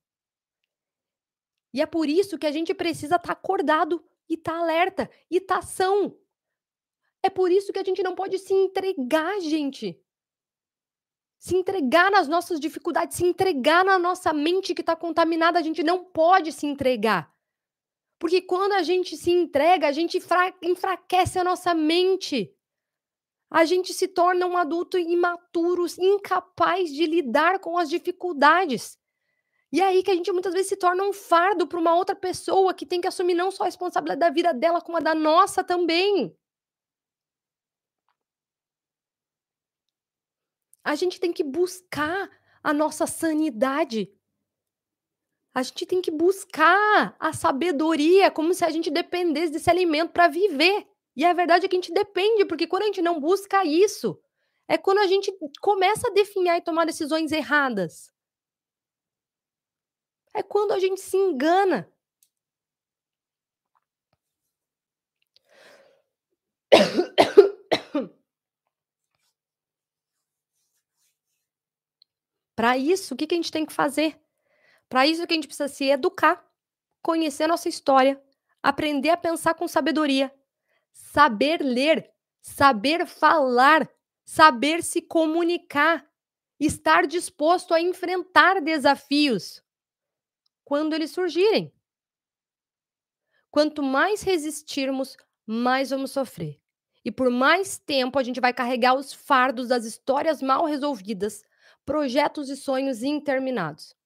E 1.72 1.83
é 1.83 1.87
por 1.87 2.09
isso 2.09 2.39
que 2.39 2.47
a 2.47 2.53
gente 2.53 2.74
precisa 2.74 3.16
estar 3.16 3.29
tá 3.29 3.33
acordado 3.33 4.05
e 4.29 4.35
estar 4.35 4.53
tá 4.53 4.59
alerta 4.59 5.11
e 5.31 5.39
estar 5.39 5.61
tá 5.61 5.62
são. 5.62 6.18
É 7.22 7.29
por 7.29 7.51
isso 7.51 7.72
que 7.72 7.79
a 7.79 7.85
gente 7.85 8.03
não 8.03 8.14
pode 8.14 8.39
se 8.39 8.55
entregar, 8.55 9.41
gente. 9.41 10.01
Se 11.39 11.57
entregar 11.57 12.11
nas 12.11 12.26
nossas 12.26 12.59
dificuldades, 12.59 13.16
se 13.16 13.24
entregar 13.24 13.84
na 13.84 13.99
nossa 13.99 14.32
mente 14.32 14.74
que 14.74 14.82
está 14.82 14.97
contaminada, 14.97 15.59
a 15.59 15.62
gente 15.62 15.82
não 15.82 16.05
pode 16.05 16.53
se 16.53 16.66
entregar. 16.66 17.32
Porque 18.18 18.41
quando 18.41 18.72
a 18.72 18.82
gente 18.82 19.16
se 19.16 19.30
entrega, 19.30 19.86
a 19.86 19.93
gente 19.93 20.20
enfraquece 20.62 21.39
a 21.39 21.45
nossa 21.45 21.72
mente. 21.72 22.53
A 23.49 23.64
gente 23.64 23.95
se 23.95 24.09
torna 24.09 24.47
um 24.47 24.57
adulto 24.57 24.99
imaturo, 24.99 25.86
incapaz 25.99 26.93
de 26.93 27.07
lidar 27.07 27.61
com 27.61 27.78
as 27.78 27.89
dificuldades. 27.89 28.99
E 29.70 29.80
é 29.80 29.84
aí 29.84 30.03
que 30.03 30.11
a 30.11 30.14
gente 30.14 30.32
muitas 30.32 30.53
vezes 30.53 30.68
se 30.68 30.76
torna 30.76 31.05
um 31.05 31.12
fardo 31.12 31.66
para 31.66 31.78
uma 31.78 31.95
outra 31.95 32.16
pessoa 32.16 32.74
que 32.74 32.84
tem 32.84 33.01
que 33.01 33.07
assumir 33.07 33.34
não 33.34 33.51
só 33.51 33.62
a 33.62 33.66
responsabilidade 33.66 34.20
da 34.20 34.30
vida 34.30 34.53
dela, 34.53 34.80
como 34.80 34.97
a 34.97 35.01
da 35.01 35.14
nossa 35.14 35.62
também. 35.62 36.34
A 40.89 40.95
gente 40.95 41.20
tem 41.20 41.34
que 41.34 41.45
buscar 41.45 42.30
a 42.62 42.72
nossa 42.72 43.07
sanidade. 43.07 44.11
A 45.53 45.62
gente 45.62 45.84
tem 45.84 46.01
que 46.01 46.11
buscar 46.11 47.14
a 47.20 47.30
sabedoria, 47.34 48.30
como 48.30 48.55
se 48.55 48.64
a 48.64 48.70
gente 48.70 48.91
dependesse 48.91 49.53
desse 49.53 49.68
alimento 49.68 50.12
para 50.12 50.28
viver. 50.28 50.89
E 51.14 51.26
a 51.26 51.34
verdade 51.34 51.66
é 51.66 51.68
que 51.68 51.76
a 51.76 51.78
gente 51.78 51.93
depende, 51.93 52.47
porque 52.47 52.66
quando 52.66 52.84
a 52.84 52.86
gente 52.86 53.03
não 53.03 53.20
busca 53.20 53.66
isso, 53.66 54.18
é 54.66 54.78
quando 54.78 55.01
a 55.01 55.07
gente 55.07 55.30
começa 55.61 56.09
a 56.09 56.12
definhar 56.14 56.57
e 56.57 56.62
tomar 56.62 56.86
decisões 56.86 57.32
erradas. 57.32 58.11
É 60.32 60.43
quando 60.43 60.72
a 60.72 60.78
gente 60.78 61.03
se 61.03 61.18
engana. 61.18 61.93
Para 72.59 72.76
isso, 72.76 73.14
o 73.14 73.16
que, 73.16 73.24
que 73.24 73.36
a 73.36 73.38
gente 73.38 73.52
tem 73.52 73.64
que 73.64 73.72
fazer? 73.72 74.20
Para 74.88 75.06
isso, 75.06 75.24
que 75.28 75.32
a 75.32 75.36
gente 75.36 75.46
precisa 75.46 75.68
se 75.68 75.84
educar, 75.84 76.44
conhecer 77.00 77.44
a 77.44 77.46
nossa 77.46 77.68
história, 77.68 78.20
aprender 78.61 79.11
a 79.11 79.16
pensar 79.16 79.54
com 79.54 79.68
sabedoria, 79.68 80.34
saber 80.92 81.62
ler, 81.62 82.11
saber 82.40 83.06
falar, 83.06 83.88
saber 84.24 84.82
se 84.82 85.00
comunicar, 85.00 86.04
estar 86.59 87.06
disposto 87.06 87.72
a 87.72 87.80
enfrentar 87.80 88.61
desafios 88.61 89.62
quando 90.64 90.94
eles 90.94 91.12
surgirem. 91.12 91.72
Quanto 93.52 93.84
mais 93.84 94.22
resistirmos, 94.22 95.16
mais 95.46 95.90
vamos 95.90 96.11
sofrer. 96.11 96.61
E 97.04 97.12
por 97.12 97.30
mais 97.30 97.78
tempo 97.78 98.18
a 98.18 98.22
gente 98.24 98.40
vai 98.40 98.52
carregar 98.52 98.94
os 98.94 99.12
fardos 99.12 99.68
das 99.68 99.84
histórias 99.84 100.42
mal 100.42 100.64
resolvidas, 100.64 101.44
projetos 101.89 102.51
e 102.51 102.57
sonhos 102.57 103.03
interminados. 103.03 103.97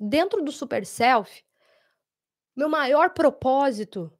Dentro 0.00 0.42
do 0.42 0.50
Super 0.50 0.84
Self, 0.84 1.44
meu 2.56 2.68
maior 2.68 3.10
propósito 3.10 4.12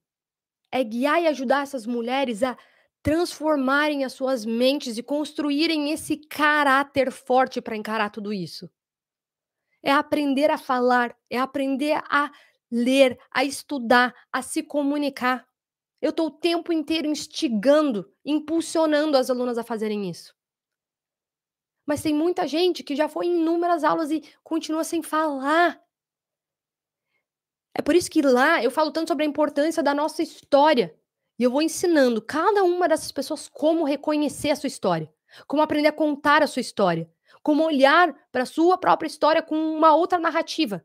é 0.71 0.85
guiar 0.85 1.21
e 1.21 1.27
ajudar 1.27 1.65
essas 1.65 1.87
mulheres 1.87 2.45
a 2.45 2.57
transformarem 3.03 4.05
as 4.05 4.13
suas 4.13 4.45
mentes 4.45 4.97
e 4.97 5.03
construírem 5.03 5.91
esse 5.91 6.17
caráter 6.17 7.11
forte 7.11 7.61
para 7.61 7.77
encarar 7.77 8.11
tudo 8.11 8.33
isso 8.33 8.71
é 9.83 9.93
aprender 9.93 10.51
a 10.51 10.59
falar, 10.59 11.17
é 11.31 11.39
aprender 11.39 12.03
a 12.11 12.31
ler, 12.69 13.17
a 13.31 13.45
estudar, 13.45 14.13
a 14.33 14.43
se 14.43 14.61
comunicar. 14.61 15.47
Eu 16.03 16.11
estou 16.11 16.27
o 16.27 16.31
tempo 16.31 16.73
inteiro 16.73 17.07
instigando, 17.07 18.13
impulsionando 18.25 19.17
as 19.17 19.31
alunas 19.31 19.59
a 19.59 19.63
fazerem 19.63 20.11
isso. 20.11 20.36
Mas 21.87 22.03
tem 22.03 22.13
muita 22.13 22.47
gente 22.49 22.83
que 22.83 22.97
já 22.97 23.09
foi 23.09 23.27
em 23.27 23.41
inúmeras 23.41 23.85
aulas 23.85 24.11
e 24.11 24.23
continua 24.43 24.83
sem 24.83 25.03
falar. 25.03 25.81
É 27.73 27.81
por 27.81 27.95
isso 27.95 28.11
que 28.11 28.21
lá 28.23 28.63
eu 28.63 28.71
falo 28.71 28.91
tanto 28.91 29.09
sobre 29.09 29.25
a 29.25 29.29
importância 29.29 29.83
da 29.83 29.95
nossa 29.95 30.23
história. 30.23 30.99
E 31.39 31.45
eu 31.45 31.51
vou 31.51 31.63
ensinando 31.63 32.21
cada 32.23 32.65
uma 32.65 32.89
dessas 32.89 33.13
pessoas 33.13 33.49
como 33.49 33.85
reconhecer 33.85 34.51
a 34.51 34.57
sua 34.57 34.69
história, 34.69 35.13
como 35.47 35.63
aprender 35.63 35.89
a 35.89 35.93
contar 35.93 36.43
a 36.43 36.47
sua 36.47 36.61
história, 36.61 37.09
como 37.43 37.63
olhar 37.63 38.15
para 38.33 38.43
a 38.43 38.47
sua 38.47 38.79
própria 38.79 39.07
história 39.07 39.43
com 39.43 39.55
uma 39.55 39.95
outra 39.95 40.19
narrativa. 40.19 40.85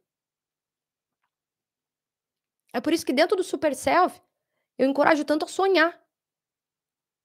É 2.73 2.81
por 2.81 2.93
isso 2.93 3.05
que 3.05 3.13
dentro 3.13 3.35
do 3.35 3.43
Super 3.43 3.75
Self, 3.75 4.21
eu 4.77 4.89
encorajo 4.89 5.23
tanto 5.25 5.45
a 5.45 5.47
sonhar. 5.47 6.00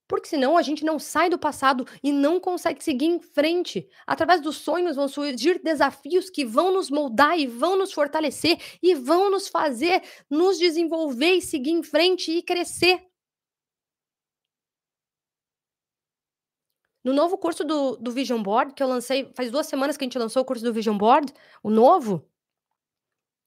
Porque 0.09 0.29
senão 0.29 0.57
a 0.57 0.63
gente 0.63 0.85
não 0.85 0.99
sai 0.99 1.29
do 1.29 1.39
passado 1.39 1.87
e 2.03 2.13
não 2.13 2.39
consegue 2.39 2.83
seguir 2.83 3.07
em 3.07 3.21
frente. 3.21 3.89
Através 4.07 4.41
dos 4.41 4.57
sonhos 4.57 4.97
vão 4.97 5.09
surgir 5.09 5.61
desafios 5.63 6.31
que 6.31 6.45
vão 6.45 6.73
nos 6.73 6.91
moldar 6.91 7.39
e 7.39 7.47
vão 7.47 7.77
nos 7.77 7.93
fortalecer 7.93 8.59
e 8.83 8.95
vão 8.95 9.31
nos 9.31 9.49
fazer 9.49 10.03
nos 10.31 10.59
desenvolver 10.59 11.35
e 11.35 11.43
seguir 11.43 11.73
em 11.73 11.83
frente 11.83 12.31
e 12.31 12.43
crescer. 12.43 13.05
No 17.03 17.13
novo 17.13 17.39
curso 17.39 17.65
do, 17.65 17.97
do 17.97 18.11
Vision 18.11 18.43
Board, 18.43 18.75
que 18.75 18.83
eu 18.83 18.89
lancei, 18.89 19.31
faz 19.35 19.51
duas 19.51 19.67
semanas 19.67 19.97
que 19.97 20.03
a 20.03 20.07
gente 20.07 20.19
lançou 20.19 20.43
o 20.43 20.45
curso 20.45 20.65
do 20.65 20.73
Vision 20.73 20.99
Board, 20.99 21.33
o 21.63 21.71
novo, 21.71 22.29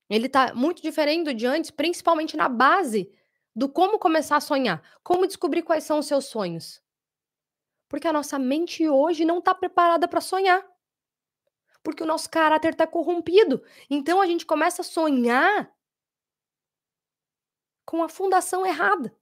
ele 0.10 0.28
tá 0.28 0.54
muito 0.56 0.82
diferente 0.82 1.26
do 1.26 1.34
de 1.34 1.46
antes, 1.46 1.70
principalmente 1.70 2.36
na 2.36 2.50
base 2.50 3.12
do 3.56 3.70
como 3.70 4.00
começar 4.00 4.38
a 4.38 4.42
sonhar, 4.42 4.82
como 5.04 5.28
descobrir 5.28 5.64
quais 5.64 5.84
são 5.84 6.00
os 6.00 6.06
seus 6.06 6.26
sonhos. 6.26 6.82
Porque 7.88 8.08
a 8.08 8.14
nossa 8.14 8.38
mente 8.38 8.88
hoje 8.88 9.26
não 9.26 9.40
está 9.40 9.54
preparada 9.56 10.08
para 10.08 10.22
sonhar. 10.22 10.66
Porque 11.84 12.04
o 12.04 12.06
nosso 12.06 12.30
caráter 12.30 12.74
está 12.74 12.86
corrompido. 12.86 13.64
Então 13.90 14.22
a 14.22 14.28
gente 14.28 14.46
começa 14.46 14.82
a 14.82 14.86
sonhar 14.86 15.74
com 17.86 18.04
a 18.04 18.10
fundação 18.10 18.66
errada 18.66 19.18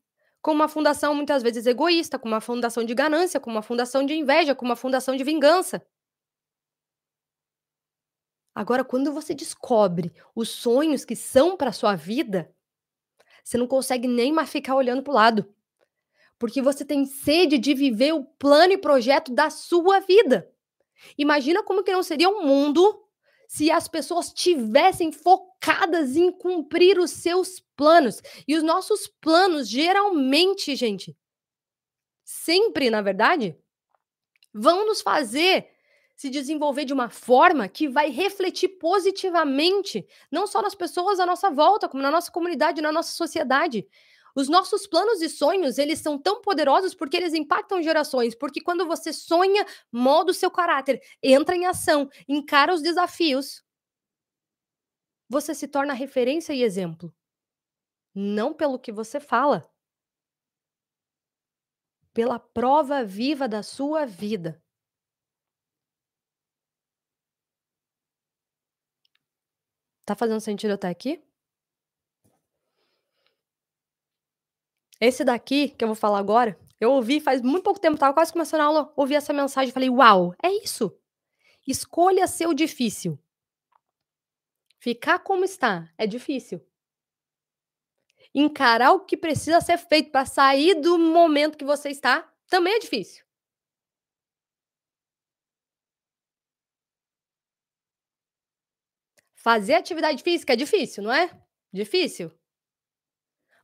com 0.47 0.53
uma 0.53 0.69
fundação 0.69 1.13
muitas 1.13 1.43
vezes 1.43 1.65
egoísta, 1.65 2.17
com 2.17 2.25
uma 2.25 2.39
fundação 2.39 2.82
de 2.86 2.95
ganância, 2.95 3.38
com 3.38 3.49
uma 3.49 3.61
fundação 3.61 4.05
de 4.05 4.13
inveja, 4.13 4.55
com 4.55 4.63
uma 4.63 4.78
fundação 4.78 5.13
de 5.13 5.21
vingança. 5.21 5.86
Agora, 8.55 8.86
quando 8.86 9.11
você 9.11 9.36
descobre 9.36 10.13
os 10.34 10.47
sonhos 10.47 11.03
que 11.03 11.17
são 11.17 11.57
para 11.57 11.73
sua 11.73 11.95
vida, 11.97 12.49
Você 13.48 13.58
não 13.58 13.66
consegue 13.66 14.10
nem 14.10 14.34
mais 14.34 14.50
ficar 14.50 14.76
olhando 14.76 15.02
para 15.02 15.12
o 15.12 15.16
lado. 15.16 15.56
Porque 16.38 16.62
você 16.62 16.84
tem 16.84 17.06
sede 17.06 17.58
de 17.58 17.74
viver 17.74 18.14
o 18.14 18.26
plano 18.26 18.74
e 18.74 18.78
projeto 18.78 19.34
da 19.34 19.50
sua 19.50 20.02
vida. 20.02 20.52
Imagina 21.18 21.64
como 21.64 21.82
que 21.82 21.93
não 21.93 22.04
seria 22.04 22.28
um 22.28 22.43
mundo 22.43 23.02
se 23.48 23.72
as 23.72 23.88
pessoas 23.88 24.34
tivessem 24.34 25.14
focadas 25.14 26.18
em 26.18 26.30
cumprir 26.30 27.00
os 27.00 27.12
seus 27.12 27.62
planos. 27.78 28.22
E 28.45 28.54
os 28.54 28.64
nossos 28.64 29.08
planos, 29.08 29.70
geralmente, 29.70 30.76
gente, 30.76 31.18
sempre, 32.26 32.89
na 32.89 33.02
verdade, 33.02 33.58
vão 34.54 34.86
nos 34.86 35.00
fazer 35.00 35.72
se 36.18 36.32
desenvolver 36.32 36.84
de 36.84 36.93
uma 36.93 37.09
forma 37.09 37.70
que 37.70 37.88
vai 37.88 38.09
refletir 38.09 38.70
positivamente, 38.80 40.03
não 40.32 40.47
só 40.47 40.63
nas 40.63 40.74
pessoas 40.74 41.20
à 41.20 41.28
nossa 41.28 41.51
volta, 41.51 41.88
como 41.88 42.01
na 42.01 42.09
nossa 42.09 42.32
comunidade, 42.32 42.82
na 42.82 42.91
nossa 42.91 43.11
sociedade. 43.11 43.88
Os 44.36 44.49
nossos 44.49 44.88
planos 44.88 45.22
e 45.22 45.30
sonhos, 45.30 45.78
eles 45.78 45.99
são 45.99 46.18
tão 46.18 46.41
poderosos 46.41 46.95
porque 46.95 47.18
eles 47.18 47.36
impactam 47.36 47.84
gerações, 47.84 48.34
porque 48.34 48.59
quando 48.59 48.86
você 48.88 49.13
sonha, 49.13 49.63
molda 49.91 50.32
o 50.32 50.34
seu 50.34 50.49
caráter, 50.49 50.99
entra 51.22 51.55
em 51.55 51.68
ação, 51.68 52.09
encara 52.28 52.74
os 52.74 52.82
desafios, 52.82 53.63
você 55.30 55.53
se 55.53 55.68
torna 55.68 55.93
referência 55.93 56.51
e 56.51 56.63
exemplo. 56.63 57.13
Não 58.15 58.53
pelo 58.53 58.80
que 58.80 58.91
você 58.91 59.20
fala, 59.20 59.70
pela 62.11 62.39
prova 62.39 63.03
viva 63.03 63.47
da 63.47 63.61
sua 63.61 64.03
vida. 64.05 64.59
Tá 70.08 70.16
fazendo 70.16 70.39
sentido 70.39 70.72
até 70.72 70.88
aqui? 70.88 71.22
Esse 75.01 75.26
daqui, 75.26 75.68
que 75.68 75.84
eu 75.84 75.89
vou 75.89 75.95
falar 75.95 76.20
agora, 76.20 76.58
eu 76.80 76.91
ouvi 76.91 77.20
faz 77.20 77.41
muito 77.41 77.66
pouco 77.66 77.78
tempo, 77.78 77.97
tava 77.97 78.14
quase 78.14 78.32
começando 78.32 78.62
a 78.62 78.64
aula, 78.64 78.93
ouvi 78.95 79.16
essa 79.16 79.34
mensagem 79.34 79.70
e 79.70 79.74
falei: 79.74 79.89
"Uau, 79.89 80.34
é 80.41 80.49
isso. 80.64 80.97
Escolha 81.68 82.26
ser 82.26 82.47
o 82.47 82.53
difícil. 82.53 83.20
Ficar 84.80 85.20
como 85.20 85.43
está 85.43 85.91
é 85.97 86.08
difícil. 86.08 86.66
Encarar 88.34 88.93
o 88.93 89.01
que 89.01 89.18
precisa 89.18 89.60
ser 89.60 89.78
feito 89.78 90.10
para 90.10 90.26
sair 90.26 90.76
do 90.76 90.97
momento 90.97 91.58
que 91.58 91.66
você 91.66 91.89
está 91.89 92.26
também 92.47 92.76
é 92.76 92.80
difícil. 92.80 93.26
Fazer 99.38 99.75
atividade 99.75 100.23
física 100.23 100.53
é 100.53 100.55
difícil, 100.55 101.03
não 101.03 101.13
é? 101.13 101.29
Difícil. 101.71 102.31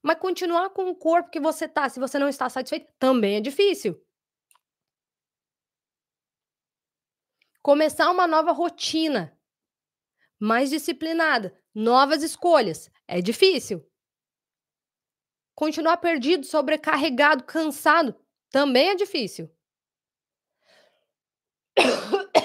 Mas 0.03 0.19
continuar 0.19 0.69
com 0.69 0.87
o 0.89 0.95
corpo 0.95 1.31
que 1.31 1.39
você 1.39 1.67
tá, 1.67 1.89
se 1.89 1.99
você 1.99 2.19
não 2.19 2.29
está 2.29 2.47
satisfeito, 2.47 2.93
também 2.99 3.37
é 3.37 3.41
difícil. 3.41 3.99
Começar 7.61 8.11
uma 8.11 8.27
nova 8.27 8.51
rotina, 8.51 9.35
mais 10.39 10.69
disciplinada, 10.69 11.57
novas 11.73 12.21
escolhas, 12.21 12.91
é 13.07 13.19
difícil. 13.19 13.83
Continuar 15.55 15.97
perdido, 15.97 16.45
sobrecarregado, 16.45 17.45
cansado, 17.45 18.15
também 18.51 18.89
é 18.89 18.95
difícil. 18.95 19.49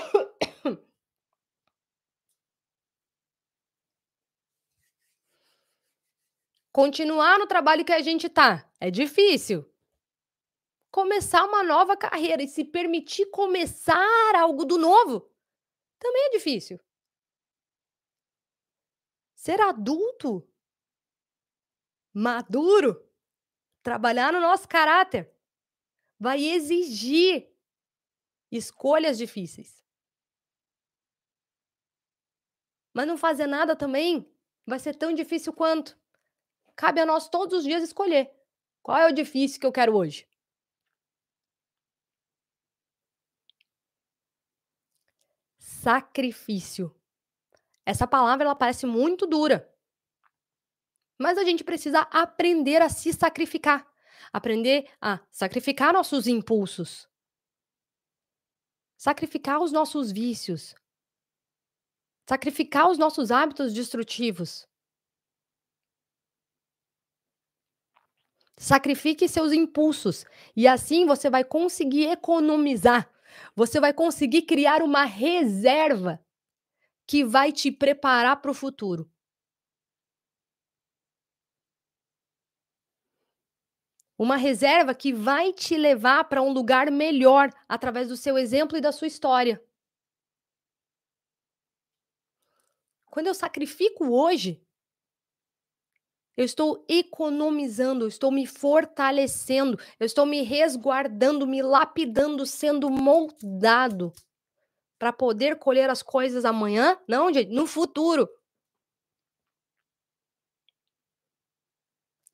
Continuar 6.79 7.41
no 7.41 7.47
trabalho 7.49 7.85
que 7.85 7.93
a 7.93 8.01
gente 8.01 8.29
tá 8.29 8.71
é 8.79 8.89
difícil. 8.89 9.69
Começar 10.93 11.45
uma 11.45 11.65
nova 11.65 11.97
carreira 11.97 12.41
e 12.41 12.47
se 12.47 12.65
permitir 12.65 13.27
começar 13.33 14.37
algo 14.37 14.65
do 14.65 14.79
novo 14.79 15.29
também 15.99 16.27
é 16.27 16.31
difícil. 16.31 16.79
Ser 19.35 19.61
adulto, 19.61 20.49
maduro, 22.15 23.05
trabalhar 23.83 24.33
no 24.33 24.41
nosso 24.41 24.69
caráter 24.69 25.35
vai 26.17 26.45
exigir 26.45 27.53
escolhas 28.53 29.19
difíceis. 29.19 29.85
Mas 32.95 33.09
não 33.09 33.19
fazer 33.19 33.49
nada 33.49 33.75
também 33.75 34.33
vai 34.65 34.79
ser 34.79 34.95
tão 34.95 35.13
difícil 35.13 35.53
quanto. 35.53 35.99
Cabe 36.79 37.01
a 37.01 37.05
nós 37.05 37.29
todos 37.29 37.59
os 37.59 37.65
dias 37.65 37.83
escolher 37.83 38.31
qual 38.81 38.99
é 38.99 39.09
o 39.09 39.13
difícil 39.13 39.59
que 39.59 39.67
eu 39.67 39.73
quero 39.73 39.97
hoje. 39.97 40.29
Sacrifício. 45.59 46.95
Essa 47.85 48.07
palavra 48.07 48.45
ela 48.45 48.55
parece 48.55 48.87
muito 48.87 49.27
dura. 49.27 49.69
Mas 51.19 51.37
a 51.37 51.43
gente 51.43 51.65
precisa 51.65 52.03
aprender 52.13 52.81
a 52.81 52.89
se 52.89 53.13
sacrificar, 53.13 53.85
aprender 54.33 54.89
a 55.01 55.19
sacrificar 55.33 55.93
nossos 55.93 56.29
impulsos, 56.29 57.09
sacrificar 58.97 59.61
os 59.61 59.73
nossos 59.73 60.13
vícios, 60.13 60.77
sacrificar 62.25 62.89
os 62.89 62.99
nossos 62.99 63.33
hábitos 63.33 63.75
destrutivos. 63.75 64.69
Sacrifique 68.59 69.29
seus 69.29 69.53
impulsos 69.53 70.25
e 70.57 70.67
assim 70.67 71.07
você 71.07 71.31
vai 71.31 71.45
conseguir 71.45 72.09
economizar. 72.09 73.09
Você 73.55 73.79
vai 73.79 73.93
conseguir 73.93 74.43
criar 74.43 74.83
uma 74.83 75.05
reserva 75.05 76.21
que 77.07 77.25
vai 77.25 77.53
te 77.53 77.71
preparar 77.71 78.43
para 78.43 78.51
o 78.51 78.55
futuro. 78.55 79.09
Uma 84.19 84.37
reserva 84.37 84.93
que 84.93 85.13
vai 85.13 85.53
te 85.53 85.77
levar 85.77 86.25
para 86.25 86.43
um 86.43 86.53
lugar 86.53 86.91
melhor 86.91 87.53
através 87.69 88.09
do 88.09 88.17
seu 88.17 88.37
exemplo 88.37 88.77
e 88.77 88.81
da 88.81 88.91
sua 88.91 89.07
história. 89.07 89.63
Quando 93.07 93.29
eu 93.29 93.35
sacrifico 93.35 94.09
hoje, 94.09 94.61
eu 96.39 96.45
estou 96.45 96.85
economizando, 96.89 98.05
eu 98.05 98.09
estou 98.09 98.31
me 98.31 98.47
fortalecendo, 98.47 99.77
eu 99.99 100.07
estou 100.07 100.25
me 100.25 100.43
resguardando, 100.43 101.45
me 101.49 101.61
lapidando, 101.61 102.47
sendo 102.47 102.89
moldado 102.89 104.13
para 105.01 105.13
poder 105.13 105.59
colher 105.59 105.91
as 105.91 106.01
coisas 106.01 106.45
amanhã, 106.45 106.97
não, 107.09 107.33
gente, 107.33 107.51
no 107.51 107.67
futuro. 107.67 108.29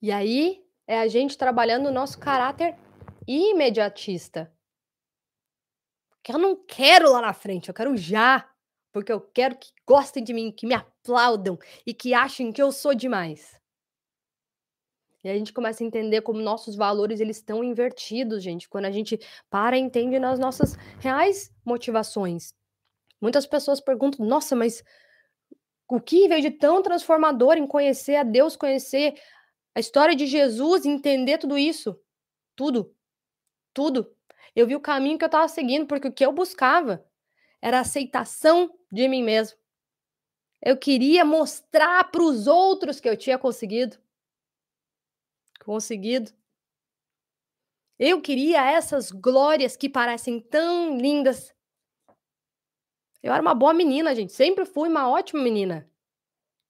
E 0.02 0.12
aí 0.12 0.62
é 0.86 1.00
a 1.00 1.08
gente 1.08 1.38
trabalhando 1.38 1.86
o 1.86 1.92
nosso 1.92 2.18
caráter 2.18 2.76
imediatista. 3.26 4.52
Que 6.22 6.30
eu 6.30 6.38
não 6.38 6.54
quero 6.54 7.10
lá 7.10 7.22
na 7.22 7.32
frente, 7.32 7.70
eu 7.70 7.74
quero 7.74 7.96
já, 7.96 8.46
porque 8.92 9.10
eu 9.10 9.22
quero 9.22 9.56
que 9.56 9.72
gostem 9.86 10.22
de 10.22 10.34
mim, 10.34 10.52
que 10.52 10.66
me 10.66 10.74
aplaudam 10.74 11.58
e 11.86 11.94
que 11.94 12.12
achem 12.12 12.52
que 12.52 12.60
eu 12.60 12.70
sou 12.70 12.94
demais. 12.94 13.63
E 15.24 15.30
a 15.30 15.38
gente 15.38 15.54
começa 15.54 15.82
a 15.82 15.86
entender 15.86 16.20
como 16.20 16.38
nossos 16.38 16.76
valores 16.76 17.18
eles 17.18 17.38
estão 17.38 17.64
invertidos, 17.64 18.42
gente, 18.42 18.68
quando 18.68 18.84
a 18.84 18.90
gente 18.90 19.18
para 19.48 19.78
e 19.78 19.80
entende 19.80 20.18
nas 20.18 20.38
nossas 20.38 20.76
reais 21.00 21.50
motivações. 21.64 22.52
Muitas 23.18 23.46
pessoas 23.46 23.80
perguntam: 23.80 24.26
"Nossa, 24.26 24.54
mas 24.54 24.84
o 25.88 25.98
que 25.98 26.28
veio 26.28 26.42
de 26.42 26.50
tão 26.50 26.82
transformador 26.82 27.56
em 27.56 27.66
conhecer 27.66 28.16
a 28.16 28.22
Deus, 28.22 28.54
conhecer 28.54 29.14
a 29.74 29.80
história 29.80 30.14
de 30.14 30.26
Jesus, 30.26 30.84
entender 30.84 31.38
tudo 31.38 31.56
isso?" 31.56 31.98
Tudo. 32.54 32.94
Tudo. 33.74 34.14
Eu 34.54 34.66
vi 34.66 34.76
o 34.76 34.80
caminho 34.80 35.18
que 35.18 35.24
eu 35.24 35.28
estava 35.28 35.48
seguindo, 35.48 35.86
porque 35.86 36.08
o 36.08 36.12
que 36.12 36.24
eu 36.24 36.32
buscava 36.32 37.04
era 37.62 37.80
aceitação 37.80 38.70
de 38.92 39.08
mim 39.08 39.22
mesmo. 39.22 39.58
Eu 40.62 40.76
queria 40.76 41.24
mostrar 41.24 42.10
para 42.10 42.22
os 42.22 42.46
outros 42.46 43.00
que 43.00 43.08
eu 43.08 43.16
tinha 43.16 43.38
conseguido 43.38 43.98
conseguido. 45.64 46.32
Eu 47.98 48.20
queria 48.20 48.70
essas 48.70 49.10
glórias 49.10 49.76
que 49.76 49.88
parecem 49.88 50.40
tão 50.40 50.96
lindas. 50.98 51.54
Eu 53.22 53.32
era 53.32 53.40
uma 53.40 53.54
boa 53.54 53.72
menina, 53.72 54.14
gente. 54.14 54.32
Sempre 54.32 54.64
fui 54.64 54.88
uma 54.88 55.08
ótima 55.08 55.42
menina. 55.42 55.88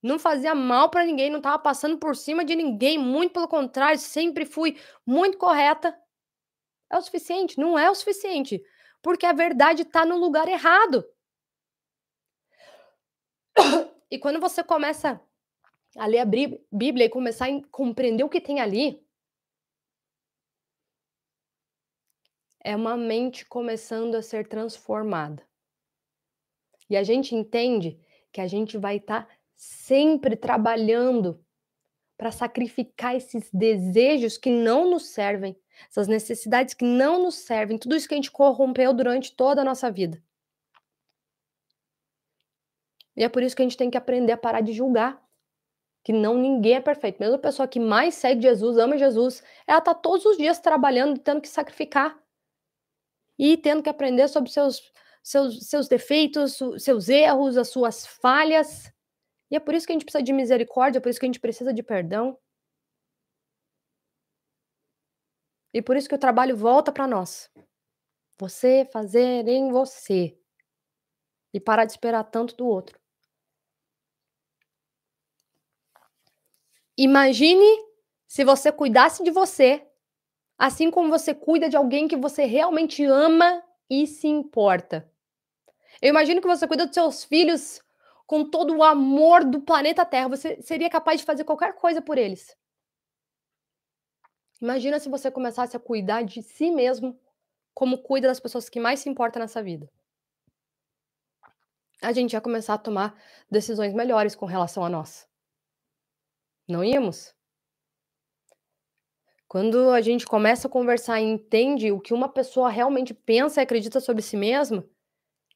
Não 0.03 0.19
fazia 0.19 0.55
mal 0.55 0.91
para 0.91 1.05
ninguém, 1.05 1.31
não 1.31 1.39
estava 1.39 1.59
passando 1.59 1.99
por 1.99 2.15
cima 2.15 2.45
de 2.45 2.55
ninguém. 2.55 2.99
Muito 2.99 3.33
pelo 3.33 3.49
contrário, 3.49 3.99
sempre 3.99 4.45
fui 4.45 4.79
muito 5.07 5.39
correta. 5.39 5.99
É 6.93 6.99
o 6.99 7.03
suficiente? 7.03 7.59
Não 7.59 7.79
é 7.79 7.91
o 7.91 7.95
suficiente. 7.95 8.63
Porque 9.03 9.27
a 9.27 9.33
verdade 9.33 9.83
está 9.83 10.05
no 10.05 10.17
lugar 10.17 10.49
errado. 10.49 11.05
E 14.11 14.19
quando 14.19 14.39
você 14.39 14.63
começa 14.63 15.21
a 15.97 16.07
ler 16.07 16.19
a 16.19 16.25
Bíblia 16.25 17.07
e 17.07 17.09
começar 17.09 17.47
a 17.47 17.63
compreender 17.71 18.25
o 18.25 18.29
que 18.29 18.41
tem 18.41 18.61
ali, 18.61 19.05
é 22.61 22.75
uma 22.75 22.97
mente 22.97 23.45
começando 23.45 24.15
a 24.15 24.23
ser 24.23 24.49
transformada. 24.49 25.47
E 26.89 26.97
a 26.97 27.03
gente 27.03 27.35
entende 27.35 27.99
que 28.33 28.41
a 28.41 28.47
gente 28.47 28.79
vai 28.79 28.97
estar 28.97 29.27
tá 29.27 29.35
sempre 29.55 30.37
trabalhando 30.37 31.45
para 32.17 32.31
sacrificar 32.31 33.15
esses 33.15 33.51
desejos 33.53 34.39
que 34.39 34.51
não 34.51 34.91
nos 34.91 35.07
servem, 35.07 35.57
essas 35.89 36.09
necessidades 36.09 36.75
que 36.75 36.85
não 36.85 37.23
nos 37.23 37.35
servem, 37.35 37.79
tudo 37.79 37.97
isso 37.97 38.09
que 38.09 38.15
a 38.15 38.17
gente 38.17 38.31
corrompeu 38.31 38.93
durante 38.93 39.35
toda 39.35 39.63
a 39.63 39.65
nossa 39.65 39.91
vida. 39.91 40.23
E 43.17 43.23
é 43.23 43.29
por 43.29 43.43
isso 43.43 43.55
que 43.55 43.63
a 43.63 43.65
gente 43.65 43.77
tem 43.77 43.91
que 43.91 43.99
aprender 43.99 44.33
a 44.33 44.37
parar 44.37 44.61
de 44.61 44.73
julgar. 44.73 45.24
Que 46.05 46.13
não 46.13 46.37
ninguém 46.37 46.75
é 46.75 46.81
perfeito. 46.81 47.19
Mesmo 47.19 47.37
a 47.37 47.39
pessoa 47.39 47.67
que 47.67 47.81
mais 47.81 48.15
segue 48.15 48.43
Jesus, 48.43 48.77
ama 48.77 48.99
Jesus, 48.99 49.43
ela 49.67 49.79
está 49.79 49.95
todos 49.95 50.25
os 50.27 50.37
dias 50.37 50.61
trabalhando, 50.61 51.19
tendo 51.19 51.41
que 51.41 51.49
sacrificar. 51.49 52.23
E 53.39 53.57
tendo 53.57 53.83
que 53.83 53.89
aprender 53.89 54.29
sobre 54.29 54.51
seus, 54.51 54.93
seus, 55.23 55.67
seus 55.67 55.89
defeitos, 55.89 56.59
seus 56.79 57.09
erros, 57.09 57.57
as 57.57 57.69
suas 57.69 58.07
falhas. 58.07 58.93
E 59.51 59.57
é 59.57 59.61
por 59.61 59.75
isso 59.75 59.87
que 59.87 59.93
a 59.93 59.95
gente 59.95 60.05
precisa 60.05 60.23
de 60.23 60.33
misericórdia, 60.33 60.99
é 60.99 61.01
por 61.01 61.09
isso 61.09 61.19
que 61.19 61.27
a 61.27 61.29
gente 61.29 61.41
precisa 61.41 61.73
de 61.73 61.83
perdão. 61.83 62.39
E 65.73 65.83
por 65.83 65.97
isso 65.97 66.09
que 66.09 66.15
o 66.15 66.19
trabalho 66.19 66.57
volta 66.57 66.93
para 66.93 67.07
nós. 67.07 67.51
Você 68.39 68.89
fazer 68.93 69.49
em 69.49 69.73
você. 69.73 70.39
E 71.53 71.59
parar 71.59 71.85
de 71.85 71.93
esperar 71.93 72.25
tanto 72.25 72.55
do 72.57 72.67
outro. 72.67 72.99
Imagine 76.97 77.65
se 78.27 78.45
você 78.45 78.71
cuidasse 78.71 79.23
de 79.25 79.31
você, 79.31 79.87
assim 80.57 80.91
como 80.91 81.09
você 81.09 81.35
cuida 81.35 81.69
de 81.69 81.77
alguém 81.77 82.07
que 82.07 82.17
você 82.17 82.45
realmente 82.45 83.05
ama 83.05 83.63
e 83.91 84.07
se 84.07 84.29
importa. 84.29 85.11
Eu 86.01 86.11
imagino 86.11 86.41
que 86.41 86.47
você 86.47 86.67
cuida 86.67 86.87
dos 86.87 86.95
seus 86.95 87.25
filhos 87.25 87.83
com 88.27 88.49
todo 88.49 88.77
o 88.77 88.83
amor 88.83 89.45
do 89.45 89.61
planeta 89.61 90.05
Terra. 90.05 90.29
Você 90.29 90.61
seria 90.63 90.89
capaz 90.89 91.21
de 91.21 91.27
fazer 91.27 91.45
qualquer 91.45 91.75
coisa 91.75 92.01
por 92.01 92.19
eles. 92.19 92.57
Imagina 94.61 94.99
se 94.99 95.09
você 95.09 95.31
começasse 95.31 95.77
a 95.77 95.81
cuidar 95.81 96.23
de 96.23 96.43
si 96.43 96.71
mesmo 96.71 97.19
como 97.75 97.99
cuida 97.99 98.29
das 98.29 98.41
pessoas 98.41 98.69
que 98.69 98.81
mais 98.81 99.01
se 99.01 99.09
importam 99.09 99.41
nessa 99.43 99.63
vida. 99.63 99.91
A 102.01 102.13
gente 102.13 102.33
ia 102.33 102.41
começar 102.41 102.75
a 102.75 102.79
tomar 102.79 103.21
decisões 103.51 103.93
melhores 103.93 104.35
com 104.35 104.47
relação 104.47 104.85
a 104.85 104.89
nós. 104.89 105.29
Não 106.67 106.83
íamos? 106.83 107.35
Quando 109.47 109.91
a 109.91 110.01
gente 110.01 110.27
começa 110.27 110.67
a 110.67 110.71
conversar 110.71 111.21
e 111.21 111.25
entende 111.25 111.93
o 111.93 112.01
que 112.01 112.15
uma 112.15 112.29
pessoa 112.29 112.71
realmente 112.71 113.13
pensa 113.15 113.61
e 113.61 113.63
acredita 113.63 114.01
sobre 114.01 114.23
si 114.23 114.37
mesma, 114.37 114.85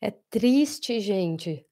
é 0.00 0.10
triste, 0.10 1.00
gente. 1.00 1.66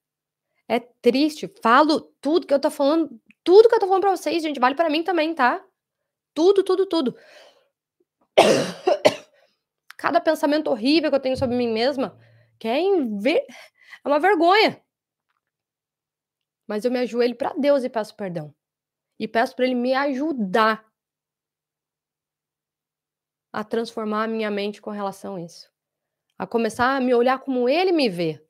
É 0.66 0.80
triste. 0.80 1.46
Falo 1.62 2.00
tudo 2.20 2.46
que 2.46 2.54
eu 2.54 2.58
tô 2.58 2.70
falando, 2.70 3.20
tudo 3.44 3.68
que 3.68 3.74
eu 3.74 3.78
tô 3.78 3.86
falando 3.86 4.02
pra 4.02 4.16
vocês, 4.16 4.42
gente, 4.42 4.58
vale 4.58 4.74
para 4.74 4.90
mim 4.90 5.04
também, 5.04 5.34
tá? 5.34 5.64
Tudo, 6.34 6.64
tudo, 6.64 6.86
tudo. 6.86 7.16
Cada 9.96 10.20
pensamento 10.20 10.68
horrível 10.68 11.10
que 11.10 11.16
eu 11.16 11.20
tenho 11.20 11.36
sobre 11.36 11.56
mim 11.56 11.68
mesma, 11.68 12.18
que 12.58 12.66
é, 12.66 12.80
ver... 13.20 13.46
é 14.04 14.08
uma 14.08 14.18
vergonha. 14.18 14.82
Mas 16.66 16.84
eu 16.84 16.90
me 16.90 16.98
ajoelho 16.98 17.36
para 17.36 17.54
Deus 17.54 17.84
e 17.84 17.88
peço 17.88 18.16
perdão 18.16 18.52
e 19.18 19.26
peço 19.26 19.54
para 19.56 19.64
ele 19.64 19.74
me 19.74 19.94
ajudar 19.94 20.84
a 23.52 23.64
transformar 23.64 24.24
a 24.24 24.28
minha 24.28 24.50
mente 24.50 24.82
com 24.82 24.90
relação 24.90 25.36
a 25.36 25.40
isso. 25.40 25.72
A 26.38 26.46
começar 26.46 26.94
a 26.94 27.00
me 27.00 27.14
olhar 27.14 27.38
como 27.38 27.68
ele 27.68 27.90
me 27.90 28.08
vê. 28.08 28.46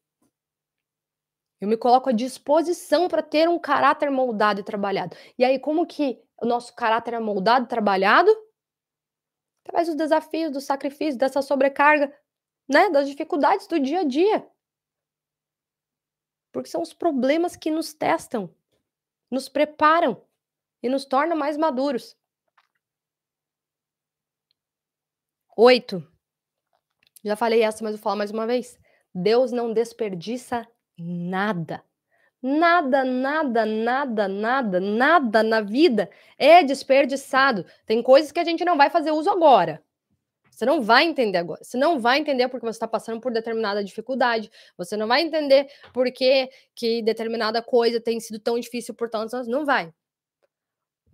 Eu 1.61 1.69
me 1.69 1.77
coloco 1.77 2.11
à 2.11 2.13
disposição 2.13 3.07
para 3.07 3.23
ter 3.23 3.49
um 3.49 3.59
caráter 3.59 4.11
moldado 4.11 4.61
e 4.61 4.65
trabalhado. 4.65 5.17
E 5.39 5.45
aí, 5.45 5.59
como 5.59 5.87
que 5.87 6.21
o 6.43 6.45
nosso 6.45 6.75
caráter 6.75 7.15
é 7.15 7.21
moldado 7.21 7.67
e 7.67 7.69
trabalhado? 7.69 8.31
Através 9.65 9.87
dos 9.87 9.97
desafios, 9.97 10.51
do 10.51 10.61
sacrifício, 10.61 11.17
dessa 11.17 11.41
sobrecarga, 11.41 12.13
né? 12.69 12.91
Das 12.91 13.09
dificuldades 13.09 13.69
do 13.69 13.79
dia 13.79 14.01
a 14.01 14.05
dia. 14.05 14.47
Porque 16.53 16.69
são 16.69 16.83
os 16.83 16.93
problemas 16.93 17.55
que 17.55 17.71
nos 17.71 17.95
testam, 17.95 18.53
nos 19.31 19.49
preparam 19.49 20.26
e 20.87 20.89
nos 20.89 21.05
torna 21.05 21.35
mais 21.35 21.57
maduros. 21.57 22.17
Oito. 25.57 26.07
Já 27.25 27.35
falei 27.35 27.63
essa, 27.63 27.83
mas 27.83 27.95
vou 27.95 28.03
falar 28.03 28.17
mais 28.17 28.31
uma 28.31 28.47
vez. 28.47 28.79
Deus 29.13 29.51
não 29.51 29.73
desperdiça 29.73 30.67
nada. 30.97 31.83
Nada, 32.41 33.05
nada, 33.05 33.67
nada, 33.67 34.29
nada, 34.29 34.79
nada 34.79 35.43
na 35.43 35.61
vida 35.61 36.09
é 36.39 36.63
desperdiçado. 36.63 37.67
Tem 37.85 38.03
coisas 38.03 38.31
que 38.31 38.39
a 38.39 38.45
gente 38.45 38.65
não 38.65 38.77
vai 38.77 38.89
fazer 38.89 39.11
uso 39.11 39.29
agora. 39.29 39.83
Você 40.51 40.65
não 40.65 40.81
vai 40.81 41.05
entender 41.05 41.39
agora. 41.39 41.65
Você 41.65 41.77
não 41.77 41.99
vai 41.99 42.19
entender 42.19 42.49
porque 42.49 42.65
você 42.65 42.77
está 42.77 42.87
passando 42.87 43.21
por 43.21 43.33
determinada 43.33 43.83
dificuldade. 43.83 44.51
Você 44.77 44.97
não 44.97 45.09
vai 45.09 45.23
entender 45.23 45.67
porque 45.93 46.49
que 46.75 47.03
determinada 47.03 47.61
coisa 47.61 48.01
tem 48.01 48.21
sido 48.21 48.39
tão 48.39 48.59
difícil 48.59 48.95
por 48.95 49.11
tantos 49.11 49.35
anos. 49.35 49.49
Não 49.49 49.65
vai. 49.65 49.93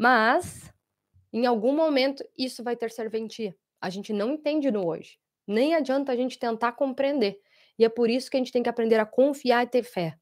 Mas, 0.03 0.68
em 1.32 1.46
algum 1.46 1.72
momento, 1.72 2.28
isso 2.36 2.61
vai 2.64 2.74
ter 2.74 2.90
serventia. 2.90 3.57
A 3.80 3.88
gente 3.88 4.12
não 4.12 4.32
entende 4.32 4.68
no 4.68 4.84
hoje. 4.84 5.16
Nem 5.46 5.76
adianta 5.76 6.11
a 6.11 6.16
gente 6.16 6.40
tentar 6.40 6.72
compreender. 6.72 7.40
E 7.78 7.84
é 7.84 7.88
por 7.88 8.11
isso 8.11 8.28
que 8.28 8.36
a 8.36 8.40
gente 8.40 8.50
tem 8.50 8.64
que 8.64 8.68
aprender 8.68 8.98
a 8.98 9.07
confiar 9.07 9.62
e 9.62 9.68
ter 9.68 9.84
fé. 9.84 10.18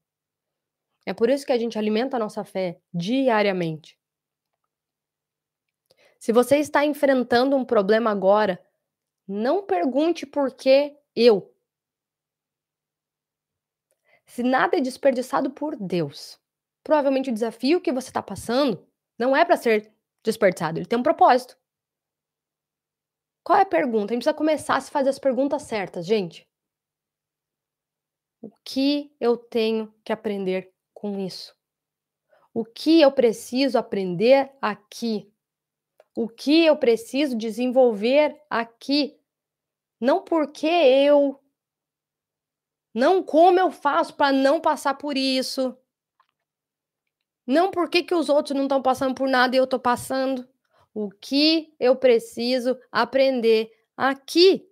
É 1.03 1.15
por 1.15 1.31
isso 1.31 1.43
que 1.47 1.51
a 1.51 1.57
gente 1.57 1.79
alimenta 1.79 2.15
a 2.15 2.19
nossa 2.19 2.43
fé 2.43 2.79
diariamente. 2.93 3.97
Se 6.19 6.31
você 6.31 6.57
está 6.57 6.85
enfrentando 6.85 7.55
um 7.55 7.65
problema 7.65 8.11
agora, 8.11 8.63
não 9.27 9.65
pergunte 9.65 10.27
por 10.27 10.53
que 10.53 10.95
eu. 11.15 11.51
Se 14.27 14.43
nada 14.43 14.77
é 14.77 14.79
desperdiçado 14.79 15.49
por 15.49 15.75
Deus, 15.75 16.39
provavelmente 16.83 17.31
o 17.31 17.33
desafio 17.33 17.81
que 17.81 17.91
você 17.91 18.11
está 18.11 18.21
passando 18.21 18.87
não 19.21 19.35
é 19.35 19.45
para 19.45 19.55
ser 19.55 19.93
desperdiçado, 20.23 20.79
ele 20.79 20.87
tem 20.87 20.97
um 20.97 21.03
propósito. 21.03 21.55
Qual 23.43 23.59
é 23.59 23.61
a 23.61 23.65
pergunta? 23.65 24.13
A 24.13 24.15
gente 24.15 24.23
precisa 24.23 24.33
começar 24.33 24.75
a 24.75 24.81
se 24.81 24.89
fazer 24.89 25.09
as 25.09 25.19
perguntas 25.19 25.61
certas, 25.61 26.07
gente. 26.07 26.49
O 28.41 28.49
que 28.65 29.15
eu 29.19 29.37
tenho 29.37 29.93
que 30.03 30.11
aprender 30.11 30.73
com 30.91 31.19
isso? 31.19 31.55
O 32.51 32.65
que 32.65 32.99
eu 32.99 33.11
preciso 33.11 33.77
aprender 33.77 34.51
aqui? 34.59 35.31
O 36.15 36.27
que 36.27 36.65
eu 36.65 36.75
preciso 36.75 37.37
desenvolver 37.37 38.35
aqui? 38.49 39.19
Não 39.99 40.23
porque 40.23 40.65
eu. 40.65 41.39
Não 42.91 43.23
como 43.23 43.59
eu 43.59 43.69
faço 43.71 44.15
para 44.15 44.33
não 44.33 44.59
passar 44.59 44.95
por 44.95 45.15
isso. 45.15 45.77
Não 47.51 47.69
porque 47.69 48.01
que 48.01 48.15
os 48.15 48.29
outros 48.29 48.55
não 48.55 48.63
estão 48.63 48.81
passando 48.81 49.13
por 49.13 49.27
nada 49.27 49.53
e 49.53 49.59
eu 49.59 49.65
estou 49.65 49.79
passando. 49.79 50.47
O 50.93 51.09
que 51.11 51.75
eu 51.77 51.97
preciso 51.97 52.79
aprender 52.89 53.69
aqui? 53.97 54.65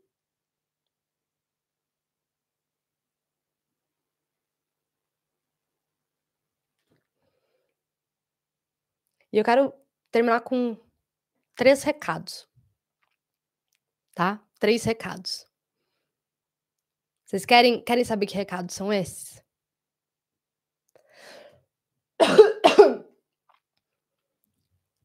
E 9.33 9.37
eu 9.37 9.43
quero 9.43 9.73
terminar 10.09 10.39
com 10.41 10.77
três 11.55 11.83
recados. 11.83 12.47
Tá? 14.15 14.41
Três 14.57 14.85
recados. 14.85 15.45
Vocês 17.25 17.45
querem, 17.45 17.83
querem 17.83 18.05
saber 18.05 18.25
que 18.25 18.35
recados 18.35 18.73
são 18.73 18.91
esses? 18.91 19.43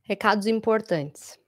Recados 0.06 0.46
importantes. 0.46 1.38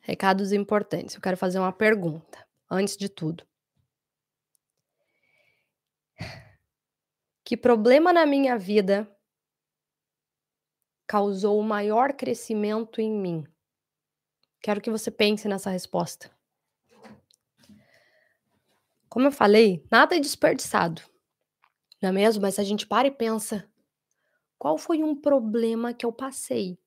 Recados 0.00 0.52
importantes. 0.52 1.14
Eu 1.14 1.20
quero 1.20 1.36
fazer 1.36 1.58
uma 1.58 1.70
pergunta, 1.70 2.48
antes 2.70 2.96
de 2.96 3.10
tudo. 3.10 3.46
Que 7.44 7.58
problema 7.58 8.10
na 8.10 8.24
minha 8.24 8.56
vida 8.56 9.06
causou 11.06 11.60
o 11.60 11.62
maior 11.62 12.14
crescimento 12.14 13.02
em 13.02 13.12
mim? 13.12 13.44
Quero 14.62 14.80
que 14.80 14.90
você 14.90 15.10
pense 15.10 15.46
nessa 15.46 15.68
resposta. 15.68 16.30
Como 19.10 19.26
eu 19.26 19.32
falei, 19.32 19.86
nada 19.90 20.16
é 20.16 20.20
desperdiçado. 20.20 21.02
Não 22.00 22.10
é 22.10 22.12
mesmo? 22.12 22.42
Mas 22.42 22.58
a 22.58 22.64
gente 22.64 22.86
para 22.86 23.08
e 23.08 23.10
pensa: 23.10 23.68
qual 24.58 24.78
foi 24.78 25.02
um 25.02 25.16
problema 25.16 25.94
que 25.94 26.06
eu 26.06 26.12
passei 26.12 26.78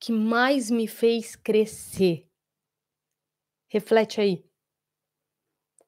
que 0.00 0.12
mais 0.12 0.70
me 0.70 0.86
fez 0.86 1.36
crescer? 1.36 2.28
Reflete 3.68 4.20
aí. 4.20 4.44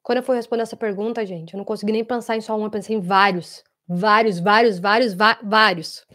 Quando 0.03 0.19
eu 0.19 0.23
fui 0.25 0.37
responder 0.37 0.63
essa 0.63 0.77
pergunta, 0.77 1.25
gente, 1.27 1.53
eu 1.55 1.59
não 1.59 1.65
consegui 1.65 1.93
nem 1.93 2.05
pensar 2.05 2.37
em 2.37 2.41
só 2.41 2.57
um, 2.57 2.65
eu 2.65 2.71
pensei 2.71 2.97
em 2.97 3.01
vários. 3.01 3.63
Vários, 3.87 4.39
vários, 4.39 4.79
vários, 4.79 5.15
vários. 5.15 6.07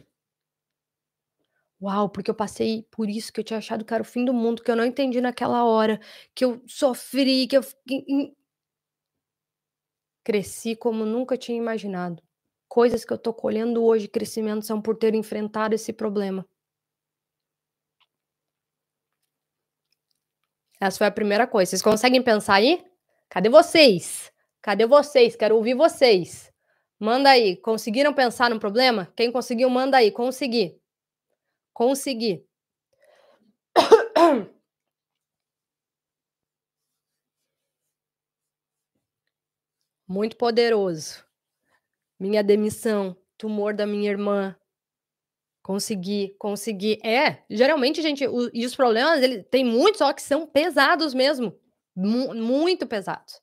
Uau, 1.82 2.10
porque 2.10 2.32
eu 2.32 2.36
passei 2.36 2.88
por 2.90 3.10
isso 3.10 3.32
que 3.34 3.40
eu 3.42 3.44
tinha 3.44 3.58
achado 3.58 3.84
que 3.84 3.94
era 3.94 4.02
o 4.02 4.06
fim 4.06 4.24
do 4.24 4.34
mundo, 4.34 4.64
que 4.64 4.72
eu 4.72 4.76
não 4.76 4.86
entendi 4.86 5.20
naquela 5.20 5.66
hora, 5.66 6.00
que 6.34 6.46
eu 6.46 6.62
sofri, 6.66 7.46
que 7.46 7.58
eu 7.58 7.62
Cresci 10.24 10.76
como 10.76 11.06
nunca 11.06 11.38
tinha 11.38 11.58
imaginado. 11.58 12.24
Coisas 12.68 13.04
que 13.06 13.14
eu 13.14 13.18
tô 13.18 13.34
colhendo 13.34 13.84
hoje, 13.84 14.08
crescimento, 14.08 14.66
são 14.66 14.82
por 14.82 14.96
ter 14.96 15.14
enfrentado 15.14 15.76
esse 15.76 15.92
problema. 15.92 16.46
Essa 20.80 20.98
foi 20.98 21.08
a 21.08 21.12
primeira 21.12 21.48
coisa. 21.48 21.70
Vocês 21.70 21.82
conseguem 21.82 22.22
pensar 22.22 22.56
aí? 22.56 22.84
Cadê 23.30 23.50
vocês? 23.50 24.32
Cadê 24.62 24.86
vocês? 24.86 25.36
Quero 25.36 25.56
ouvir 25.56 25.76
vocês. 25.76 26.52
Manda 27.00 27.30
aí. 27.30 27.58
Conseguiram 27.58 28.14
pensar 28.14 28.50
no 28.50 28.60
problema? 28.60 29.12
Quem 29.16 29.32
conseguiu, 29.32 29.70
manda 29.70 29.98
aí. 29.98 30.12
Consegui. 30.12 30.80
Consegui. 31.74 32.46
Muito 40.08 40.36
poderoso. 40.38 41.24
Minha 42.20 42.44
demissão, 42.44 43.18
tumor 43.38 43.74
da 43.74 43.86
minha 43.86 44.10
irmã. 44.10 44.56
Consegui, 45.62 46.36
consegui. 46.38 47.00
É, 47.04 47.44
geralmente, 47.50 48.02
gente, 48.02 48.28
o, 48.28 48.50
e 48.54 48.66
os 48.66 48.76
problemas, 48.76 49.22
ele 49.22 49.44
tem 49.44 49.64
muitos, 49.64 50.00
só 50.00 50.12
que 50.14 50.22
são 50.22 50.46
pesados 50.46 51.14
mesmo. 51.14 51.58
Mu 51.96 52.34
muito 52.34 52.88
pesados. 52.88 53.42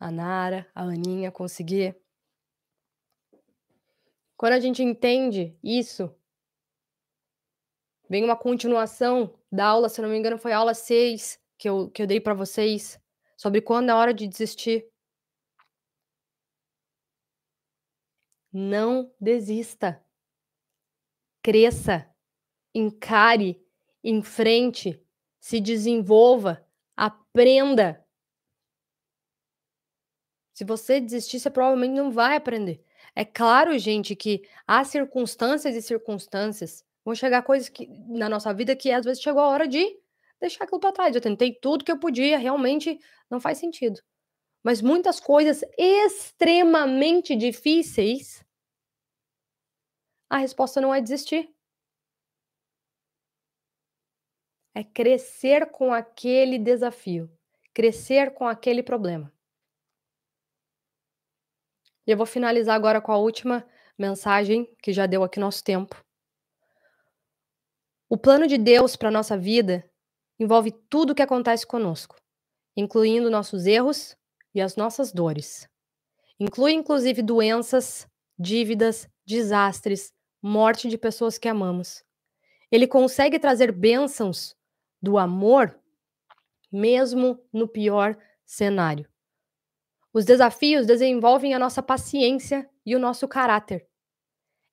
A 0.00 0.10
Nara, 0.10 0.68
a 0.74 0.82
Aninha, 0.82 1.30
consegui. 1.30 1.94
Quando 4.36 4.54
a 4.54 4.60
gente 4.60 4.82
entende 4.82 5.56
isso, 5.62 6.12
vem 8.08 8.24
uma 8.24 8.36
continuação 8.36 9.38
da 9.50 9.66
aula, 9.66 9.88
se 9.88 10.02
não 10.02 10.08
me 10.08 10.18
engano, 10.18 10.36
foi 10.36 10.52
aula 10.52 10.74
6, 10.74 11.41
que 11.62 11.68
eu, 11.68 11.88
que 11.90 12.02
eu 12.02 12.08
dei 12.08 12.20
para 12.20 12.34
vocês 12.34 13.00
sobre 13.36 13.60
quando 13.60 13.90
é 13.90 13.94
hora 13.94 14.12
de 14.12 14.26
desistir. 14.26 14.84
Não 18.52 19.14
desista. 19.20 20.04
Cresça, 21.40 22.12
encare, 22.74 23.64
enfrente, 24.02 25.00
se 25.38 25.60
desenvolva, 25.60 26.66
aprenda. 26.96 28.04
Se 30.52 30.64
você 30.64 31.00
desistir, 31.00 31.38
você 31.38 31.48
provavelmente 31.48 31.92
não 31.92 32.10
vai 32.10 32.34
aprender. 32.34 32.84
É 33.14 33.24
claro, 33.24 33.78
gente, 33.78 34.16
que 34.16 34.48
há 34.66 34.82
circunstâncias 34.82 35.76
e 35.76 35.82
circunstâncias. 35.82 36.84
Vão 37.04 37.14
chegar 37.14 37.42
coisas 37.42 37.68
que, 37.68 37.86
na 38.08 38.28
nossa 38.28 38.52
vida 38.52 38.74
que 38.74 38.90
às 38.90 39.04
vezes 39.04 39.22
chegou 39.22 39.42
a 39.42 39.48
hora 39.48 39.68
de 39.68 40.01
deixar 40.42 40.64
aquilo 40.64 40.80
para 40.80 40.92
trás. 40.92 41.14
Eu 41.14 41.20
tentei 41.20 41.54
tudo 41.54 41.84
que 41.84 41.90
eu 41.90 41.98
podia, 41.98 42.36
realmente 42.36 42.98
não 43.30 43.40
faz 43.40 43.58
sentido. 43.58 44.00
Mas 44.62 44.82
muitas 44.82 45.18
coisas 45.18 45.62
extremamente 45.78 47.34
difíceis, 47.34 48.44
a 50.28 50.38
resposta 50.38 50.80
não 50.80 50.94
é 50.94 51.00
desistir. 51.00 51.52
É 54.74 54.82
crescer 54.82 55.70
com 55.70 55.92
aquele 55.92 56.58
desafio, 56.58 57.30
crescer 57.74 58.32
com 58.32 58.46
aquele 58.46 58.82
problema. 58.82 59.32
E 62.06 62.10
eu 62.10 62.16
vou 62.16 62.26
finalizar 62.26 62.74
agora 62.74 63.00
com 63.00 63.12
a 63.12 63.18
última 63.18 63.66
mensagem 63.98 64.64
que 64.82 64.92
já 64.92 65.06
deu 65.06 65.22
aqui 65.22 65.38
nosso 65.38 65.62
tempo. 65.62 66.02
O 68.08 68.16
plano 68.16 68.46
de 68.46 68.58
Deus 68.58 68.96
para 68.96 69.10
nossa 69.10 69.36
vida 69.36 69.88
envolve 70.42 70.72
tudo 70.90 71.10
o 71.10 71.14
que 71.14 71.22
acontece 71.22 71.66
conosco, 71.66 72.16
incluindo 72.76 73.30
nossos 73.30 73.66
erros 73.66 74.16
e 74.54 74.60
as 74.60 74.76
nossas 74.76 75.12
dores. 75.12 75.68
Inclui 76.38 76.72
inclusive 76.72 77.22
doenças, 77.22 78.08
dívidas, 78.38 79.08
desastres, 79.24 80.12
morte 80.42 80.88
de 80.88 80.98
pessoas 80.98 81.38
que 81.38 81.48
amamos. 81.48 82.04
Ele 82.70 82.86
consegue 82.86 83.38
trazer 83.38 83.70
bênçãos 83.70 84.56
do 85.00 85.18
amor 85.18 85.78
mesmo 86.70 87.38
no 87.52 87.68
pior 87.68 88.16
cenário. 88.44 89.08
Os 90.12 90.24
desafios 90.24 90.86
desenvolvem 90.86 91.54
a 91.54 91.58
nossa 91.58 91.82
paciência 91.82 92.68
e 92.84 92.96
o 92.96 92.98
nosso 92.98 93.28
caráter. 93.28 93.86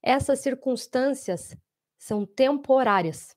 Essas 0.01 0.39
circunstâncias 0.39 1.55
são 1.97 2.25
temporárias 2.25 3.35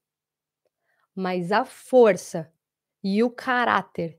mas 1.15 1.53
a 1.53 1.65
força 1.65 2.53
e 3.03 3.23
o 3.23 3.31
caráter 3.31 4.19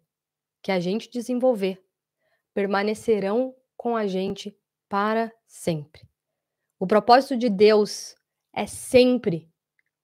que 0.62 0.72
a 0.72 0.80
gente 0.80 1.10
desenvolver 1.10 1.84
permanecerão 2.54 3.56
com 3.76 3.96
a 3.96 4.06
gente 4.06 4.58
para 4.88 5.34
sempre. 5.48 6.08
O 6.80 6.86
propósito 6.86 7.38
de 7.38 7.50
Deus 7.50 8.16
é 8.54 8.68
sempre 8.68 9.52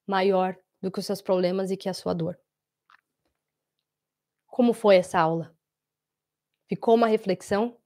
maior 0.07 0.57
do 0.81 0.91
que 0.91 0.99
os 0.99 1.05
seus 1.05 1.21
problemas 1.21 1.71
e 1.71 1.77
que 1.77 1.89
a 1.89 1.93
sua 1.93 2.13
dor. 2.13 2.39
Como 4.47 4.73
foi 4.73 4.95
essa 4.95 5.19
aula? 5.19 5.55
Ficou 6.67 6.95
uma 6.95 7.07
reflexão? 7.07 7.77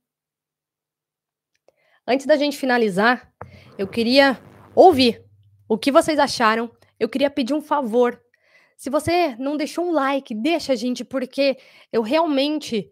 Antes 2.07 2.25
da 2.25 2.35
gente 2.35 2.57
finalizar, 2.57 3.33
eu 3.77 3.87
queria 3.87 4.39
ouvir 4.75 5.23
o 5.67 5.77
que 5.77 5.91
vocês 5.91 6.19
acharam. 6.19 6.71
Eu 6.99 7.09
queria 7.09 7.29
pedir 7.29 7.53
um 7.53 7.61
favor 7.61 8.22
se 8.77 8.89
você 8.89 9.35
não 9.37 9.57
deixou 9.57 9.85
um 9.85 9.91
like, 9.91 10.33
deixa, 10.35 10.75
gente, 10.75 11.03
porque 11.03 11.57
eu 11.91 12.01
realmente 12.01 12.91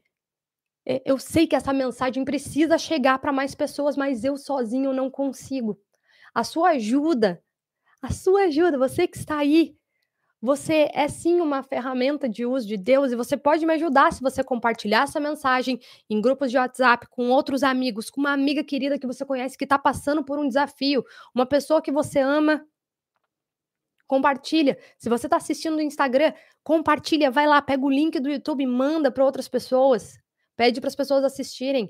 eh, 0.86 1.02
eu 1.06 1.18
sei 1.18 1.48
que 1.48 1.56
essa 1.56 1.74
mensagem 1.74 2.24
precisa 2.26 2.78
chegar 2.78 3.20
para 3.20 3.32
mais 3.32 3.56
pessoas, 3.56 3.96
mas 3.98 4.24
eu 4.24 4.38
sozinho 4.38 4.94
não 4.94 5.10
consigo. 5.10 5.80
A 6.34 6.44
sua 6.44 6.72
ajuda, 6.72 7.42
a 8.02 8.12
sua 8.12 8.44
ajuda, 8.44 8.78
você 8.78 9.08
que 9.08 9.18
está 9.18 9.38
aí, 9.40 9.76
você 10.42 10.90
é 10.94 11.08
sim 11.08 11.40
uma 11.40 11.62
ferramenta 11.62 12.28
de 12.28 12.46
uso 12.46 12.68
de 12.68 12.76
Deus 12.76 13.12
e 13.12 13.16
você 13.16 13.38
pode 13.38 13.64
me 13.64 13.74
ajudar 13.74 14.12
se 14.12 14.22
você 14.22 14.44
compartilhar 14.44 15.04
essa 15.04 15.20
mensagem 15.20 15.80
em 16.10 16.20
grupos 16.20 16.50
de 16.50 16.58
WhatsApp 16.58 17.08
com 17.12 17.30
outros 17.30 17.62
amigos, 17.62 18.10
com 18.10 18.22
uma 18.22 18.34
amiga 18.34 18.64
querida 18.64 18.98
que 18.98 19.06
você 19.06 19.24
conhece 19.24 19.56
que 19.56 19.66
está 19.66 19.78
passando 19.78 20.24
por 20.24 20.40
um 20.40 20.48
desafio, 20.48 21.04
uma 21.36 21.46
pessoa 21.46 21.82
que 21.82 21.92
você 21.92 22.20
ama 22.20 22.66
compartilha. 24.12 24.78
Se 24.98 25.08
você 25.08 25.26
está 25.26 25.38
assistindo 25.38 25.76
no 25.76 25.82
Instagram, 25.82 26.34
compartilha, 26.66 27.32
vai 27.32 27.48
lá, 27.48 27.62
pega 27.62 27.86
o 27.86 27.90
link 27.90 28.20
do 28.20 28.30
YouTube 28.30 28.66
manda 28.66 29.10
para 29.10 29.24
outras 29.24 29.48
pessoas. 29.48 30.20
Pede 30.58 30.82
para 30.82 30.90
as 30.90 30.96
pessoas 30.98 31.24
assistirem. 31.24 31.90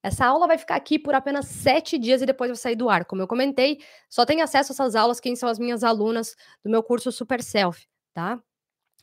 Essa 0.00 0.26
aula 0.26 0.46
vai 0.46 0.56
ficar 0.56 0.76
aqui 0.76 0.96
por 0.96 1.12
apenas 1.12 1.48
sete 1.48 1.98
dias 1.98 2.22
e 2.22 2.26
depois 2.26 2.50
vai 2.50 2.56
sair 2.56 2.76
do 2.76 2.88
ar. 2.88 3.04
Como 3.04 3.20
eu 3.20 3.26
comentei, 3.26 3.80
só 4.08 4.24
tem 4.24 4.42
acesso 4.42 4.70
a 4.70 4.74
essas 4.74 4.94
aulas 4.94 5.18
quem 5.18 5.34
são 5.34 5.48
as 5.48 5.58
minhas 5.58 5.82
alunas 5.82 6.36
do 6.64 6.70
meu 6.70 6.84
curso 6.84 7.10
Super 7.10 7.42
Self, 7.42 7.84
tá? 8.14 8.40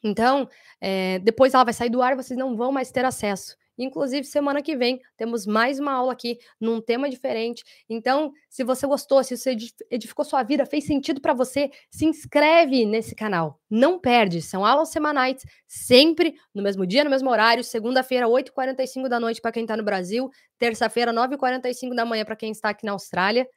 Então, 0.01 0.47
é, 0.79 1.19
depois 1.19 1.53
ela 1.53 1.65
vai 1.65 1.73
sair 1.73 1.89
do 1.89 2.01
ar 2.01 2.13
e 2.13 2.15
vocês 2.15 2.39
não 2.39 2.55
vão 2.55 2.71
mais 2.71 2.91
ter 2.91 3.03
acesso. 3.03 3.57
Inclusive, 3.77 4.25
semana 4.25 4.61
que 4.61 4.75
vem 4.75 4.99
temos 5.15 5.45
mais 5.45 5.79
uma 5.79 5.91
aula 5.91 6.13
aqui 6.13 6.39
num 6.59 6.81
tema 6.81 7.09
diferente. 7.09 7.63
Então, 7.87 8.33
se 8.49 8.63
você 8.63 8.87
gostou, 8.87 9.23
se 9.23 9.37
você 9.37 9.55
edificou 9.91 10.25
sua 10.25 10.41
vida, 10.43 10.65
fez 10.65 10.85
sentido 10.85 11.21
para 11.21 11.33
você, 11.33 11.69
se 11.89 12.05
inscreve 12.05 12.85
nesse 12.85 13.13
canal. 13.13 13.59
Não 13.69 13.99
perde, 13.99 14.41
são 14.41 14.65
aulas 14.65 14.89
semanais, 14.89 15.45
sempre 15.67 16.35
no 16.53 16.63
mesmo 16.63 16.85
dia, 16.85 17.03
no 17.03 17.09
mesmo 17.09 17.29
horário. 17.29 17.63
Segunda-feira, 17.63 18.27
8h45 18.27 19.07
da 19.07 19.19
noite 19.19 19.41
para 19.41 19.51
quem 19.51 19.63
está 19.63 19.77
no 19.77 19.83
Brasil. 19.83 20.29
Terça-feira, 20.57 21.13
9h45 21.13 21.93
da 21.93 22.05
manhã 22.05 22.25
para 22.25 22.35
quem 22.35 22.51
está 22.51 22.69
aqui 22.69 22.85
na 22.85 22.93
Austrália. 22.93 23.47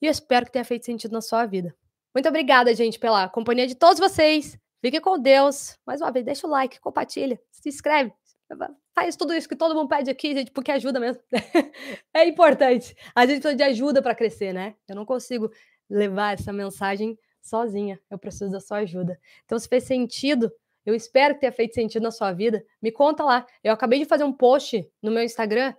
E 0.00 0.06
eu 0.06 0.10
espero 0.10 0.46
que 0.46 0.52
tenha 0.52 0.64
feito 0.64 0.86
sentido 0.86 1.12
na 1.12 1.20
sua 1.20 1.46
vida. 1.46 1.74
Muito 2.14 2.28
obrigada, 2.28 2.74
gente, 2.74 2.98
pela 2.98 3.28
companhia 3.28 3.66
de 3.66 3.74
todos 3.74 3.98
vocês. 3.98 4.58
Fique 4.80 5.00
com 5.00 5.18
Deus. 5.18 5.76
Mais 5.86 6.00
uma 6.00 6.10
vez, 6.10 6.24
deixa 6.24 6.46
o 6.46 6.50
like, 6.50 6.80
compartilha, 6.80 7.40
se 7.50 7.68
inscreve. 7.68 8.12
Faz 8.94 9.16
tudo 9.16 9.34
isso 9.34 9.48
que 9.48 9.56
todo 9.56 9.74
mundo 9.74 9.88
pede 9.88 10.10
aqui, 10.10 10.34
gente, 10.34 10.50
porque 10.50 10.72
ajuda 10.72 10.98
mesmo. 10.98 11.22
é 12.14 12.26
importante. 12.26 12.96
A 13.14 13.26
gente 13.26 13.40
precisa 13.40 13.56
de 13.56 13.62
ajuda 13.62 14.02
para 14.02 14.14
crescer, 14.14 14.52
né? 14.52 14.74
Eu 14.88 14.96
não 14.96 15.04
consigo 15.04 15.50
levar 15.88 16.34
essa 16.34 16.52
mensagem 16.52 17.18
sozinha. 17.42 18.00
Eu 18.10 18.18
preciso 18.18 18.50
da 18.50 18.60
sua 18.60 18.78
ajuda. 18.78 19.18
Então, 19.44 19.58
se 19.58 19.68
fez 19.68 19.84
sentido, 19.84 20.52
Eu 20.88 20.94
espero 20.94 21.34
que 21.34 21.40
tenha 21.40 21.52
feito 21.52 21.74
sentido 21.74 22.02
na 22.02 22.10
sua 22.10 22.32
vida. 22.32 22.64
Me 22.80 22.90
conta 22.90 23.22
lá. 23.22 23.46
Eu 23.62 23.74
acabei 23.74 23.98
de 23.98 24.06
fazer 24.06 24.24
um 24.24 24.32
post 24.32 24.90
no 25.02 25.10
meu 25.10 25.22
Instagram. 25.22 25.74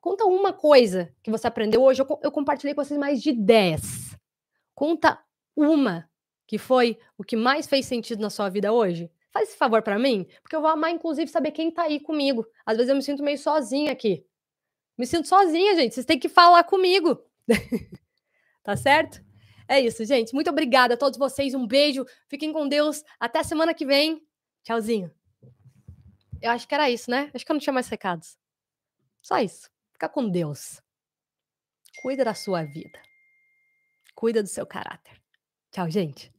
Conta 0.00 0.24
uma 0.24 0.50
coisa 0.50 1.12
que 1.22 1.30
você 1.30 1.46
aprendeu 1.46 1.82
hoje. 1.82 2.00
Eu, 2.00 2.20
eu 2.22 2.32
compartilhei 2.32 2.74
com 2.74 2.82
vocês 2.82 2.98
mais 2.98 3.20
de 3.20 3.32
10. 3.32 4.16
Conta 4.74 5.22
uma 5.54 6.08
que 6.46 6.56
foi 6.56 6.98
o 7.18 7.22
que 7.22 7.36
mais 7.36 7.66
fez 7.66 7.84
sentido 7.84 8.22
na 8.22 8.30
sua 8.30 8.48
vida 8.48 8.72
hoje. 8.72 9.10
Faz 9.36 9.50
esse 9.50 9.58
favor 9.58 9.82
para 9.82 9.98
mim, 9.98 10.26
porque 10.40 10.56
eu 10.56 10.62
vou 10.62 10.70
amar, 10.70 10.90
inclusive, 10.90 11.30
saber 11.30 11.50
quem 11.50 11.70
tá 11.70 11.82
aí 11.82 12.00
comigo. 12.00 12.46
Às 12.64 12.78
vezes 12.78 12.88
eu 12.88 12.96
me 12.96 13.02
sinto 13.02 13.22
meio 13.22 13.36
sozinha 13.36 13.92
aqui. 13.92 14.24
Me 14.96 15.06
sinto 15.06 15.28
sozinha, 15.28 15.74
gente. 15.74 15.94
Vocês 15.94 16.06
têm 16.06 16.18
que 16.18 16.26
falar 16.26 16.64
comigo. 16.64 17.22
tá 18.64 18.74
certo? 18.78 19.22
É 19.68 19.78
isso, 19.78 20.06
gente. 20.06 20.32
Muito 20.32 20.48
obrigada 20.48 20.94
a 20.94 20.96
todos 20.96 21.18
vocês. 21.18 21.52
Um 21.52 21.66
beijo. 21.66 22.06
Fiquem 22.30 22.50
com 22.50 22.66
Deus. 22.66 23.04
Até 23.20 23.42
semana 23.42 23.74
que 23.74 23.84
vem. 23.84 24.26
Tchauzinho. 24.64 25.12
Eu 26.40 26.52
acho 26.52 26.66
que 26.66 26.74
era 26.74 26.88
isso, 26.88 27.10
né? 27.10 27.30
Acho 27.34 27.44
que 27.44 27.52
eu 27.52 27.54
não 27.56 27.60
tinha 27.60 27.74
mais 27.74 27.88
recados. 27.88 28.38
Só 29.20 29.36
isso. 29.38 29.68
Fica 29.92 30.08
com 30.08 30.30
Deus. 30.30 30.80
Cuida 32.00 32.24
da 32.24 32.32
sua 32.32 32.62
vida. 32.62 32.98
Cuida 34.14 34.42
do 34.42 34.48
seu 34.48 34.64
caráter. 34.66 35.20
Tchau, 35.70 35.90
gente. 35.90 36.34